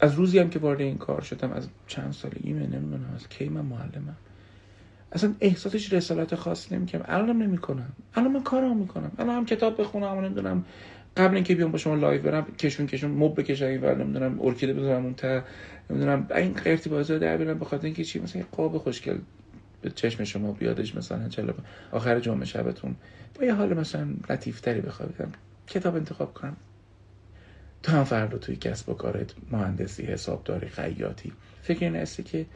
از 0.00 0.14
روزی 0.14 0.38
هم 0.38 0.50
که 0.50 0.58
وارد 0.58 0.80
این 0.80 0.98
کار 0.98 1.20
شدم 1.20 1.52
از 1.52 1.68
چند 1.86 2.12
سالگی 2.12 2.52
من 2.52 2.60
نمی‌دونم 2.60 3.12
از 3.14 3.28
کی 3.28 3.48
من 3.48 3.60
معلمم. 3.60 4.16
اصلا 5.12 5.34
احساسش 5.40 5.92
رسالت 5.92 6.34
خاص 6.34 6.72
نمی‌کنم. 6.72 7.04
الانم 7.08 7.42
نمی‌کنم. 7.42 7.92
الان 8.14 8.32
من 8.32 8.42
کارم 8.42 8.76
می‌کنم. 8.76 9.12
الان 9.18 9.36
هم 9.36 9.44
کتاب 9.44 9.80
بخونم 9.80 10.18
و 10.18 10.20
نمی‌دونم 10.20 10.64
قبل 11.18 11.34
اینکه 11.34 11.54
بیام 11.54 11.72
با 11.72 11.78
شما 11.78 11.94
live 11.94 12.22
برم 12.22 12.46
کشون 12.58 12.86
کشون 12.86 13.10
مبل 13.10 13.40
بکشم 13.40 13.66
این 13.66 13.80
ور 13.80 13.94
نمی‌دونم 14.04 14.40
ارکیده 14.40 14.74
بذارم 14.74 15.04
اون 15.04 15.14
تا 15.14 15.42
نمی‌دونم 15.90 16.26
این 16.36 16.52
قرتی 16.52 16.90
بازیا 16.90 17.07
رو 17.07 17.18
در 17.18 17.36
بیارم 17.36 17.58
به 17.58 17.64
خاطر 17.64 17.84
اینکه 17.84 18.04
چی؟ 18.04 18.20
مثلا 18.20 18.42
قاب 18.52 18.78
خوشگل 18.78 19.18
به 19.82 19.90
چشم 19.90 20.24
شما 20.24 20.52
بیادش 20.52 20.94
مثلا 20.94 21.28
چلا 21.28 21.54
آخر 21.92 22.20
جمعه 22.20 22.44
شبتون. 22.44 22.96
با 23.34 23.44
یه 23.44 23.54
حال 23.54 23.74
مثلا 23.74 24.08
لطیفتری 24.30 24.80
بخوابیدم 24.80 25.32
کتاب 25.66 25.96
انتخاب 25.96 26.34
کنم. 26.34 26.56
تو 27.82 27.92
هم 27.92 28.04
فردا 28.04 28.38
توی 28.38 28.56
کسب 28.56 28.88
و 28.88 28.94
کارت 28.94 29.34
مهندسی 29.50 30.02
حسابداری 30.02 30.68
خیاطی. 30.68 31.32
فکر 31.62 31.84
این 31.84 31.96
هستی 31.96 32.22
که 32.22 32.46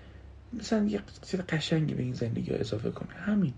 مثلا 0.53 0.87
یه 0.87 1.01
چیز 1.23 1.41
قشنگی 1.41 1.95
به 1.95 2.03
این 2.03 2.15
زندگی 2.15 2.55
اضافه 2.55 2.91
کنه. 2.91 3.09
همین. 3.15 3.53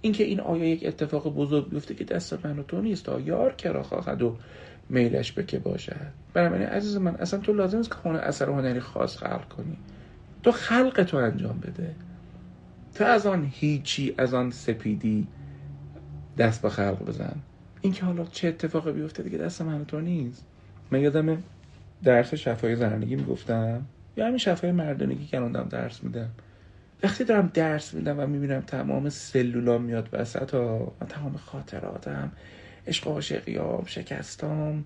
اینکه 0.00 0.24
این 0.24 0.40
آیا 0.40 0.64
یک 0.64 0.86
اتفاق 0.86 1.34
بزرگ 1.34 1.68
بیفته 1.68 1.94
که 1.94 2.04
دست 2.04 2.46
من 2.46 2.58
و 2.58 2.62
تو 2.62 2.80
نیست 2.80 3.04
تا 3.04 3.20
یار 3.20 3.52
کرا 3.52 3.82
خواهد 3.82 4.22
و 4.22 4.36
میلش 4.88 5.32
به 5.32 5.44
که 5.44 5.58
باشد. 5.58 6.12
بنابراین 6.34 6.66
عزیز 6.66 6.96
من 6.96 7.14
اصلا 7.14 7.40
تو 7.40 7.52
لازم 7.52 7.76
نیست 7.76 7.90
که 7.90 7.94
خونه 7.94 8.18
اثر 8.18 8.48
هنری 8.48 8.80
خاص 8.80 9.16
خلق 9.16 9.48
کنی. 9.48 9.76
تو 10.42 10.52
خلق 10.52 11.02
تو 11.02 11.16
انجام 11.16 11.58
بده. 11.58 11.94
تو 12.94 13.04
از 13.04 13.26
آن 13.26 13.48
هیچی 13.52 14.14
از 14.18 14.34
آن 14.34 14.50
سپیدی 14.50 15.26
دست 16.38 16.62
به 16.62 16.68
خلق 16.68 17.04
بزن. 17.04 17.36
اینکه 17.80 18.04
حالا 18.04 18.24
چه 18.24 18.48
اتفاقی 18.48 18.92
بیفته 18.92 19.22
دیگه 19.22 19.38
دست 19.38 19.62
من 19.62 19.84
تو 19.84 20.00
نیست. 20.00 20.44
من 20.90 21.00
یادم 21.00 21.42
درس 22.04 22.34
شفای 22.34 22.76
زنانگی 22.76 23.16
می‌گفتم. 23.16 23.82
یا 24.16 24.26
همین 24.26 24.38
شفای 24.38 24.72
مردانگی 24.72 25.26
که 25.26 25.36
الان 25.36 25.68
درس 25.68 26.04
میدم. 26.04 26.28
وقتی 27.02 27.24
دارم 27.24 27.50
درس 27.54 27.94
میدم 27.94 28.20
و 28.20 28.26
می‌بینم 28.26 28.60
تمام 28.60 29.08
سلولام 29.08 29.82
میاد 29.82 30.08
وسط 30.12 30.54
و 30.54 30.92
تمام 31.08 31.36
خاطراتم 31.36 32.32
عشق 32.86 33.06
و 33.06 33.10
عاشقیام 33.10 33.84
شکستام 33.86 34.84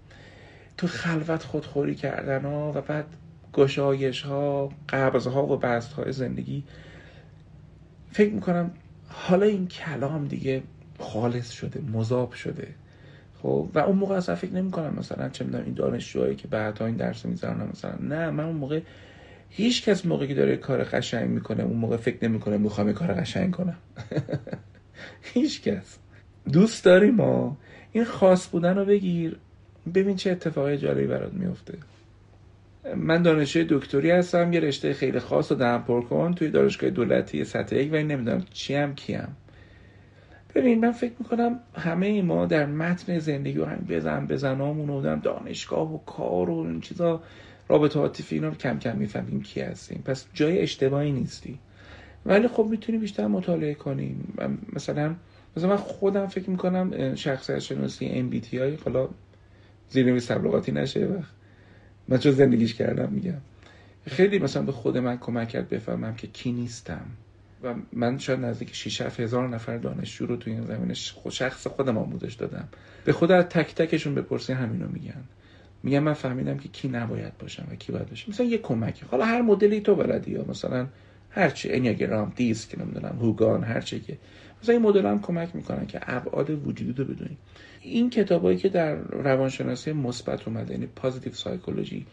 تو 0.77 0.87
خلوت 0.87 1.43
خودخوری 1.43 1.95
کردن 1.95 2.45
ها 2.45 2.73
و 2.75 2.81
بعد 2.81 3.05
گشایش 3.53 4.23
ها 4.23 4.73
قبض 4.89 5.27
ها 5.27 5.47
و 5.47 5.57
بست 5.57 5.93
های 5.93 6.13
زندگی 6.13 6.65
فکر 8.11 8.33
می‌کنم 8.33 8.71
حالا 9.09 9.47
این 9.47 9.69
کلام 9.69 10.29
دیگه 10.29 10.63
خالص 10.99 11.51
شده 11.51 11.81
مذاب 11.81 12.33
شده. 12.33 12.69
خب 13.43 13.69
و 13.75 13.79
اون 13.79 13.97
موقع 13.97 14.15
اصلا 14.15 14.35
فکر 14.35 14.53
نمی 14.53 14.71
کنم 14.71 14.95
مثلا 14.99 15.29
چه 15.29 15.45
می‌دونم 15.45 15.65
این 15.65 15.75
دانشجوهایی 15.75 16.37
که 16.37 16.49
بعدا 16.49 16.87
این 16.87 16.97
درس 16.97 17.27
می‌ذارن 17.27 17.69
مثلا 17.73 17.95
نه 18.01 18.31
من 18.31 18.45
اون 18.45 18.57
موقع 18.57 18.81
هیچ 19.51 19.85
کس 19.85 20.07
موقعی 20.07 20.29
که 20.29 20.35
داره 20.35 20.57
کار 20.57 20.85
قشنگ 20.85 21.31
می‌کنه 21.31 21.63
اون 21.63 21.77
موقع 21.77 21.97
فکر 21.97 22.29
نمی‌کنه 22.29 22.57
می‌خوام 22.57 22.93
کار 22.93 23.13
قشنگ 23.13 23.51
کنم. 23.51 23.77
هیچ 25.35 25.63
کس. 25.63 25.99
دوست 26.53 26.85
داری 26.85 27.11
ما. 27.11 27.57
این 27.93 28.05
خاص 28.05 28.49
بودن 28.49 28.77
رو 28.77 28.85
بگیر. 28.85 29.37
ببین 29.95 30.17
چه 30.17 30.31
اتفاقی 30.31 30.77
جالبی 30.77 31.07
برات 31.07 31.33
میفته 31.33 31.79
من 32.97 33.23
دانشجوی 33.23 33.67
دکتری 33.69 34.11
هستم 34.11 34.53
یه 34.53 34.61
رشته 34.61 34.93
خیلی 34.93 35.19
خاص 35.19 35.53
رو 35.53 35.59
دهم 35.59 35.83
پر 35.83 36.03
کن. 36.03 36.35
توی 36.35 36.51
دانشگاه 36.51 36.91
دولتی 36.91 37.45
سطح 37.45 37.77
یک 37.77 37.93
و 37.93 37.97
این 37.97 38.07
نمی‌دونم 38.07 38.45
چی 38.53 38.75
هم 38.75 38.95
کیم. 38.95 39.37
ببین 40.55 40.81
من 40.81 40.93
فکر 40.93 41.13
می‌کنم 41.19 41.61
همه 41.75 42.23
ما 42.23 42.47
در 42.47 42.67
متن 42.67 43.19
زندگی 43.19 43.59
و 43.59 43.65
همین 43.65 43.87
بزن 43.89 44.27
بزنامون 44.27 44.91
و 44.91 45.17
دانشگاه 45.17 45.95
و 45.95 45.99
کار 45.99 46.51
و 46.51 46.59
این 46.59 46.81
چیزا. 46.81 47.23
رابطه 47.69 47.99
عاطفی 47.99 48.35
اینا 48.35 48.51
کم 48.51 48.79
کم 48.79 48.97
می‌فهمیم 48.97 49.43
کی 49.43 49.61
هستیم. 49.61 50.03
پس 50.05 50.27
جای 50.35 50.59
اشتباهی 50.59 51.13
نیستی. 51.13 51.59
ولی 52.27 52.49
خب 52.49 52.67
می‌تونی 52.71 52.99
بیشتر 52.99 53.27
مطالعه 53.27 53.75
کنیم. 53.75 54.35
مثلا 54.73 55.15
مثلا 55.57 55.69
من 55.69 55.77
خودم 55.77 56.27
فکر 56.27 56.51
می‌کنم 56.51 57.15
شخصیت 57.15 57.59
شناسی 57.59 58.31
MBTI 58.31 58.83
حالا 58.85 59.09
زیرنویس 59.91 60.27
تبلیغاتی 60.27 60.73
نشه 60.73 61.07
وقت. 61.07 61.31
من 62.09 62.19
چون 62.19 62.33
زندگیش 62.33 62.75
کردم 62.75 63.09
میگم. 63.13 63.41
خیلی 64.07 64.39
مثلا 64.39 64.63
به 64.63 64.73
خود 64.73 64.99
من 64.99 65.19
کمک 65.19 65.49
کرد 65.49 65.69
بفهمم 65.69 66.15
که 66.15 66.27
کی 66.27 66.53
نیستم. 66.53 67.07
و 67.63 67.75
من 67.93 68.19
شاید 68.19 68.41
نزدیک 68.41 68.75
6 68.75 69.01
هزار 69.01 69.49
نفر 69.49 69.77
دانشجو 69.77 70.27
رو 70.27 70.37
توی 70.37 70.53
این 70.53 70.67
زمینه 70.67 70.95
شخص 71.31 71.67
خودم 71.67 71.99
آموزش 71.99 72.35
دادم. 72.35 72.69
به 73.05 73.13
خود 73.13 73.33
از 73.33 73.45
تک 73.45 73.75
تکشون 73.75 74.15
بپرسی 74.15 74.53
همینو 74.53 74.89
میگن. 74.89 75.25
میگم 75.85 76.03
من 76.03 76.13
فهمیدم 76.13 76.59
که 76.59 76.69
کی 76.69 76.89
نباید 76.89 77.39
باشم 77.39 77.67
و 77.71 77.75
کی 77.75 77.93
باید 77.93 78.09
باشم. 78.09 78.31
مثلا 78.31 78.47
یه 78.47 78.59
کمکی 78.59 79.07
حالا 79.11 79.25
هر 79.25 79.43
مدلی 79.43 79.81
تو 79.81 79.95
بلدی 79.95 80.31
یا 80.31 80.45
مثلا 80.49 80.87
هر 81.31 81.51
چی 81.51 81.73
Enneagram 81.73 82.33
DISC 82.37 82.79
نمی‌دونم 82.79 83.19
Hogan 83.21 83.65
هر 83.65 83.81
چی 83.81 84.01
که. 84.01 84.17
مثلا 84.63 84.75
این 84.75 84.83
مدل 84.83 85.07
هم 85.07 85.21
کمک 85.21 85.57
می‌کنن 85.57 85.87
که 85.87 86.01
ابعاد 86.03 86.51
وجودی 86.51 86.93
رو 86.93 87.05
بدونی. 87.05 87.37
این 87.81 88.11
کتابایی 88.11 88.59
که 88.59 88.69
در 88.69 88.95
روانشناسی 88.95 89.93
مثبت 89.93 90.49
اومده 90.49 90.73
یعنی 90.73 90.87
positive 90.87 91.33
psychology 91.33 92.07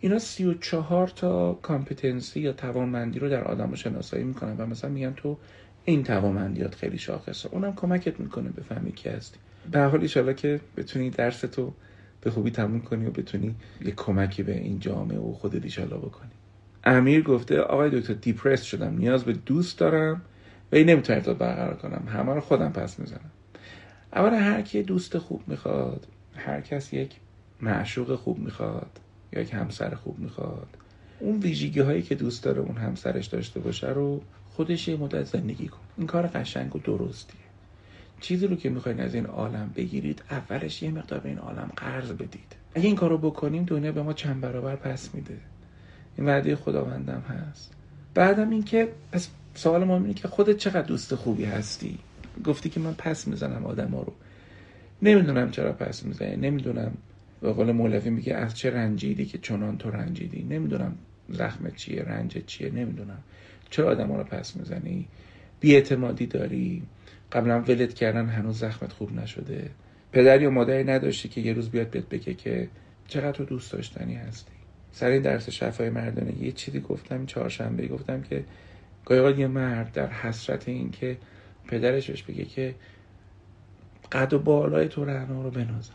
اینا 0.00 0.18
34 0.18 1.08
تا 1.08 1.52
competency 1.52 2.40
یا 2.40 2.52
توانمندی 2.52 3.18
رو 3.18 3.28
در 3.28 3.44
آدم 3.44 3.74
شناسایی 3.74 4.24
می‌کنن 4.24 4.56
و 4.56 4.66
مثلا 4.66 4.90
میگن 4.90 5.12
تو 5.16 5.36
این 5.84 6.04
توانمندیات 6.04 6.74
خیلی 6.74 6.98
شاخصه. 6.98 7.48
اونم 7.52 7.74
کمکت 7.74 8.20
می‌کنه 8.20 8.50
بفهمی 8.50 8.92
کی 8.92 9.08
هستی. 9.08 9.38
به 9.72 9.80
حال 9.80 10.32
که 10.32 10.60
بتونی 10.76 11.10
درس 11.10 11.40
تو 11.40 11.72
به 12.24 12.30
خوبی 12.30 12.50
تموم 12.50 12.80
کنی 12.80 13.06
و 13.06 13.10
بتونی 13.10 13.54
یه 13.84 13.90
کمکی 13.90 14.42
به 14.42 14.58
این 14.58 14.78
جامعه 14.78 15.18
و 15.18 15.32
خودت 15.32 15.64
ایشالا 15.64 15.96
بکنی. 15.96 16.30
امیر 16.84 17.22
گفته 17.22 17.60
آقای 17.60 18.00
دکتر 18.00 18.14
دیپرس 18.14 18.62
شدم. 18.62 18.96
نیاز 18.96 19.24
به 19.24 19.32
دوست 19.32 19.78
دارم 19.78 20.22
و 20.72 20.76
این 20.76 20.90
نمی‌تونم 20.90 21.18
ارتباط 21.18 21.36
برقرار 21.36 21.74
کنم. 21.74 22.08
همه 22.08 22.34
رو 22.34 22.40
خودم 22.40 22.72
پس 22.72 22.98
می‌زنم. 22.98 23.30
اولا 24.12 24.38
هر 24.38 24.62
کی 24.62 24.82
دوست 24.82 25.18
خوب 25.18 25.42
می‌خواد 25.46 26.06
هر 26.36 26.60
کس 26.60 26.92
یک 26.92 27.16
معشوق 27.60 28.14
خوب 28.14 28.38
می‌خواد 28.38 29.00
یا 29.32 29.40
یک 29.40 29.54
همسر 29.54 29.94
خوب 29.94 30.18
می‌خواد 30.18 30.68
اون 31.20 31.38
ویژگی 31.38 31.80
هایی 31.80 32.02
که 32.02 32.14
دوست 32.14 32.44
داره 32.44 32.60
اون 32.60 32.76
همسرش 32.76 33.26
داشته 33.26 33.60
باشه 33.60 33.88
رو 33.88 34.20
خودش 34.50 34.88
یه 34.88 34.96
مدت 34.96 35.24
زندگی 35.24 35.68
کن. 35.68 35.78
این 35.98 36.06
کار 36.06 36.26
قشنگ 36.26 36.76
و 36.76 36.78
درستیه 36.78 37.43
چیزی 38.20 38.46
رو 38.46 38.56
که 38.56 38.70
می‌خواین 38.70 39.00
از 39.00 39.14
این 39.14 39.26
عالم 39.26 39.70
بگیرید 39.76 40.22
اولش 40.30 40.82
یه 40.82 40.90
مقدار 40.90 41.20
به 41.20 41.28
این 41.28 41.38
عالم 41.38 41.70
قرض 41.76 42.10
بدید. 42.10 42.56
اگه 42.74 42.86
این 42.86 42.96
کارو 42.96 43.18
بکنیم 43.18 43.64
دنیا 43.64 43.92
به 43.92 44.02
ما 44.02 44.12
چند 44.12 44.40
برابر 44.40 44.76
پس 44.76 45.14
میده. 45.14 45.38
این 46.18 46.26
وعده 46.26 46.56
خداوندم 46.56 47.20
هست. 47.28 47.72
بعدم 48.14 48.50
اینکه 48.50 48.88
پس 49.12 49.28
سوال 49.54 49.84
ما 49.84 49.96
اینه 49.96 50.14
که 50.14 50.28
خودت 50.28 50.56
چقدر 50.56 50.82
دوست 50.82 51.14
خوبی 51.14 51.44
هستی؟ 51.44 51.98
گفتی 52.44 52.68
که 52.68 52.80
من 52.80 52.94
پس 52.94 53.28
می‌زنم 53.28 53.66
آدما 53.66 54.02
رو. 54.02 54.12
نمی‌دونم 55.02 55.50
چرا 55.50 55.72
پس 55.72 56.02
می‌زنی. 56.02 56.36
نمی‌دونم. 56.36 56.92
به 57.40 57.52
قول 57.52 57.72
مولوی 57.72 58.10
میگه 58.10 58.34
از 58.34 58.56
چه 58.56 58.70
رنجیدی 58.70 59.26
که 59.26 59.38
چنان 59.38 59.78
تو 59.78 59.90
رنجیدی؟ 59.90 60.42
نمی‌دونم 60.42 60.94
زخم 61.28 61.70
چیه 61.76 62.02
رنج 62.02 62.38
چیه. 62.46 62.70
نمی‌دونم. 62.70 63.18
چرا 63.70 63.90
آدم 63.90 64.12
رو 64.12 64.24
پس 64.24 64.56
می‌زنی؟ 64.56 65.06
بیاعتمادی 65.60 66.26
داری؟ 66.26 66.82
قبلا 67.34 67.60
ولت 67.60 67.94
کردن 67.94 68.26
هنوز 68.26 68.58
زخمت 68.58 68.92
خوب 68.92 69.12
نشده. 69.12 69.70
پدر 70.12 70.42
یا 70.42 70.50
مادری 70.50 70.84
نداشتی 70.84 71.28
که 71.28 71.40
یه 71.40 71.52
روز 71.52 71.70
بیاد 71.70 71.90
بهت 71.90 72.08
بگه 72.08 72.34
که 72.34 72.68
چقدر 73.08 73.32
تو 73.32 73.44
دوست 73.44 73.72
داشتنی 73.72 74.14
هستی. 74.14 74.52
سر 74.92 75.06
این 75.06 75.22
درس 75.22 75.48
شفای 75.48 75.90
مردانه 75.90 76.42
یه 76.42 76.52
چیزی 76.52 76.80
گفتم 76.80 77.26
چهارشنبه 77.26 77.86
گفتم 77.86 78.22
که 78.22 78.44
گاهی 79.04 79.40
یه 79.40 79.46
مرد 79.46 79.92
در 79.92 80.06
حسرت 80.06 80.68
این 80.68 80.90
که 80.90 81.16
پدرش 81.68 82.10
بهش 82.10 82.22
بگه 82.22 82.44
که 82.44 82.74
قد 84.12 84.32
و 84.32 84.38
بالای 84.38 84.88
تو 84.88 85.04
رهنا 85.04 85.42
رو 85.42 85.50
بنازم. 85.50 85.94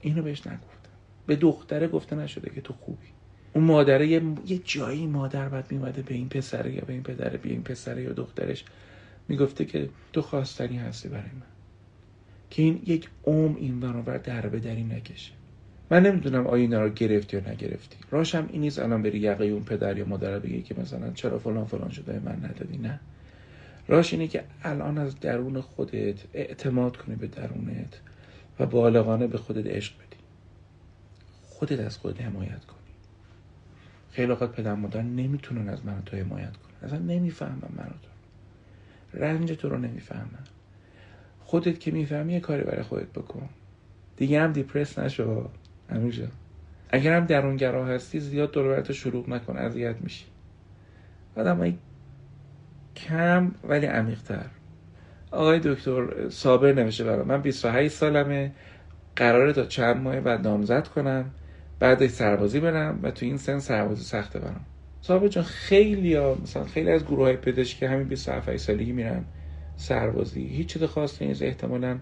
اینو 0.00 0.22
بهش 0.22 0.46
نگفتم. 0.46 0.90
به 1.26 1.36
دختره 1.36 1.88
گفته 1.88 2.16
نشده 2.16 2.50
که 2.50 2.60
تو 2.60 2.72
خوبی. 2.72 3.06
اون 3.52 3.64
مادره 3.64 4.06
یه, 4.06 4.22
یه 4.46 4.58
جایی 4.64 5.06
مادر 5.06 5.48
بعد 5.48 5.72
میومده 5.72 6.02
به 6.02 6.14
این 6.14 6.28
پسره 6.28 6.72
یا 6.72 6.82
به 6.86 6.92
این 6.92 7.02
پدره 7.02 7.38
به 7.38 7.48
این 7.48 7.62
پسره 7.62 8.02
یا 8.02 8.12
دخترش. 8.12 8.64
می‌گفته 9.28 9.64
که 9.64 9.88
تو 10.12 10.22
خواستنی 10.22 10.76
هستی 10.76 11.08
برای 11.08 11.22
من. 11.22 11.46
که 12.50 12.62
این 12.62 12.82
یک 12.86 13.08
اوم 13.22 13.56
این 13.56 13.80
برابر 13.80 14.18
در 14.18 14.46
به 14.46 14.60
دری 14.60 14.84
نکشه. 14.84 15.32
من 15.90 16.02
نمی‌دونم 16.02 16.46
آیا 16.46 16.62
اینا 16.62 16.82
رو 16.82 16.88
گرفتی 16.88 17.36
یا 17.36 17.50
نگرفتی. 17.50 17.96
راشم 18.10 18.48
این 18.52 18.60
نیست 18.60 18.78
الان 18.78 19.02
بری 19.02 19.18
یقه 19.18 19.44
اون 19.44 19.64
پدر 19.64 19.98
یا 19.98 20.04
مادر 20.04 20.38
بگی 20.38 20.62
که 20.62 20.80
مثلا 20.80 21.10
چرا 21.10 21.38
فلان 21.38 21.64
فلان 21.64 21.90
شده 21.90 22.20
من 22.24 22.36
ندادی 22.44 22.78
نه. 22.78 23.00
راش 23.88 24.12
اینه 24.12 24.28
که 24.28 24.44
الان 24.62 24.98
از 24.98 25.20
درون 25.20 25.60
خودت 25.60 26.24
اعتماد 26.34 26.96
کنی 26.96 27.16
به 27.16 27.26
درونت 27.26 28.00
و 28.60 28.66
بالغانه 28.66 29.26
به 29.26 29.38
خودت 29.38 29.66
عشق 29.66 29.94
بدی. 29.94 30.16
خودت 31.46 31.80
از 31.80 31.98
خودت 31.98 32.22
حمایت 32.22 32.64
کنی. 32.64 32.76
خیلی 34.10 34.32
وقت 34.32 34.52
پدر 34.52 34.74
مادر 34.74 35.02
نمی‌تونن 35.02 35.68
از 35.68 35.84
من 35.84 36.02
تو 36.06 36.16
حمایت 36.16 36.56
کنن. 36.56 36.88
اصلا 36.88 36.98
نمی‌فهمم 36.98 37.72
من 37.76 37.84
تو. 37.84 38.15
رنج 39.16 39.52
تو 39.52 39.68
رو 39.68 39.78
نمی‌فهمن 39.78 40.44
خودت 41.40 41.80
که 41.80 41.90
می‌فهمی 41.90 42.32
یه 42.32 42.40
کاری 42.40 42.62
برای 42.62 42.82
خودت 42.82 43.08
بکن. 43.08 43.48
دیگه 44.16 44.40
هم 44.40 44.52
دیپرس 44.52 44.98
نشو. 44.98 45.48
همیشه 45.90 46.28
اگر 46.90 47.16
هم 47.16 47.26
درونگرا 47.26 47.86
هستی 47.86 48.20
زیاد 48.20 48.52
دور 48.52 48.92
شروع 48.92 49.30
نکن. 49.30 49.56
اذیت 49.56 49.96
میشی. 50.00 50.24
آدم 51.36 51.78
کم 52.96 53.52
ولی 53.64 53.86
عمیقتر. 53.86 54.46
آقای 55.30 55.60
دکتر 55.64 56.28
صابر 56.28 56.72
نمیشه 56.72 57.04
برام 57.04 57.26
من 57.26 57.42
28 57.42 57.94
سالمه. 57.94 58.52
قراره 59.16 59.52
تا 59.52 59.64
چند 59.64 59.96
ماه 59.96 60.20
بعد 60.20 60.46
نامزد 60.46 60.88
کنم. 60.88 61.30
بعد 61.78 62.06
سربازی 62.06 62.60
برم 62.60 63.00
و 63.02 63.10
تو 63.10 63.26
این 63.26 63.36
سن 63.36 63.58
سربازی 63.58 64.04
سخته 64.04 64.38
برم 64.38 64.64
صاحب 65.06 65.28
جان 65.28 65.44
خیلی 65.44 66.14
ها 66.14 66.38
مثلا 66.42 66.64
خیلی 66.64 66.90
از 66.90 67.04
گروه 67.04 67.24
های 67.24 67.36
پزشکی 67.36 67.86
همین 67.86 68.08
27 68.08 68.56
سالگی 68.56 68.92
میرن 68.92 69.24
سربازی. 69.76 70.46
هیچ 70.46 70.72
چیز 70.72 70.82
خاصی 70.82 71.26
نیست. 71.26 71.42
احتمالا 71.42 71.98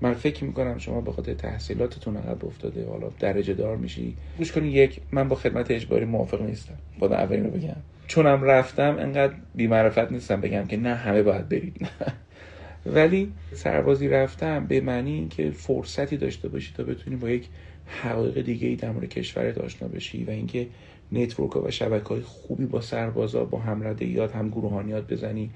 من 0.00 0.14
فکر 0.14 0.44
می‌کنم 0.44 0.78
شما 0.78 1.00
به 1.00 1.12
خاطر 1.12 1.34
تحصیلاتتون 1.34 2.16
عقب 2.16 2.44
افتاده. 2.44 2.86
حالا 2.88 3.10
درجه 3.18 3.54
دار 3.54 3.76
میشی. 3.76 4.16
گوش 4.38 4.52
کنی 4.52 4.68
یک 4.68 5.00
من 5.12 5.28
با 5.28 5.36
خدمت 5.36 5.70
اجباری 5.70 6.04
موافق 6.04 6.42
نیستم. 6.42 6.74
خدا 7.00 7.16
اولین 7.16 7.44
رو 7.44 7.50
بگم. 7.50 7.76
چونم 8.06 8.42
رفتم 8.42 8.96
انقدر 8.98 9.34
بیمعرفت 9.54 10.12
نیستم 10.12 10.40
بگم 10.40 10.66
که 10.66 10.76
نه 10.76 10.94
همه 10.94 11.22
باید 11.22 11.48
برید. 11.48 11.88
ولی 12.96 13.32
سربازی 13.52 14.08
رفتم 14.08 14.66
به 14.66 14.80
معنی 14.80 15.28
که 15.28 15.50
فرصتی 15.50 16.16
داشته 16.16 16.48
باشی 16.48 16.72
تا 16.76 16.82
بتونی 16.82 17.16
با 17.16 17.30
یک 17.30 17.48
حقایق 17.86 18.40
دیگه 18.40 18.68
ای 18.68 18.76
در 18.76 18.90
مورد 18.90 19.08
کشورت 19.08 19.58
آشنا 19.58 19.88
بشی 19.88 20.24
و 20.24 20.30
اینکه 20.30 20.66
network 21.12 21.56
و 21.56 21.70
شبکه 21.70 22.08
های 22.08 22.20
خوبی 22.20 22.66
با 22.66 22.80
سربازا 22.80 23.44
با 23.44 23.58
همردهیات 23.58 24.36
هم 24.36 24.48
گروهانیات 24.48 25.12
بزنی. 25.12 25.50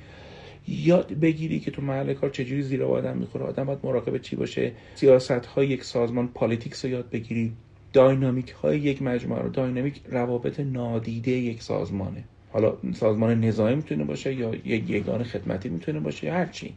یاد 0.68 1.12
بگیری 1.12 1.60
که 1.60 1.70
تو 1.70 1.82
محل 1.82 2.14
کار 2.14 2.30
چجوری 2.30 2.62
زیرآب 2.62 2.84
آدم 2.84 3.16
می‌خوره. 3.16 3.44
آدم 3.44 3.64
باید 3.64 3.78
مراقب 3.84 4.18
چی 4.18 4.36
باشه؟ 4.36 4.72
سیاست 4.94 5.30
های 5.30 5.66
یک 5.66 5.84
سازمان 5.84 6.28
politics 6.28 6.84
رو 6.84 6.90
یاد 6.90 7.10
بگیری. 7.10 7.52
dynamic 7.92 8.50
های 8.50 8.78
یک 8.78 9.02
مجموعه 9.02 9.42
رو. 9.42 9.48
dynamic 9.48 10.00
روابط 10.08 10.60
نادیده 10.60 11.30
یک 11.30 11.62
سازمانه. 11.62 12.24
حالا 12.52 12.76
سازمان 12.94 13.44
نظامی 13.44 13.74
می‌تونه 13.74 14.04
باشه 14.04 14.34
یا 14.34 14.54
یک 14.54 14.90
یگان 14.90 15.22
خدمتی 15.22 15.68
می‌تونه 15.68 16.00
باشه 16.00 16.26
یا 16.26 16.34
هر 16.34 16.46
چی. 16.46 16.74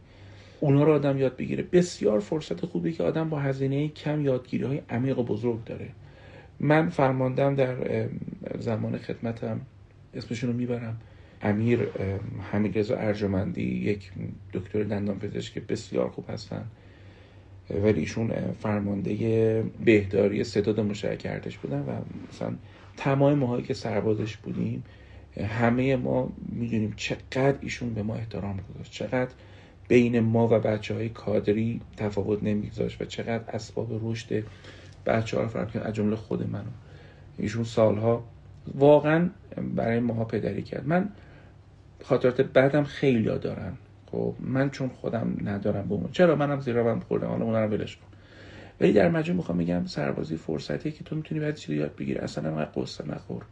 اونا 0.59 0.84
رو 0.84 0.93
آدم 0.93 1.17
یاد 1.17 1.36
بگیره. 1.38 1.63
بسیار 1.63 2.19
فرصت 2.19 2.65
خوبی 2.65 2.91
که 2.91 3.03
آدم 3.03 3.30
با 3.30 3.39
هزینه 3.39 3.88
کم 3.88 4.25
یادگیری 4.25 4.63
های 4.63 4.82
عمیق 4.89 5.19
و 5.19 5.23
بزرگ 5.23 5.63
داره. 5.63 5.89
من 6.60 6.89
فرماندم 6.89 7.55
در 7.55 7.76
زمان 8.60 8.97
خدمتم 8.97 9.62
اسمشون 10.14 10.49
رو 10.49 10.55
می‌برم. 10.55 10.97
امیر 11.41 11.80
حمید 12.51 12.80
رضا 12.80 12.95
ارجمندی 12.97 13.64
یک 13.64 14.12
دکتر 14.53 14.84
دندان 14.84 15.20
پزشک 15.20 15.60
بسیار 15.60 16.10
خوب 16.10 16.26
هستن. 16.30 16.66
ولی 17.70 17.99
ایشون 17.99 18.32
فرمانده 18.60 19.64
بهداری 19.86 20.43
ستاد 20.43 20.80
مشترک 20.80 21.22
ارتش 21.26 21.58
بودن 21.58 21.80
و 21.80 21.91
مثلا 22.34 22.53
تمام 22.97 23.34
ماهایی 23.34 23.64
که 23.64 23.74
سربازش 23.74 24.38
بودیم 24.38 24.84
همه 25.47 25.95
ما 25.95 26.34
می‌دونیم 26.49 26.93
چقدر 26.95 27.55
ایشون 27.62 27.93
به 27.93 28.03
ما 28.03 28.16
احترام 28.16 28.60
گذاشت. 28.74 28.91
چقدر 28.91 29.32
بین 29.88 30.20
ما 30.20 30.47
و 30.47 30.60
بچه 30.60 30.93
های 30.93 31.10
کادری 31.10 31.82
تفاوت 31.97 32.43
نمیگذاشت 32.43 33.01
و 33.01 33.05
چقدر 33.05 33.43
اسباب 33.55 33.99
رشد 34.03 34.43
بچه 35.08 35.38
ها 35.38 35.43
رو 35.43 35.49
فرق 35.49 35.82
از 35.86 35.93
جمله 35.93 36.16
خود 36.16 36.49
منو. 36.49 36.72
ایشون 37.38 37.64
سالها 37.64 38.24
واقعا 38.76 39.30
برای 39.76 39.99
ماها 39.99 40.26
پدری 40.26 40.62
کرد. 40.62 40.88
من 40.88 41.10
خاطرات 42.03 42.41
بعدم 42.41 42.84
خیلی 42.84 43.24
دارن. 43.24 43.74
خب 44.12 44.36
من 44.39 44.70
چون 44.70 44.89
خودم 44.89 45.38
ندارم 45.43 45.88
به 45.88 45.93
اون. 45.93 46.10
چرا؟ 46.12 46.36
منم 46.36 46.60
زیرا 46.60 46.84
من 46.84 46.99
خوردم. 46.99 47.28
حالا 47.28 47.45
اونم 47.45 47.72
ولش 47.72 47.95
کن. 47.95 48.08
ولی 48.82 48.93
در 48.93 49.10
مجموع 49.10 49.38
می‌خوام 49.38 49.58
بگم 49.58 49.86
سربازی 49.86 50.36
فرصتیه 50.36 50.91
که 50.91 51.03
تو 51.03 51.16
می‌تونی 51.16 51.41
بعد 51.41 51.55
چیزی 51.55 51.78
یاد 51.78 51.95
بگیری. 51.95 52.20
اصلا 52.20 52.55
من 52.55 52.66
قصه 52.76 53.08
نخور. 53.08 53.43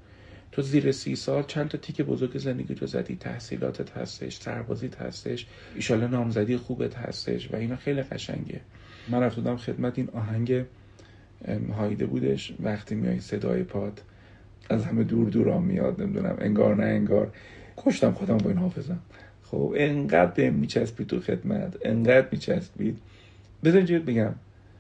تو 0.51 0.62
زیر 0.62 0.91
سی 0.91 1.16
سال 1.16 1.43
چند 1.43 1.68
تا 1.68 1.78
تیک 1.78 2.01
بزرگ 2.01 2.38
زندگی 2.38 2.76
تو 2.76 2.86
زدی. 2.86 3.16
تحصیلاتت 3.16 3.97
هستش 3.97 4.38
سربازیت 4.38 5.01
هستش 5.01 5.47
ایشالا 5.76 6.08
نامزدی 6.08 6.58
خوبت 6.58 6.95
هستش 6.95 7.53
و 7.53 7.56
اینا 7.56 7.76
خیلی 7.76 8.01
قشنگه. 8.01 8.62
من 9.08 9.20
رفتم 9.20 9.58
خدمت 9.58 9.97
این 9.97 10.10
آهنگ 10.14 10.66
هایده 11.77 12.05
بودش. 12.05 12.53
وقتی 12.59 12.95
میای 12.95 13.19
صدای 13.19 13.63
پاد 13.63 14.01
از 14.69 14.86
همه 14.86 15.03
دور 15.03 15.29
دورا 15.29 15.59
میاد 15.59 16.01
نمی‌دونم 16.01 16.38
انگار 16.39 16.75
نه 16.75 16.86
انگار. 16.86 17.31
کشتم 17.77 18.11
خودم 18.11 18.38
با 18.38 18.49
این 18.49 18.59
حافظم. 18.59 18.99
خب 19.43 19.73
انقدر 19.77 20.31
به 20.31 20.49
میچسبید 20.49 21.07
تو 21.07 21.19
خدمت 21.19 21.77
انقدر 21.86 22.27
میچسبید. 22.31 22.97
بذار 23.63 23.77
اینجوری 23.77 24.03
بگم. 24.03 24.33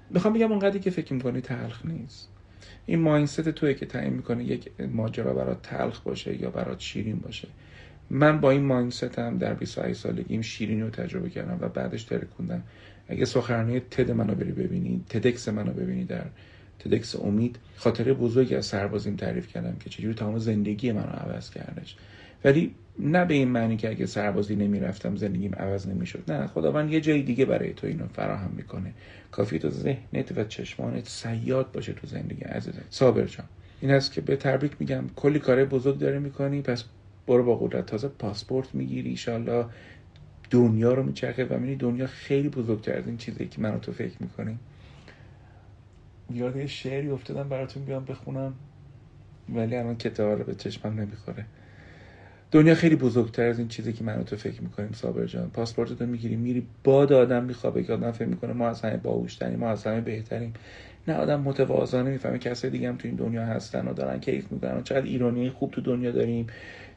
می‌خوام 0.09 0.33
بگم 0.33 0.51
اونقدری 0.51 0.79
که 0.79 0.89
فکر 0.89 1.13
می‌کنی 1.13 1.41
تلخ 1.41 1.85
نیست. 1.85 2.29
این 2.85 2.99
ماینست 2.99 3.49
توی 3.49 3.73
که 3.73 3.85
تعیین 3.85 4.13
می‌کنه 4.13 4.43
یک 4.43 4.71
ماجرا 4.93 5.33
برات 5.33 5.61
تلخ 5.61 6.01
باشه 6.01 6.41
یا 6.41 6.49
برات 6.49 6.79
شیرین 6.79 7.15
باشه. 7.15 7.47
من 8.09 8.39
با 8.39 8.51
این 8.51 8.63
ماینست 8.63 9.19
هم 9.19 9.37
در 9.37 9.53
28 9.53 9.99
سالگیم 9.99 10.41
شیرین 10.41 10.81
رو 10.81 10.89
تجربه 10.89 11.29
کردم 11.29 11.57
و 11.61 11.69
بعدش 11.69 12.03
ترکوندم 12.03 12.63
اگه 13.07 13.25
سخنرانی 13.25 13.79
تد 13.79 14.11
منو 14.11 14.35
بری 14.35 14.51
ببینی 14.51 15.03
تدکس 15.09 15.49
منو 15.49 15.73
ببینی 15.73 16.05
در 16.05 16.25
تدکس 16.79 17.15
امید 17.15 17.59
خاطره 17.75 18.13
بزرگی 18.13 18.55
از 18.55 18.65
سربازیم 18.65 19.15
تعریف 19.15 19.47
کردم 19.47 19.75
که 19.79 19.89
چجوری 19.89 20.13
تمام 20.13 20.37
زندگی 20.37 20.91
منو 20.91 21.11
عوض 21.11 21.49
کردش. 21.49 21.95
ولی 22.43 22.75
نه 22.99 23.25
به 23.25 23.33
این 23.33 23.47
معنی 23.47 23.77
که 23.77 23.89
اگه 23.89 24.05
سربازی 24.05 24.55
نمی‌رفتم 24.55 25.15
زندگیم 25.15 25.55
عوض 25.55 25.87
نمی‌شد. 25.87 26.31
نه 26.31 26.47
خداوند 26.47 26.91
یه 26.93 27.01
جای 27.01 27.21
دیگه 27.21 27.45
برای 27.45 27.73
تو 27.73 27.87
اینو 27.87 28.07
فراهم 28.07 28.51
می‌کنه. 28.55 28.93
کافی 29.31 29.59
تو 29.59 29.69
ذهنت 29.69 30.37
و 30.37 30.43
چشمانت 30.43 31.07
سیاد 31.07 31.71
باشه 31.71 31.93
تو 31.93 32.07
زندگی 32.07 32.41
عزیزم. 32.41 32.81
صابر 32.89 33.25
جان 33.25 33.45
این 33.81 33.91
است 33.91 34.13
که 34.13 34.21
به 34.21 34.35
تبریک 34.35 34.71
میگم. 34.79 35.03
کلی 35.15 35.39
کار 35.39 35.65
بزرگ 35.65 35.97
داره 35.97 36.19
می‌کنی 36.19 36.61
پس 36.61 36.83
برو 37.27 37.43
با 37.43 37.55
قدرت 37.55 37.85
تازه 37.85 38.07
پاسپورت 38.07 38.75
می‌گیری 38.75 39.09
ایشالله 39.09 39.65
دنیا 40.49 40.93
رو 40.93 41.03
میچرخه 41.03 41.45
و 41.45 41.53
می‌بینی 41.53 41.75
دنیا 41.75 42.07
خیلی 42.07 42.49
بزرگتر 42.49 42.97
از 42.97 43.07
این 43.07 43.17
چیزی 43.17 43.47
که 43.47 43.61
منو 43.61 43.79
تو 43.79 43.91
فکر 43.91 44.15
می‌کنی. 44.19 44.59
یاد 46.33 46.55
یه 46.55 46.67
شعری 46.67 47.09
افتادم 47.09 47.49
براتون 47.49 47.85
بیام 47.85 48.05
بخونم 48.05 48.53
ولی 49.49 49.75
الان 49.75 49.97
کتاب 49.97 50.39
رو 50.39 50.43
به 50.45 50.55
چشمم 50.55 50.99
نمی‌خوره. 50.99 51.45
دنیا 52.51 52.75
خیلی 52.75 52.95
بزرگتر 52.95 53.43
از 53.47 53.59
این 53.59 53.67
چیزی 53.67 53.93
که 53.93 54.03
من 54.03 54.23
تو 54.23 54.35
فکر 54.35 54.61
می‌کنیم 54.61 54.91
صابر 54.93 55.25
جان. 55.25 55.49
پاسپورت 55.49 56.01
رو 56.01 56.07
می‌گیری 56.07 56.35
میری 56.35 56.67
باد 56.83 57.13
آدم 57.13 57.43
میخوابه 57.43 57.83
که 57.83 57.93
آدم 57.93 58.11
فکر 58.11 58.27
می‌کنه 58.27 58.53
ما 58.53 58.67
از 58.67 58.81
همه 58.81 58.97
باهوشتریم 58.97 59.59
ما 59.59 59.69
از 59.69 59.87
همه 59.87 60.01
بهتریم. 60.01 60.53
نه 61.07 61.13
آدم 61.13 61.41
متواضعانه 61.41 62.09
می‌فهمه 62.09 62.39
کسای 62.39 62.71
دیگه 62.71 62.89
هم 62.89 62.97
تو 62.97 63.07
این 63.07 63.17
دنیا 63.17 63.45
هستن 63.45 63.87
و 63.87 63.93
دارن 63.93 64.19
کیف 64.19 64.51
می‌کنن 64.51 64.83
چقدر 64.83 65.05
ایرانی 65.05 65.49
خوب 65.49 65.71
تو 65.71 65.81
دنیا 65.81 66.11
داریم. 66.11 66.47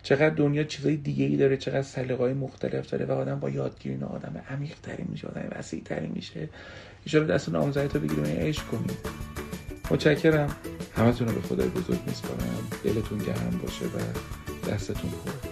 چقدر 0.02 0.30
دنیا 0.30 0.64
چیزای 0.64 0.96
دیگه 0.96 1.24
ای 1.24 1.36
داره 1.36 1.56
چقدر 1.56 1.82
سلیقه‌های 1.82 2.32
مختلف 2.32 2.90
داره 2.90 3.06
و 3.06 3.12
آدم 3.12 3.40
با 3.40 3.50
یادگیری 3.50 3.96
نه 3.96 4.06
آدم 4.06 4.42
عمیق 4.50 4.76
تری 4.82 5.04
میشه 5.08 5.28
آدم 5.28 5.48
وسیع 5.58 5.82
تری 5.84 6.06
میشه. 6.06 6.48
ان 7.14 7.26
دست 7.26 7.48
نامزدی 7.48 7.88
تو 7.88 8.00
بگیریم 8.00 8.24
عشق 8.24 8.66
کنیم. 8.66 8.96
متشکرم. 9.90 10.56
همتون 10.96 11.28
رو 11.28 11.34
به 11.34 11.40
خدای 11.40 11.68
بزرگ 11.68 11.98
میسپارم. 12.06 12.68
دلتون 12.84 13.18
گرم 13.18 13.60
باشه 13.62 13.84
و 13.84 13.98
دستتون 14.70 15.10
خوب 15.10 15.47